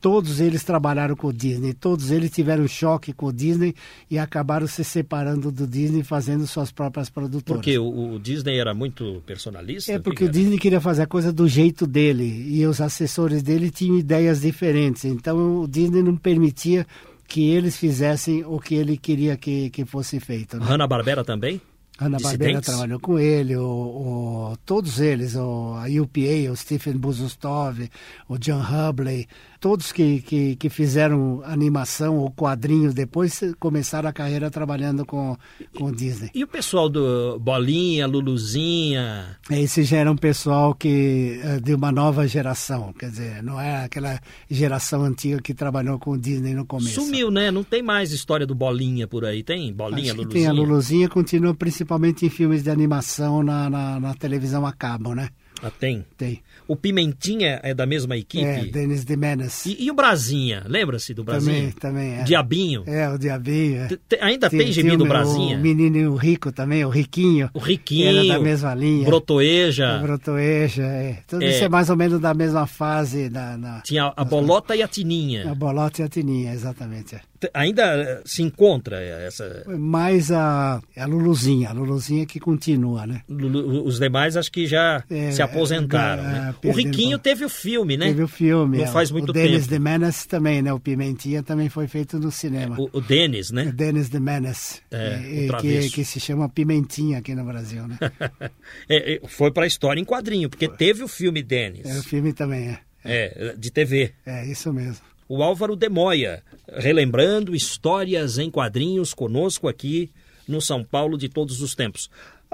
todos 0.00 0.40
eles 0.40 0.62
trabalharam 0.62 1.16
com 1.16 1.28
o 1.28 1.32
Disney, 1.32 1.72
todos 1.72 2.10
eles 2.10 2.30
tiveram 2.30 2.66
choque 2.68 3.12
com 3.12 3.26
o 3.26 3.32
Disney 3.32 3.74
e 4.10 4.18
acabaram 4.18 4.66
se 4.66 4.84
separando 4.84 5.50
do 5.50 5.66
Disney 5.66 6.02
fazendo 6.02 6.46
suas 6.46 6.70
próprias 6.70 7.08
produtoras. 7.08 7.60
Porque 7.60 7.78
o, 7.78 8.14
o 8.14 8.18
Disney 8.18 8.58
era 8.58 8.74
muito 8.74 9.22
personalista? 9.26 9.92
É 9.92 9.98
porque 9.98 10.24
o, 10.24 10.28
Disney 10.28 10.58
queria 10.58 10.80
fazer 10.80 11.02
a 11.02 11.06
coisa 11.06 11.32
do 11.32 11.48
jeito 11.48 11.86
dele 11.86 12.24
e 12.48 12.66
os 12.66 12.80
assessores 12.80 13.42
dele 13.42 13.70
tinham 13.70 13.98
ideias 13.98 14.40
diferentes. 14.40 15.04
Então 15.04 15.62
o 15.62 15.68
Disney 15.68 16.02
não 16.02 16.16
permitia 16.16 16.86
que 17.26 17.50
eles 17.50 17.76
fizessem 17.76 18.44
o 18.44 18.60
que 18.60 18.74
ele 18.74 18.96
queria 18.96 19.36
que, 19.36 19.70
que 19.70 19.84
fosse 19.84 20.20
feito. 20.20 20.58
Né? 20.58 20.66
Hanna-Barbera 20.66 21.24
também? 21.24 21.60
Ana 21.98 22.18
Barbera 22.18 22.60
trabalhou 22.60 23.00
com 23.00 23.18
ele, 23.18 23.56
o, 23.56 23.64
o, 23.64 24.56
todos 24.66 25.00
eles, 25.00 25.34
o, 25.34 25.74
a 25.74 25.86
UPA, 25.86 26.52
o 26.52 26.56
Stephen 26.56 26.98
Buzustov, 26.98 27.90
o 28.28 28.36
John 28.36 28.60
Hubley, 28.60 29.26
todos 29.60 29.92
que, 29.92 30.20
que, 30.20 30.56
que, 30.56 30.68
fizeram 30.68 31.42
animação 31.44 32.18
ou 32.18 32.30
quadrinhos 32.30 32.94
depois 32.94 33.40
começaram 33.58 34.08
a 34.08 34.12
carreira 34.12 34.50
trabalhando 34.50 35.04
com, 35.04 35.36
com 35.76 35.90
Disney. 35.92 36.30
E 36.34 36.44
o 36.44 36.46
pessoal 36.46 36.88
do 36.88 37.38
Bolinha, 37.38 38.06
Luluzinha? 38.06 39.38
Esse 39.50 39.82
já 39.82 39.98
era 39.98 40.10
um 40.10 40.16
pessoal 40.16 40.74
que 40.74 41.40
eh, 41.42 41.60
de 41.60 41.74
uma 41.74 41.90
nova 41.92 42.26
geração, 42.26 42.92
quer 42.92 43.10
dizer, 43.10 43.42
não 43.42 43.60
é 43.60 43.84
aquela 43.84 44.20
geração 44.50 45.04
antiga 45.04 45.40
que 45.40 45.54
trabalhou 45.54 45.98
com 45.98 46.16
Disney 46.16 46.54
no 46.54 46.66
começo. 46.66 46.94
Sumiu, 46.94 47.30
né? 47.30 47.50
Não 47.50 47.64
tem 47.64 47.82
mais 47.82 48.12
história 48.12 48.46
do 48.46 48.54
Bolinha 48.54 49.06
por 49.06 49.24
aí, 49.24 49.42
tem? 49.42 49.72
Bolinha, 49.72 50.12
Acho 50.12 50.22
Luluzinha? 50.22 50.44
tem, 50.44 50.46
a 50.46 50.52
Luluzinha 50.52 51.08
continua 51.08 51.54
principalmente 51.54 52.26
em 52.26 52.30
filmes 52.30 52.62
de 52.62 52.70
animação 52.70 53.42
na, 53.42 53.68
na, 53.70 54.00
na 54.00 54.14
televisão 54.14 54.66
a 54.66 54.72
cabo, 54.72 55.14
né? 55.14 55.28
Ah, 55.62 55.70
tem? 55.70 56.04
Tem. 56.16 56.42
O 56.68 56.76
Pimentinha 56.76 57.60
é 57.62 57.74
da 57.74 57.86
mesma 57.86 58.16
equipe? 58.16 58.44
É, 58.44 58.64
Denis 58.64 59.04
de 59.04 59.16
Menes. 59.16 59.66
E, 59.66 59.84
e, 59.84 59.90
o 59.90 59.94
Brasinha? 59.94 60.64
Lembra-se 60.66 61.14
do 61.14 61.22
Brasinha? 61.22 61.72
Também, 61.72 61.72
também 61.72 62.20
é. 62.20 62.22
Diabinho? 62.24 62.84
É, 62.86 63.08
o 63.08 63.18
Diabinho. 63.18 63.82
É. 63.82 64.18
ainda 64.20 64.50
tem, 64.50 64.58
tem 64.58 64.72
gibi 64.72 64.96
do 64.96 65.06
Brasinha? 65.06 65.56
O 65.56 65.60
menino 65.60 66.12
o 66.12 66.16
Rico 66.16 66.52
também, 66.52 66.84
o 66.84 66.88
Riquinho. 66.88 67.50
O 67.54 67.58
Riquinho. 67.58 68.08
Era 68.08 68.28
da 68.28 68.40
mesma 68.40 68.74
linha. 68.74 69.04
Brotoeja. 69.04 69.98
O 69.98 70.02
Brotoeja, 70.02 70.82
é. 70.82 71.18
Tudo 71.26 71.44
é. 71.44 71.50
isso 71.50 71.64
é 71.64 71.68
mais 71.68 71.90
ou 71.90 71.96
menos 71.96 72.20
da 72.20 72.34
mesma 72.34 72.66
fase. 72.66 73.28
Da, 73.28 73.56
na, 73.56 73.80
Tinha 73.80 74.12
a 74.16 74.24
Bolota 74.24 74.74
e 74.74 74.82
a 74.82 74.88
Tininha. 74.88 75.50
A 75.50 75.54
Bolota 75.54 76.02
e 76.02 76.04
a 76.04 76.08
Tininha, 76.08 76.52
exatamente. 76.52 77.16
É 77.42 77.50
ainda 77.52 77.82
eh, 77.82 78.22
se 78.24 78.42
encontra 78.42 79.00
essa. 79.00 79.64
Mais 79.78 80.30
a, 80.30 80.80
a 80.96 81.06
Luluzinha, 81.06 81.70
a 81.70 81.72
Luluzinha 81.72 82.24
que 82.26 82.40
continua, 82.40 83.06
né? 83.06 83.22
Lulu, 83.28 83.84
os 83.84 83.98
demais 83.98 84.36
acho 84.36 84.50
que 84.50 84.66
já 84.66 85.04
é, 85.10 85.30
se 85.30 85.42
aposentaram. 85.42 86.24
É, 86.24 86.32
né? 86.32 86.54
O 86.64 86.72
Riquinho 86.72 87.18
teve 87.18 87.44
o 87.44 87.48
filme, 87.48 87.96
né? 87.96 88.06
Teve 88.06 88.22
o 88.22 88.28
filme. 88.28 88.78
Não 88.78 88.84
é. 88.84 88.88
faz 88.88 89.10
muito 89.10 89.30
o 89.30 89.32
tempo. 89.32 89.46
O 89.46 89.48
Dennis 89.48 89.66
de 89.66 89.78
Menace 89.78 90.28
também, 90.28 90.62
né? 90.62 90.72
O 90.72 90.80
Pimentinha 90.80 91.42
também 91.42 91.68
foi 91.68 91.86
feito 91.86 92.18
no 92.18 92.30
cinema. 92.30 92.76
O, 92.78 92.88
o 92.92 93.00
Dennis, 93.00 93.50
né? 93.50 93.64
O 93.64 93.72
Dennis 93.72 94.08
de 94.08 94.20
Menace. 94.20 94.80
É, 94.90 95.48
que, 95.60 95.90
que, 95.90 96.04
se 96.04 96.20
chama 96.20 96.48
Pimentinha 96.48 97.18
aqui 97.18 97.34
no 97.34 97.44
Brasil, 97.44 97.86
né? 97.86 97.98
É, 98.88 99.20
foi 99.26 99.50
para 99.50 99.64
a 99.64 99.66
história 99.66 100.00
em 100.00 100.04
quadrinho, 100.04 100.48
porque 100.48 100.68
teve 100.68 101.02
o 101.02 101.08
filme 101.08 101.42
Dennis. 101.42 101.86
É, 101.86 101.98
o 101.98 102.02
filme 102.02 102.32
também 102.32 102.68
é. 102.68 102.80
É, 103.04 103.54
de 103.56 103.70
TV. 103.70 104.12
É, 104.24 104.46
isso 104.46 104.72
mesmo 104.72 105.15
o 105.28 105.42
Álvaro 105.42 105.76
Demoia, 105.76 106.42
relembrando 106.68 107.54
histórias 107.54 108.38
em 108.38 108.50
quadrinhos 108.50 109.12
conosco 109.12 109.68
aqui 109.68 110.10
no 110.46 110.60
São 110.60 110.84
Paulo 110.84 111.18
de 111.18 111.28
todos 111.28 111.60
os 111.60 111.74
tempos. 111.74 112.08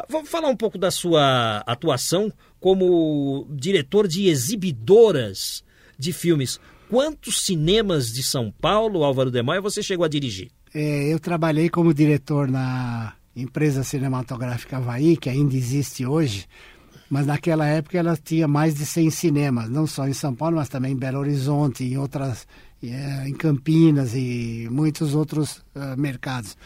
Vamos 0.09 0.31
falar 0.31 0.49
um 0.49 0.57
pouco 0.57 0.79
da 0.79 0.91
sua 0.91 1.59
atuação 1.67 2.33
como 2.59 3.47
diretor 3.51 4.09
de 4.09 4.29
exibidoras 4.29 5.63
de 5.99 6.13
filmes. 6.13 6.59
Quantos 6.89 7.43
cinemas 7.43 8.13
de 8.13 8.23
São 8.23 8.51
Paulo, 8.51 9.05
Álvaro 9.05 9.31
Demoia, 9.31 9.61
você 9.61 9.83
chegou 9.83 10.05
a 10.05 10.09
dirigir? 10.09 10.51
É, 10.75 11.13
eu 11.13 11.21
trabalhei 11.21 11.69
como 11.69 11.93
diretor 11.93 12.49
na 12.49 13.15
empresa 13.37 13.83
cinematográfica 13.83 14.79
Havaí, 14.79 15.17
que 15.17 15.29
ainda 15.29 15.55
existe 15.55 16.07
hoje, 16.07 16.47
mas 17.13 17.27
naquela 17.27 17.67
época 17.67 17.99
ela 17.99 18.17
tinha 18.17 18.49
mais 18.49 18.75
de 18.75 18.87
100 18.87 19.11
cinemas, 19.11 19.69
não 19.69 19.87
só 19.87 20.09
em 20.09 20.15
São 20.15 20.35
Paulo, 20.35 20.57
mas 20.57 20.71
também 20.71 20.93
em 20.93 20.97
Belo 20.97 21.19
Horizonte, 21.19 21.85
em 21.85 21.99
outras, 21.99 22.47
eh, 22.83 23.25
em 23.29 23.35
Campinas 23.35 24.15
e 24.15 24.67
muitos 24.71 25.15
outros 25.15 25.59
uh, 25.77 25.95
mercados. 25.99 26.57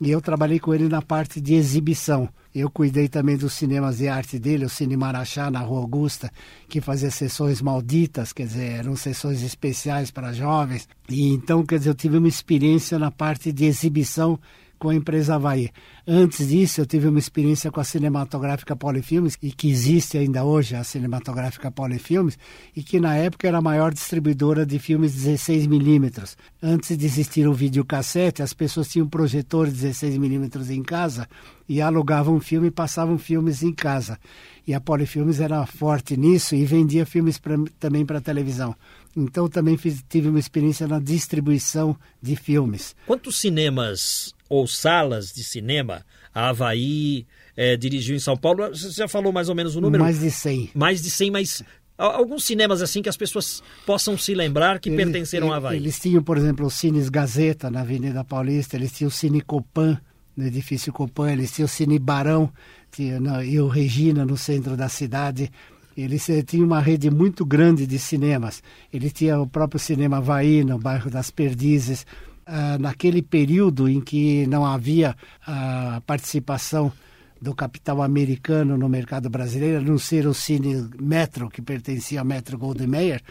E 0.00 0.10
eu 0.10 0.20
trabalhei 0.20 0.58
com 0.58 0.74
ele 0.74 0.88
na 0.88 1.00
parte 1.00 1.40
de 1.40 1.54
exibição. 1.54 2.28
Eu 2.52 2.68
cuidei 2.68 3.06
também 3.06 3.36
dos 3.36 3.52
cinemas 3.52 3.98
de 3.98 4.08
arte 4.08 4.40
dele, 4.40 4.64
o 4.64 4.68
Cine 4.68 4.96
Marachá, 4.96 5.52
na 5.52 5.60
Rua 5.60 5.78
Augusta, 5.78 6.32
que 6.68 6.80
fazia 6.80 7.08
sessões 7.08 7.62
malditas, 7.62 8.32
quer 8.32 8.48
dizer, 8.48 8.72
eram 8.72 8.96
sessões 8.96 9.40
especiais 9.40 10.10
para 10.10 10.32
jovens. 10.32 10.88
E 11.08 11.28
então, 11.28 11.64
quer 11.64 11.78
dizer, 11.78 11.90
eu 11.90 11.94
tive 11.94 12.18
uma 12.18 12.26
experiência 12.26 12.98
na 12.98 13.12
parte 13.12 13.52
de 13.52 13.66
exibição 13.66 14.36
com 14.82 14.88
a 14.88 14.94
empresa 14.96 15.36
Havaí. 15.36 15.70
Antes 16.04 16.48
disso, 16.48 16.80
eu 16.80 16.86
tive 16.86 17.06
uma 17.06 17.20
experiência 17.20 17.70
com 17.70 17.78
a 17.78 17.84
cinematográfica 17.84 18.74
Polifilmes, 18.74 19.38
e 19.40 19.52
que 19.52 19.70
existe 19.70 20.18
ainda 20.18 20.42
hoje, 20.42 20.74
a 20.74 20.82
cinematográfica 20.82 21.70
Polifilmes, 21.70 22.36
e 22.74 22.82
que 22.82 22.98
na 22.98 23.14
época 23.14 23.46
era 23.46 23.58
a 23.58 23.62
maior 23.62 23.92
distribuidora 23.92 24.66
de 24.66 24.80
filmes 24.80 25.14
16mm. 25.14 26.34
Antes 26.60 26.98
de 26.98 27.06
existir 27.06 27.46
o 27.46 27.54
videocassete, 27.54 28.42
as 28.42 28.52
pessoas 28.52 28.88
tinham 28.88 29.06
projetores 29.08 29.72
16mm 29.72 30.70
em 30.70 30.82
casa 30.82 31.28
e 31.68 31.80
alugavam 31.80 32.40
filme 32.40 32.66
e 32.66 32.72
passavam 32.72 33.16
filmes 33.18 33.62
em 33.62 33.72
casa. 33.72 34.18
E 34.66 34.74
a 34.74 34.80
Polifilmes 34.80 35.38
era 35.38 35.64
forte 35.64 36.16
nisso 36.16 36.56
e 36.56 36.64
vendia 36.64 37.06
filmes 37.06 37.38
pra, 37.38 37.54
também 37.78 38.04
para 38.04 38.20
televisão. 38.20 38.74
Então 39.16 39.48
também 39.48 39.76
fiz, 39.76 40.04
tive 40.08 40.28
uma 40.28 40.38
experiência 40.38 40.88
na 40.88 40.98
distribuição 40.98 41.96
de 42.20 42.34
filmes. 42.34 42.96
Quantos 43.06 43.40
cinemas 43.40 44.34
ou 44.52 44.66
salas 44.66 45.32
de 45.32 45.42
cinema 45.42 46.04
a 46.34 46.50
Havaí 46.50 47.26
é, 47.56 47.76
dirigiu 47.76 48.14
em 48.14 48.18
São 48.18 48.36
Paulo. 48.36 48.68
Você 48.68 48.90
já 48.90 49.08
falou 49.08 49.32
mais 49.32 49.48
ou 49.48 49.54
menos 49.54 49.76
o 49.76 49.80
número? 49.80 50.02
Mais 50.02 50.20
de 50.20 50.30
100. 50.30 50.70
Mais 50.74 51.02
de 51.02 51.10
100, 51.10 51.30
mas 51.30 51.62
alguns 51.96 52.44
cinemas 52.44 52.82
assim 52.82 53.00
que 53.00 53.08
as 53.08 53.16
pessoas 53.16 53.62
possam 53.86 54.16
se 54.18 54.34
lembrar 54.34 54.78
que 54.78 54.90
eles, 54.90 55.04
pertenceram 55.04 55.52
a 55.52 55.56
Havaí. 55.56 55.76
Eles 55.76 55.98
tinham, 55.98 56.22
por 56.22 56.36
exemplo, 56.36 56.66
os 56.66 56.74
Cines 56.74 57.08
Gazeta 57.08 57.70
na 57.70 57.80
Avenida 57.80 58.24
Paulista, 58.24 58.76
eles 58.76 58.92
tinham 58.92 59.08
o 59.08 59.12
Cine 59.12 59.40
Copan 59.40 59.98
no 60.36 60.46
edifício 60.46 60.92
Copan, 60.92 61.32
eles 61.32 61.52
tinham 61.52 61.66
o 61.66 61.68
Cine 61.68 61.98
Barão 61.98 62.50
tinha, 62.90 63.18
não, 63.18 63.42
e 63.42 63.58
o 63.58 63.68
Regina 63.68 64.24
no 64.24 64.36
centro 64.36 64.76
da 64.76 64.88
cidade. 64.88 65.50
Eles 65.96 66.28
eh, 66.28 66.42
tinham 66.42 66.66
uma 66.66 66.80
rede 66.80 67.10
muito 67.10 67.44
grande 67.44 67.86
de 67.86 67.98
cinemas. 67.98 68.62
Ele 68.92 69.10
tinha 69.10 69.40
o 69.40 69.46
próprio 69.46 69.80
Cinema 69.80 70.18
Havaí, 70.18 70.62
no 70.62 70.78
bairro 70.78 71.10
das 71.10 71.30
Perdizes. 71.30 72.06
Ah, 72.46 72.76
naquele 72.78 73.22
período 73.22 73.88
em 73.88 74.00
que 74.00 74.46
não 74.46 74.64
havia 74.64 75.16
a 75.46 76.02
participação 76.06 76.92
do 77.40 77.54
capital 77.54 78.02
americano 78.02 78.76
no 78.76 78.88
mercado 78.88 79.28
brasileiro, 79.28 79.78
a 79.78 79.80
não 79.80 79.98
ser 79.98 80.26
o 80.26 80.34
Cine 80.34 80.88
Metro, 81.00 81.48
que 81.48 81.62
pertencia 81.62 82.20
ao 82.20 82.26
Metro 82.26 82.58
Goldwyn 82.58 82.86
Mayer, 82.86 83.22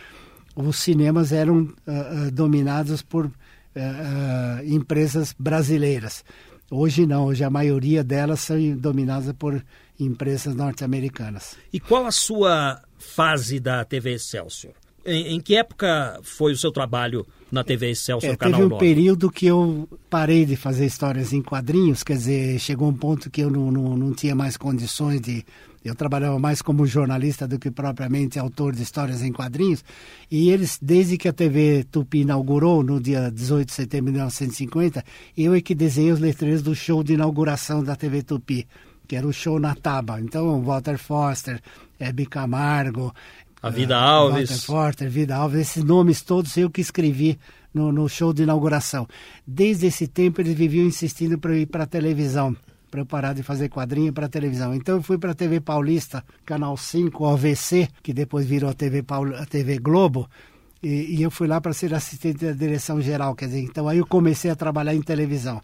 os 0.55 0.79
cinemas 0.79 1.31
eram 1.31 1.61
uh, 1.61 2.31
dominados 2.31 3.01
por 3.01 3.31
empresas 4.65 5.33
brasileiras. 5.39 6.25
Hoje 6.69 7.05
não, 7.05 7.25
hoje 7.25 7.43
a 7.43 7.49
maioria 7.49 8.03
delas 8.03 8.41
são 8.41 8.57
dominadas 8.75 9.33
por 9.33 9.63
empresas 9.97 10.55
norte-americanas. 10.55 11.55
E 11.71 11.79
qual 11.79 12.05
a 12.05 12.11
sua 12.11 12.81
fase 12.97 13.61
da 13.61 13.85
TV 13.85 14.15
Excelsior? 14.15 14.73
Em, 15.05 15.35
em, 15.35 15.39
que 15.39 15.55
época 15.55 16.19
foi 16.21 16.51
o 16.51 16.57
seu 16.57 16.71
trabalho 16.71 17.25
na 17.51 17.63
TV 17.63 17.91
Excelsior 17.91 18.33
é, 18.33 18.37
Canal 18.37 18.53
Teve 18.53 18.65
um 18.65 18.69
9? 18.69 18.79
período 18.79 19.29
que 19.29 19.45
eu 19.45 19.87
parei 20.09 20.45
de 20.45 20.55
fazer 20.55 20.85
histórias 20.85 21.33
em 21.33 21.41
quadrinhos, 21.41 22.03
quer 22.03 22.13
dizer, 22.13 22.59
chegou 22.59 22.87
um 22.87 22.93
ponto 22.93 23.29
que 23.29 23.41
eu 23.41 23.49
não, 23.49 23.71
não, 23.71 23.97
não 23.97 24.13
tinha 24.13 24.33
mais 24.35 24.55
condições 24.57 25.19
de... 25.19 25.45
Eu 25.83 25.95
trabalhava 25.95 26.37
mais 26.37 26.61
como 26.61 26.85
jornalista 26.85 27.47
do 27.47 27.57
que 27.57 27.71
propriamente 27.71 28.37
autor 28.37 28.75
de 28.75 28.83
histórias 28.83 29.23
em 29.23 29.31
quadrinhos. 29.31 29.83
E 30.29 30.51
eles, 30.51 30.77
desde 30.79 31.17
que 31.17 31.27
a 31.27 31.33
TV 31.33 31.83
Tupi 31.91 32.19
inaugurou, 32.19 32.83
no 32.83 33.01
dia 33.01 33.31
18 33.31 33.67
de 33.67 33.73
setembro 33.73 34.11
de 34.11 34.17
1950, 34.17 35.03
eu 35.35 35.55
é 35.55 35.59
que 35.59 35.73
desenhei 35.73 36.11
os 36.11 36.19
letreiros 36.19 36.61
do 36.61 36.75
show 36.75 37.03
de 37.03 37.13
inauguração 37.13 37.83
da 37.83 37.95
TV 37.95 38.21
Tupi 38.21 38.67
que 39.11 39.17
era 39.17 39.27
o 39.27 39.33
show 39.33 39.59
na 39.59 39.75
Taba. 39.75 40.21
Então, 40.21 40.63
Walter 40.63 40.97
Foster, 40.97 41.59
Hebe 41.99 42.25
Camargo, 42.25 43.13
a 43.61 43.69
Vida 43.69 43.97
Alves. 43.97 44.49
Walter 44.49 44.65
Forter, 44.65 45.09
Vida 45.09 45.35
Alves, 45.35 45.59
esses 45.59 45.83
nomes 45.83 46.21
todos 46.21 46.57
eu 46.57 46.69
que 46.69 46.81
escrevi 46.81 47.37
no, 47.73 47.91
no 47.91 48.09
show 48.09 48.33
de 48.33 48.43
inauguração. 48.43 49.07
Desde 49.45 49.87
esse 49.87 50.07
tempo 50.07 50.41
eles 50.41 50.55
viviam 50.55 50.85
insistindo 50.85 51.37
para 51.37 51.51
eu 51.51 51.59
ir 51.59 51.67
para 51.67 51.83
a 51.83 51.87
televisão, 51.87 52.55
para 52.89 53.01
eu 53.01 53.05
parar 53.05 53.33
de 53.33 53.43
fazer 53.43 53.69
quadrinho 53.69 54.11
para 54.11 54.25
a 54.25 54.29
televisão. 54.29 54.73
Então 54.73 54.95
eu 54.95 55.03
fui 55.03 55.17
para 55.17 55.31
a 55.31 55.35
TV 55.35 55.59
Paulista, 55.59 56.23
Canal 56.45 56.75
5, 56.75 57.23
OVC, 57.23 57.87
que 58.01 58.13
depois 58.13 58.45
virou 58.45 58.69
a 58.69 58.73
TV, 58.73 59.03
a 59.37 59.45
TV 59.45 59.77
Globo, 59.77 60.27
e, 60.81 61.17
e 61.17 61.21
eu 61.21 61.29
fui 61.29 61.47
lá 61.47 61.61
para 61.61 61.73
ser 61.73 61.93
assistente 61.93 62.43
da 62.43 62.53
direção 62.53 62.99
geral, 62.99 63.35
quer 63.35 63.45
dizer, 63.45 63.61
então 63.61 63.87
aí 63.87 63.99
eu 63.99 64.05
comecei 64.05 64.49
a 64.49 64.55
trabalhar 64.55 64.95
em 64.95 65.01
televisão. 65.01 65.61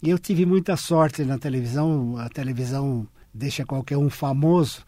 E 0.00 0.10
eu 0.10 0.18
tive 0.18 0.46
muita 0.46 0.76
sorte 0.76 1.24
na 1.24 1.38
televisão, 1.38 2.16
a 2.18 2.28
televisão 2.28 3.06
deixa 3.34 3.64
qualquer 3.64 3.96
um 3.96 4.10
famoso, 4.10 4.84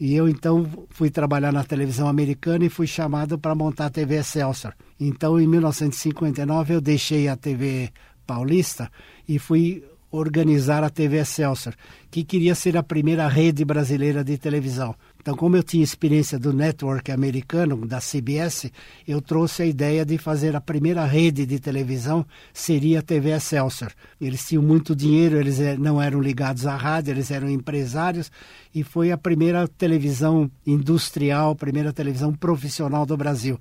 e 0.00 0.14
eu 0.14 0.28
então 0.28 0.64
fui 0.90 1.10
trabalhar 1.10 1.52
na 1.52 1.64
televisão 1.64 2.06
americana 2.06 2.64
e 2.64 2.68
fui 2.68 2.86
chamado 2.86 3.38
para 3.38 3.54
montar 3.54 3.86
a 3.86 3.90
TV 3.90 4.16
Excelsior. 4.16 4.74
Então, 4.98 5.40
em 5.40 5.46
1959, 5.46 6.74
eu 6.74 6.80
deixei 6.80 7.28
a 7.28 7.36
TV 7.36 7.90
paulista 8.26 8.90
e 9.28 9.38
fui 9.38 9.84
organizar 10.10 10.84
a 10.84 10.90
TV 10.90 11.18
Excelsior, 11.18 11.74
que 12.10 12.24
queria 12.24 12.54
ser 12.54 12.76
a 12.76 12.82
primeira 12.82 13.26
rede 13.28 13.64
brasileira 13.64 14.22
de 14.22 14.38
televisão. 14.38 14.94
Então, 15.20 15.36
como 15.36 15.56
eu 15.56 15.62
tinha 15.62 15.82
experiência 15.82 16.38
do 16.38 16.52
network 16.52 17.10
americano, 17.10 17.86
da 17.86 17.98
CBS, 17.98 18.70
eu 19.06 19.20
trouxe 19.20 19.62
a 19.62 19.66
ideia 19.66 20.04
de 20.04 20.16
fazer 20.16 20.54
a 20.54 20.60
primeira 20.60 21.04
rede 21.04 21.44
de 21.44 21.58
televisão, 21.58 22.24
seria 22.52 23.00
a 23.00 23.02
TV 23.02 23.30
Excelsior. 23.30 23.92
Eles 24.20 24.46
tinham 24.46 24.62
muito 24.62 24.94
dinheiro, 24.94 25.36
eles 25.36 25.60
eh, 25.60 25.76
não 25.76 26.00
eram 26.00 26.20
ligados 26.20 26.66
à 26.66 26.76
rádio, 26.76 27.12
eles 27.12 27.30
eram 27.30 27.50
empresários, 27.50 28.30
e 28.74 28.82
foi 28.82 29.10
a 29.10 29.18
primeira 29.18 29.66
televisão 29.66 30.50
industrial, 30.66 31.54
primeira 31.54 31.92
televisão 31.92 32.32
profissional 32.32 33.04
do 33.04 33.16
Brasil. 33.16 33.58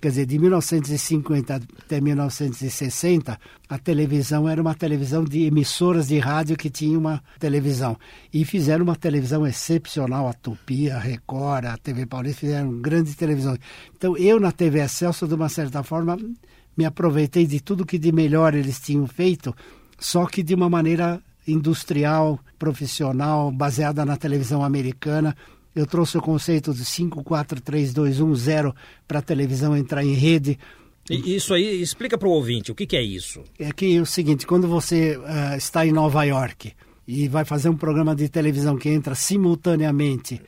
Quer 0.00 0.08
dizer, 0.08 0.26
de 0.26 0.38
1950 0.38 1.60
até 1.84 2.00
1960, 2.00 3.38
a 3.68 3.78
televisão 3.78 4.48
era 4.48 4.60
uma 4.60 4.74
televisão 4.74 5.22
de 5.22 5.42
emissoras 5.42 6.08
de 6.08 6.18
rádio 6.18 6.56
que 6.56 6.70
tinha 6.70 6.98
uma 6.98 7.22
televisão. 7.38 7.98
E 8.32 8.44
fizeram 8.46 8.82
uma 8.82 8.96
televisão 8.96 9.46
excepcional, 9.46 10.26
a 10.26 10.32
Tupi, 10.32 10.90
a 10.90 10.98
Record, 10.98 11.66
a 11.66 11.76
TV 11.76 12.06
Paulista, 12.06 12.40
fizeram 12.40 12.80
grandes 12.80 13.14
televisões. 13.14 13.58
Então, 13.94 14.16
eu 14.16 14.40
na 14.40 14.50
TV 14.50 14.80
Excelso, 14.80 15.28
de 15.28 15.34
uma 15.34 15.50
certa 15.50 15.82
forma, 15.82 16.16
me 16.74 16.86
aproveitei 16.86 17.46
de 17.46 17.60
tudo 17.60 17.84
que 17.84 17.98
de 17.98 18.10
melhor 18.10 18.54
eles 18.54 18.80
tinham 18.80 19.06
feito, 19.06 19.54
só 19.98 20.24
que 20.24 20.42
de 20.42 20.54
uma 20.54 20.70
maneira 20.70 21.20
industrial, 21.46 22.40
profissional, 22.58 23.50
baseada 23.50 24.04
na 24.06 24.16
televisão 24.16 24.64
americana, 24.64 25.36
eu 25.74 25.86
trouxe 25.86 26.18
o 26.18 26.22
conceito 26.22 26.74
de 26.74 26.84
54321 26.84 28.72
para 29.06 29.20
a 29.20 29.22
televisão 29.22 29.76
entrar 29.76 30.04
em 30.04 30.14
rede. 30.14 30.58
Isso 31.08 31.54
aí, 31.54 31.80
explica 31.82 32.16
para 32.16 32.28
o 32.28 32.32
ouvinte, 32.32 32.70
o 32.70 32.74
que, 32.74 32.86
que, 32.86 32.96
é 32.96 33.02
isso? 33.02 33.42
É 33.58 33.72
que 33.72 33.96
é 33.96 34.00
o 34.00 34.06
seguinte, 34.06 34.46
quando 34.46 34.68
você 34.68 35.16
uh, 35.16 35.56
está 35.56 35.84
em 35.84 35.92
Nova 35.92 36.22
York 36.24 36.72
e 37.06 37.26
vai 37.26 37.44
fazer 37.44 37.68
um 37.68 37.76
programa 37.76 38.14
de 38.14 38.28
televisão 38.28 38.76
que 38.76 38.88
entra 38.88 39.14
simultaneamente 39.14 40.40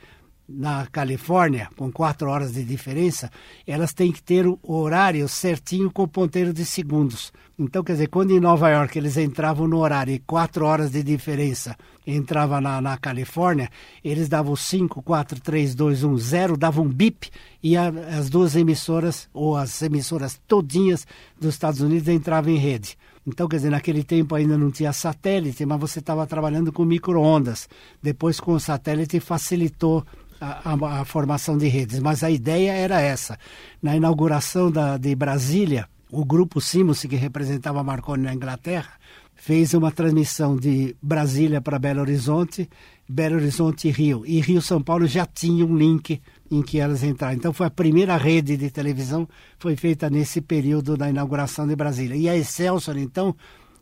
na 0.53 0.85
Califórnia, 0.87 1.69
com 1.75 1.91
quatro 1.91 2.29
horas 2.29 2.53
de 2.53 2.63
diferença, 2.63 3.31
elas 3.65 3.93
têm 3.93 4.11
que 4.11 4.21
ter 4.21 4.45
o 4.45 4.59
horário 4.67 5.27
certinho 5.27 5.91
com 5.91 6.03
o 6.03 6.07
ponteiro 6.07 6.53
de 6.53 6.65
segundos. 6.65 7.33
Então, 7.57 7.83
quer 7.83 7.93
dizer, 7.93 8.07
quando 8.07 8.31
em 8.31 8.39
Nova 8.39 8.69
York 8.69 8.97
eles 8.97 9.17
entravam 9.17 9.67
no 9.67 9.77
horário 9.77 10.13
e 10.13 10.19
quatro 10.19 10.65
horas 10.65 10.91
de 10.91 11.03
diferença 11.03 11.75
entrava 12.05 12.59
na, 12.59 12.81
na 12.81 12.97
Califórnia, 12.97 13.69
eles 14.03 14.27
davam 14.27 14.55
5, 14.55 15.01
4, 15.01 15.39
3, 15.39 15.75
2, 15.75 16.03
1, 16.03 16.17
0, 16.17 16.57
davam 16.57 16.85
um 16.85 16.89
bip 16.89 17.29
e 17.61 17.77
a, 17.77 17.87
as 17.87 18.29
duas 18.29 18.55
emissoras, 18.55 19.29
ou 19.33 19.55
as 19.55 19.81
emissoras 19.81 20.39
todinhas 20.47 21.07
dos 21.39 21.53
Estados 21.53 21.79
Unidos 21.79 22.07
entravam 22.07 22.51
em 22.51 22.57
rede. 22.57 22.97
Então, 23.25 23.47
quer 23.47 23.55
dizer, 23.55 23.69
naquele 23.69 24.03
tempo 24.03 24.35
ainda 24.35 24.57
não 24.57 24.69
tinha 24.69 24.91
satélite, 24.91 25.65
mas 25.65 25.79
você 25.79 25.99
estava 25.99 26.27
trabalhando 26.27 26.73
com 26.73 26.83
micro-ondas. 26.83 27.69
Depois, 28.01 28.39
com 28.39 28.53
o 28.53 28.59
satélite, 28.59 29.19
facilitou 29.21 30.05
a, 30.43 31.01
a, 31.01 31.05
formação 31.05 31.57
de 31.57 31.67
redes. 31.67 31.99
Mas 31.99 32.23
a 32.23 32.29
ideia 32.29 32.71
era 32.71 33.01
essa. 33.01 33.37
Na 33.81 33.95
inauguração 33.95 34.71
da, 34.71 34.97
de 34.97 35.15
Brasília, 35.15 35.87
o 36.11 36.23
grupo 36.23 36.61
Simus, 36.61 37.01
que 37.01 37.15
representava 37.15 37.83
Marconi 37.83 38.23
na 38.23 38.33
Inglaterra, 38.33 38.91
fez 39.35 39.73
uma 39.73 39.91
transmissão 39.91 40.55
de 40.55 40.95
Brasília 41.01 41.59
para 41.59 41.79
Belo 41.79 42.01
Horizonte, 42.01 42.69
Belo 43.07 43.35
Horizonte 43.35 43.87
e 43.87 43.91
Rio. 43.91 44.23
E 44.25 44.39
Rio 44.39 44.61
São 44.61 44.81
Paulo 44.81 45.07
já 45.07 45.25
tinha 45.25 45.65
um 45.65 45.75
link 45.75 46.21
em 46.49 46.61
que 46.61 46.79
elas 46.79 47.03
entraram. 47.03 47.35
Então 47.35 47.51
foi 47.51 47.67
a 47.67 47.71
primeira 47.71 48.15
rede 48.15 48.55
de 48.55 48.69
televisão 48.69 49.27
foi 49.59 49.75
feita 49.75 50.09
nesse 50.09 50.39
período 50.39 50.95
da 50.95 51.09
inauguração 51.09 51.67
de 51.67 51.75
Brasília. 51.75 52.15
E 52.15 52.29
a 52.29 52.37
Excelsior, 52.37 52.97
então, 52.97 53.35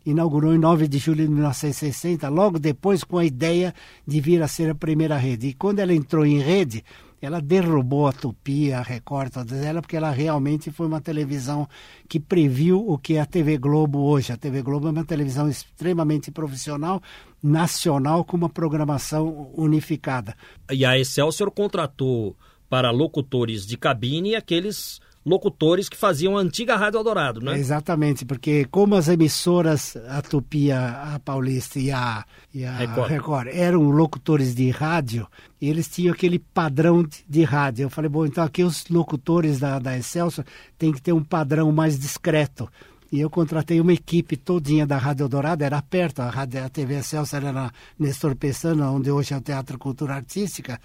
inaugurou 0.04 0.54
em 0.54 0.58
9 0.58 0.88
de 0.88 0.98
julho 0.98 1.24
de 1.24 1.30
1960, 1.30 2.28
logo 2.28 2.58
depois 2.58 3.04
com 3.04 3.18
a 3.18 3.24
ideia 3.24 3.74
de 4.06 4.20
vir 4.20 4.42
a 4.42 4.48
ser 4.48 4.70
a 4.70 4.74
primeira 4.74 5.16
rede. 5.16 5.48
E 5.48 5.54
quando 5.54 5.78
ela 5.78 5.94
entrou 5.94 6.24
em 6.26 6.38
rede, 6.38 6.84
ela 7.20 7.40
derrubou 7.40 8.08
a 8.08 8.12
Tupi, 8.12 8.72
a 8.72 8.82
Record, 8.82 9.32
todas 9.32 9.62
elas, 9.62 9.80
porque 9.80 9.96
ela 9.96 10.10
realmente 10.10 10.72
foi 10.72 10.88
uma 10.88 11.00
televisão 11.00 11.68
que 12.08 12.18
previu 12.18 12.84
o 12.84 12.98
que 12.98 13.14
é 13.14 13.20
a 13.20 13.26
TV 13.26 13.56
Globo 13.58 14.00
hoje. 14.00 14.32
A 14.32 14.36
TV 14.36 14.60
Globo 14.60 14.88
é 14.88 14.90
uma 14.90 15.04
televisão 15.04 15.48
extremamente 15.48 16.32
profissional, 16.32 17.00
nacional, 17.40 18.24
com 18.24 18.36
uma 18.36 18.48
programação 18.48 19.52
unificada. 19.54 20.34
E 20.68 20.84
a 20.84 20.98
Excelsior 20.98 21.52
contratou 21.52 22.36
para 22.68 22.90
locutores 22.90 23.64
de 23.64 23.76
cabine 23.76 24.34
aqueles 24.34 25.00
locutores 25.24 25.88
que 25.88 25.96
faziam 25.96 26.36
a 26.36 26.40
antiga 26.40 26.76
Rádio 26.76 26.98
Eldorado, 26.98 27.40
né? 27.40 27.58
Exatamente, 27.58 28.24
porque 28.24 28.64
como 28.66 28.94
as 28.96 29.08
emissoras, 29.08 29.96
a 30.08 30.20
Tupi, 30.20 30.70
a, 30.72 31.20
Paulista 31.24 31.78
e 31.78 31.90
a, 31.90 32.24
e 32.52 32.64
a 32.64 32.76
Record. 32.76 33.10
Record. 33.10 33.48
eram 33.52 33.82
locutores 33.90 34.54
de 34.54 34.70
rádio, 34.70 35.26
eles 35.60 35.88
tinham 35.88 36.12
aquele 36.12 36.38
padrão 36.38 37.02
de, 37.02 37.24
de, 37.28 37.44
rádio. 37.44 37.84
Eu 37.84 37.90
falei, 37.90 38.08
bom, 38.08 38.26
então 38.26 38.42
aqui 38.42 38.64
os 38.64 38.88
locutores 38.88 39.60
da, 39.60 39.78
da 39.78 39.96
Excelsior 39.96 40.44
têm 40.76 40.92
que 40.92 41.00
ter 41.00 41.12
um 41.12 41.22
padrão 41.22 41.70
mais 41.70 41.98
discreto. 41.98 42.68
E 43.12 43.20
eu 43.20 43.28
contratei 43.28 43.78
uma 43.78 43.92
equipe 43.92 44.38
todinha 44.38 44.86
da 44.86 44.96
Rádio 44.96 45.24
Eldorado, 45.24 45.62
era 45.62 45.82
perto, 45.82 46.20
a, 46.20 46.30
rádio, 46.30 46.64
a 46.64 46.68
TV 46.70 46.94
Excelsior 46.94 47.42
era 47.42 47.52
na 47.52 47.70
Nestor 47.98 48.34
Pessana, 48.34 48.90
onde 48.90 49.10
hoje 49.10 49.34
é 49.34 49.36
o 49.36 49.40
Teatro 49.40 49.78
Cultura 49.78 50.14
Artística, 50.14 50.80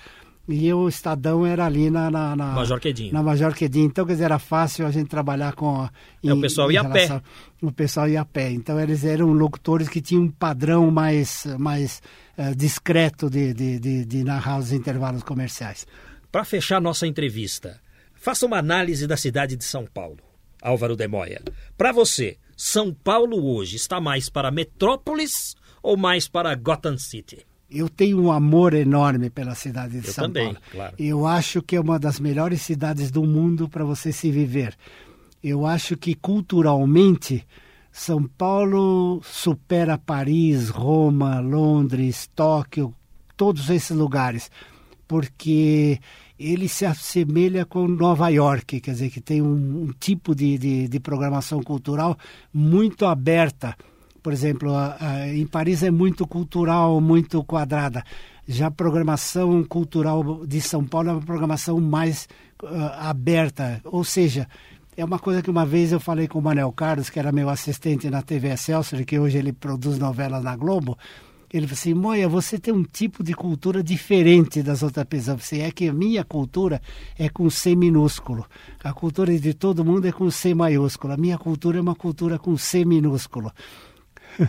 e 0.48 0.74
o 0.74 0.88
Estadão 0.88 1.46
era 1.46 1.66
ali 1.66 1.90
na, 1.90 2.10
na, 2.10 2.36
na 2.36 2.54
Major 2.54 2.80
Quedinho. 2.80 3.14
Na 3.14 3.22
Major 3.22 3.54
Quedinho. 3.54 3.88
Então, 3.88 4.06
quer 4.06 4.14
dizer, 4.14 4.26
era 4.26 4.40
fácil 4.40 4.86
a 4.86 4.92
gente 4.92 5.10
trabalhar 5.10 5.54
com... 5.54 5.90
Em, 6.24 6.30
é, 6.30 6.34
o 6.34 6.40
pessoal 6.40 6.72
ia 6.72 6.82
relação, 6.82 7.18
a 7.18 7.20
pé. 7.20 7.26
O 7.62 7.72
pessoal 7.72 8.08
ia 8.08 8.22
a 8.22 8.26
pé. 8.26 8.52
Então, 8.52 8.80
eles 8.80 9.04
eram 9.04 9.34
locutores 9.34 9.90
que 9.90 10.00
tinham 10.00 10.24
um 10.24 10.32
padrão 10.32 10.90
mais, 10.90 11.46
mais 11.60 12.02
uh, 12.38 12.56
discreto 12.56 13.30
de, 13.30 13.54
de, 13.54 13.80
de, 13.80 14.06
de 14.06 14.24
narrar 14.24 14.60
os 14.60 14.72
intervalos 14.72 15.22
comerciais. 15.22 15.86
Para 16.32 16.46
fechar 16.46 16.80
nossa 16.80 17.06
entrevista, 17.06 17.82
faça 18.16 18.46
uma 18.46 18.58
análise 18.58 19.06
da 19.06 19.18
cidade 19.18 19.58
de 19.58 19.66
São 19.66 19.86
Paulo. 19.86 20.20
Álvaro 20.62 20.96
de 20.96 21.08
Moya. 21.08 21.42
Para 21.78 21.92
você, 21.92 22.38
São 22.56 22.94
Paulo 22.94 23.54
hoje 23.54 23.76
está 23.76 24.00
mais 24.00 24.30
para 24.30 24.50
metrópolis 24.50 25.56
ou 25.84 25.98
mais 25.98 26.28
para 26.28 26.56
Gotham 26.56 26.98
City? 26.98 27.46
Eu 27.70 27.90
tenho 27.90 28.22
um 28.22 28.32
amor 28.32 28.74
enorme 28.74 29.30
pela 29.30 29.54
cidade 29.54 30.00
de 30.00 30.08
eu 30.08 30.14
São 30.14 30.26
também, 30.26 30.46
Paulo. 30.46 30.60
Claro. 30.72 30.96
Eu 30.98 31.28
acho 31.28 31.62
que 31.62 31.76
é 31.76 31.82
uma 31.82 32.00
das 32.00 32.20
melhores 32.20 32.62
cidades 32.62 33.12
do 33.12 33.24
mundo 33.24 33.68
para 33.68 33.84
você 33.84 34.12
se 34.12 34.32
viver. 34.32 34.76
Eu 35.44 35.66
acho 35.66 35.98
que 35.98 36.16
culturalmente 36.16 37.46
São 37.92 38.24
Paulo 38.24 39.22
supera 39.24 39.98
Paris, 39.98 40.70
Roma, 40.70 41.40
Londres, 41.42 42.30
Tóquio, 42.34 42.94
todos 43.36 43.70
esses 43.70 43.96
lugares, 43.96 44.50
porque 45.08 46.00
ele 46.40 46.68
se 46.68 46.86
assemelha 46.86 47.66
com 47.66 47.88
Nova 47.88 48.30
York, 48.30 48.80
quer 48.80 48.92
dizer, 48.92 49.10
que 49.10 49.20
tem 49.20 49.42
um, 49.42 49.84
um 49.84 49.94
tipo 50.00 50.34
de, 50.36 50.58
de, 50.58 50.88
de 50.88 51.00
programação 51.00 51.62
cultural 51.62 52.18
muito 52.54 53.06
aberta 53.06 53.76
por 54.28 54.34
exemplo, 54.34 54.76
a, 54.76 54.98
a, 55.00 55.34
em 55.34 55.48
Paris 55.48 55.84
é 55.84 55.90
muito 55.90 56.28
cultural, 56.28 57.00
muito 57.00 57.42
quadrada. 57.46 58.04
Já 58.46 58.68
a 58.68 58.72
programação 58.72 59.64
cultural 59.64 60.46
de 60.46 60.60
São 60.60 60.84
Paulo 60.84 61.08
é 61.08 61.12
uma 61.14 61.22
programação 61.22 61.80
mais 61.80 62.28
uh, 62.62 62.68
aberta, 63.00 63.80
ou 63.86 64.04
seja, 64.04 64.46
é 64.98 65.06
uma 65.06 65.18
coisa 65.18 65.42
que 65.42 65.50
uma 65.50 65.66
vez 65.66 65.94
eu 65.94 66.00
falei 66.02 66.28
com 66.28 66.40
o 66.40 66.42
Manuel 66.42 66.74
Carlos, 66.74 67.10
que 67.10 67.18
era 67.18 67.32
meu 67.32 67.48
assistente 67.48 68.10
na 68.10 68.22
TV 68.22 68.50
Excelsior, 68.50 69.06
que 69.06 69.18
hoje 69.18 69.38
ele 69.38 69.54
produz 69.54 69.98
novelas 69.98 70.44
na 70.44 70.58
Globo. 70.58 70.98
Ele 71.54 71.66
falou 71.66 71.80
assim, 71.80 71.94
Moia, 71.94 72.28
você 72.28 72.60
tem 72.60 72.74
um 72.74 72.84
tipo 72.84 73.24
de 73.24 73.34
cultura 73.34 73.82
diferente 73.82 74.62
das 74.62 74.84
outras 74.84 75.06
pessoas. 75.06 75.42
Você 75.42 75.62
é 75.62 75.72
que 75.72 75.88
a 75.88 75.94
minha 75.94 76.26
cultura 76.26 76.82
é 77.18 77.30
com 77.30 77.50
C 77.50 77.78
minúsculo. 77.78 78.46
A 78.84 78.92
cultura 78.92 79.40
de 79.40 79.54
todo 79.54 79.86
mundo 79.86 80.06
é 80.06 80.12
com 80.12 80.30
C 80.30 80.54
maiúsculo. 80.54 81.14
A 81.14 81.18
minha 81.18 81.38
cultura 81.38 81.78
é 81.78 81.82
uma 81.82 81.96
cultura 81.96 82.38
com 82.38 82.58
C 82.58 82.84
minúsculo. 82.84 83.54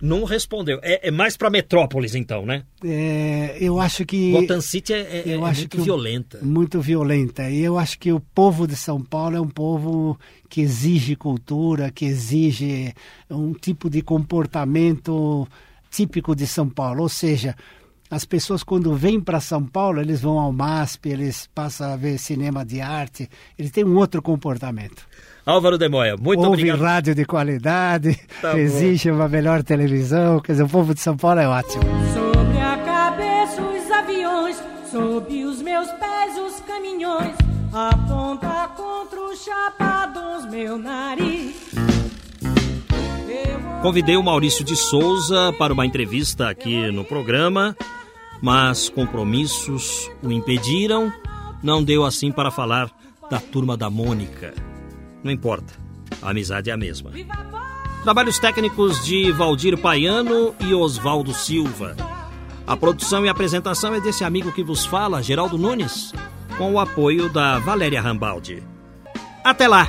Não 0.00 0.24
respondeu. 0.24 0.80
É, 0.82 1.08
é 1.08 1.10
mais 1.10 1.36
para 1.36 1.50
metrópoles, 1.50 2.14
então, 2.14 2.46
né? 2.46 2.64
É, 2.82 3.58
eu 3.60 3.78
acho 3.78 4.06
que. 4.06 4.32
Gotham 4.32 4.60
City 4.62 4.94
é, 4.94 5.24
é, 5.26 5.32
é 5.32 5.36
muito 5.36 5.82
violenta. 5.82 6.38
muito 6.40 6.80
violenta. 6.80 7.50
E 7.50 7.60
eu 7.60 7.78
acho 7.78 7.98
que 7.98 8.10
o 8.10 8.18
povo 8.18 8.66
de 8.66 8.76
São 8.76 9.02
Paulo 9.02 9.36
é 9.36 9.40
um 9.40 9.48
povo 9.48 10.18
que 10.48 10.62
exige 10.62 11.14
cultura, 11.14 11.90
que 11.90 12.06
exige 12.06 12.94
um 13.28 13.52
tipo 13.52 13.90
de 13.90 14.00
comportamento 14.00 15.46
típico 15.90 16.34
de 16.34 16.46
São 16.46 16.66
Paulo. 16.66 17.02
Ou 17.02 17.08
seja, 17.10 17.54
as 18.10 18.24
pessoas 18.24 18.62
quando 18.62 18.94
vêm 18.96 19.20
para 19.20 19.38
São 19.38 19.64
Paulo, 19.66 20.00
eles 20.00 20.22
vão 20.22 20.38
ao 20.38 20.50
MASP, 20.50 21.10
eles 21.10 21.48
passam 21.54 21.92
a 21.92 21.96
ver 21.96 22.18
cinema 22.18 22.64
de 22.64 22.80
arte, 22.80 23.28
eles 23.58 23.70
têm 23.70 23.84
um 23.84 23.96
outro 23.96 24.22
comportamento. 24.22 25.06
Álvaro 25.50 25.76
de 25.76 25.88
Moya, 25.88 26.16
muito 26.16 26.38
Ouve 26.40 26.70
obrigado. 26.70 26.80
rádio 26.80 27.14
de 27.14 27.24
qualidade, 27.24 28.16
tá 28.40 28.52
bom. 28.52 29.12
uma 29.14 29.28
melhor 29.28 29.64
televisão, 29.64 30.38
quer 30.38 30.52
dizer, 30.52 30.62
o 30.62 30.68
povo 30.68 30.94
de 30.94 31.00
São 31.00 31.16
Paulo 31.16 31.40
é 31.40 31.48
ótimo. 31.48 31.82
Sobre 32.14 32.58
a 32.60 32.76
cabeça 32.78 33.60
os 33.60 33.90
aviões, 33.90 34.62
sob 34.90 35.44
os 35.44 35.60
meus 35.60 35.88
pés 35.92 36.38
os 36.38 36.60
caminhões, 36.60 37.34
aponta 37.72 38.68
contra 38.76 39.20
os 39.20 39.42
chapados 39.44 40.48
meu 40.48 40.78
nariz. 40.78 41.56
Convidei 43.82 44.16
o 44.16 44.22
Maurício 44.22 44.64
de 44.64 44.76
Souza 44.76 45.52
para 45.58 45.72
uma 45.72 45.84
entrevista 45.84 46.48
aqui 46.48 46.92
no 46.92 47.02
programa, 47.04 47.76
mas 48.40 48.88
compromissos 48.88 50.08
o 50.22 50.30
impediram. 50.30 51.12
Não 51.62 51.82
deu 51.82 52.04
assim 52.04 52.30
para 52.30 52.50
falar 52.50 52.90
da 53.30 53.40
turma 53.40 53.76
da 53.76 53.90
Mônica. 53.90 54.69
Não 55.22 55.30
importa, 55.30 55.74
a 56.22 56.30
amizade 56.30 56.70
é 56.70 56.72
a 56.72 56.76
mesma. 56.76 57.10
Trabalhos 58.02 58.38
técnicos 58.38 59.04
de 59.04 59.30
Valdir 59.32 59.76
Paiano 59.76 60.54
e 60.60 60.72
Oswaldo 60.72 61.34
Silva. 61.34 61.94
A 62.66 62.76
produção 62.76 63.26
e 63.26 63.28
apresentação 63.28 63.94
é 63.94 64.00
desse 64.00 64.24
amigo 64.24 64.52
que 64.52 64.62
vos 64.62 64.86
fala, 64.86 65.22
Geraldo 65.22 65.58
Nunes, 65.58 66.12
com 66.56 66.72
o 66.72 66.78
apoio 66.78 67.28
da 67.28 67.58
Valéria 67.58 68.00
Rambaldi. 68.00 68.62
Até 69.44 69.68
lá! 69.68 69.88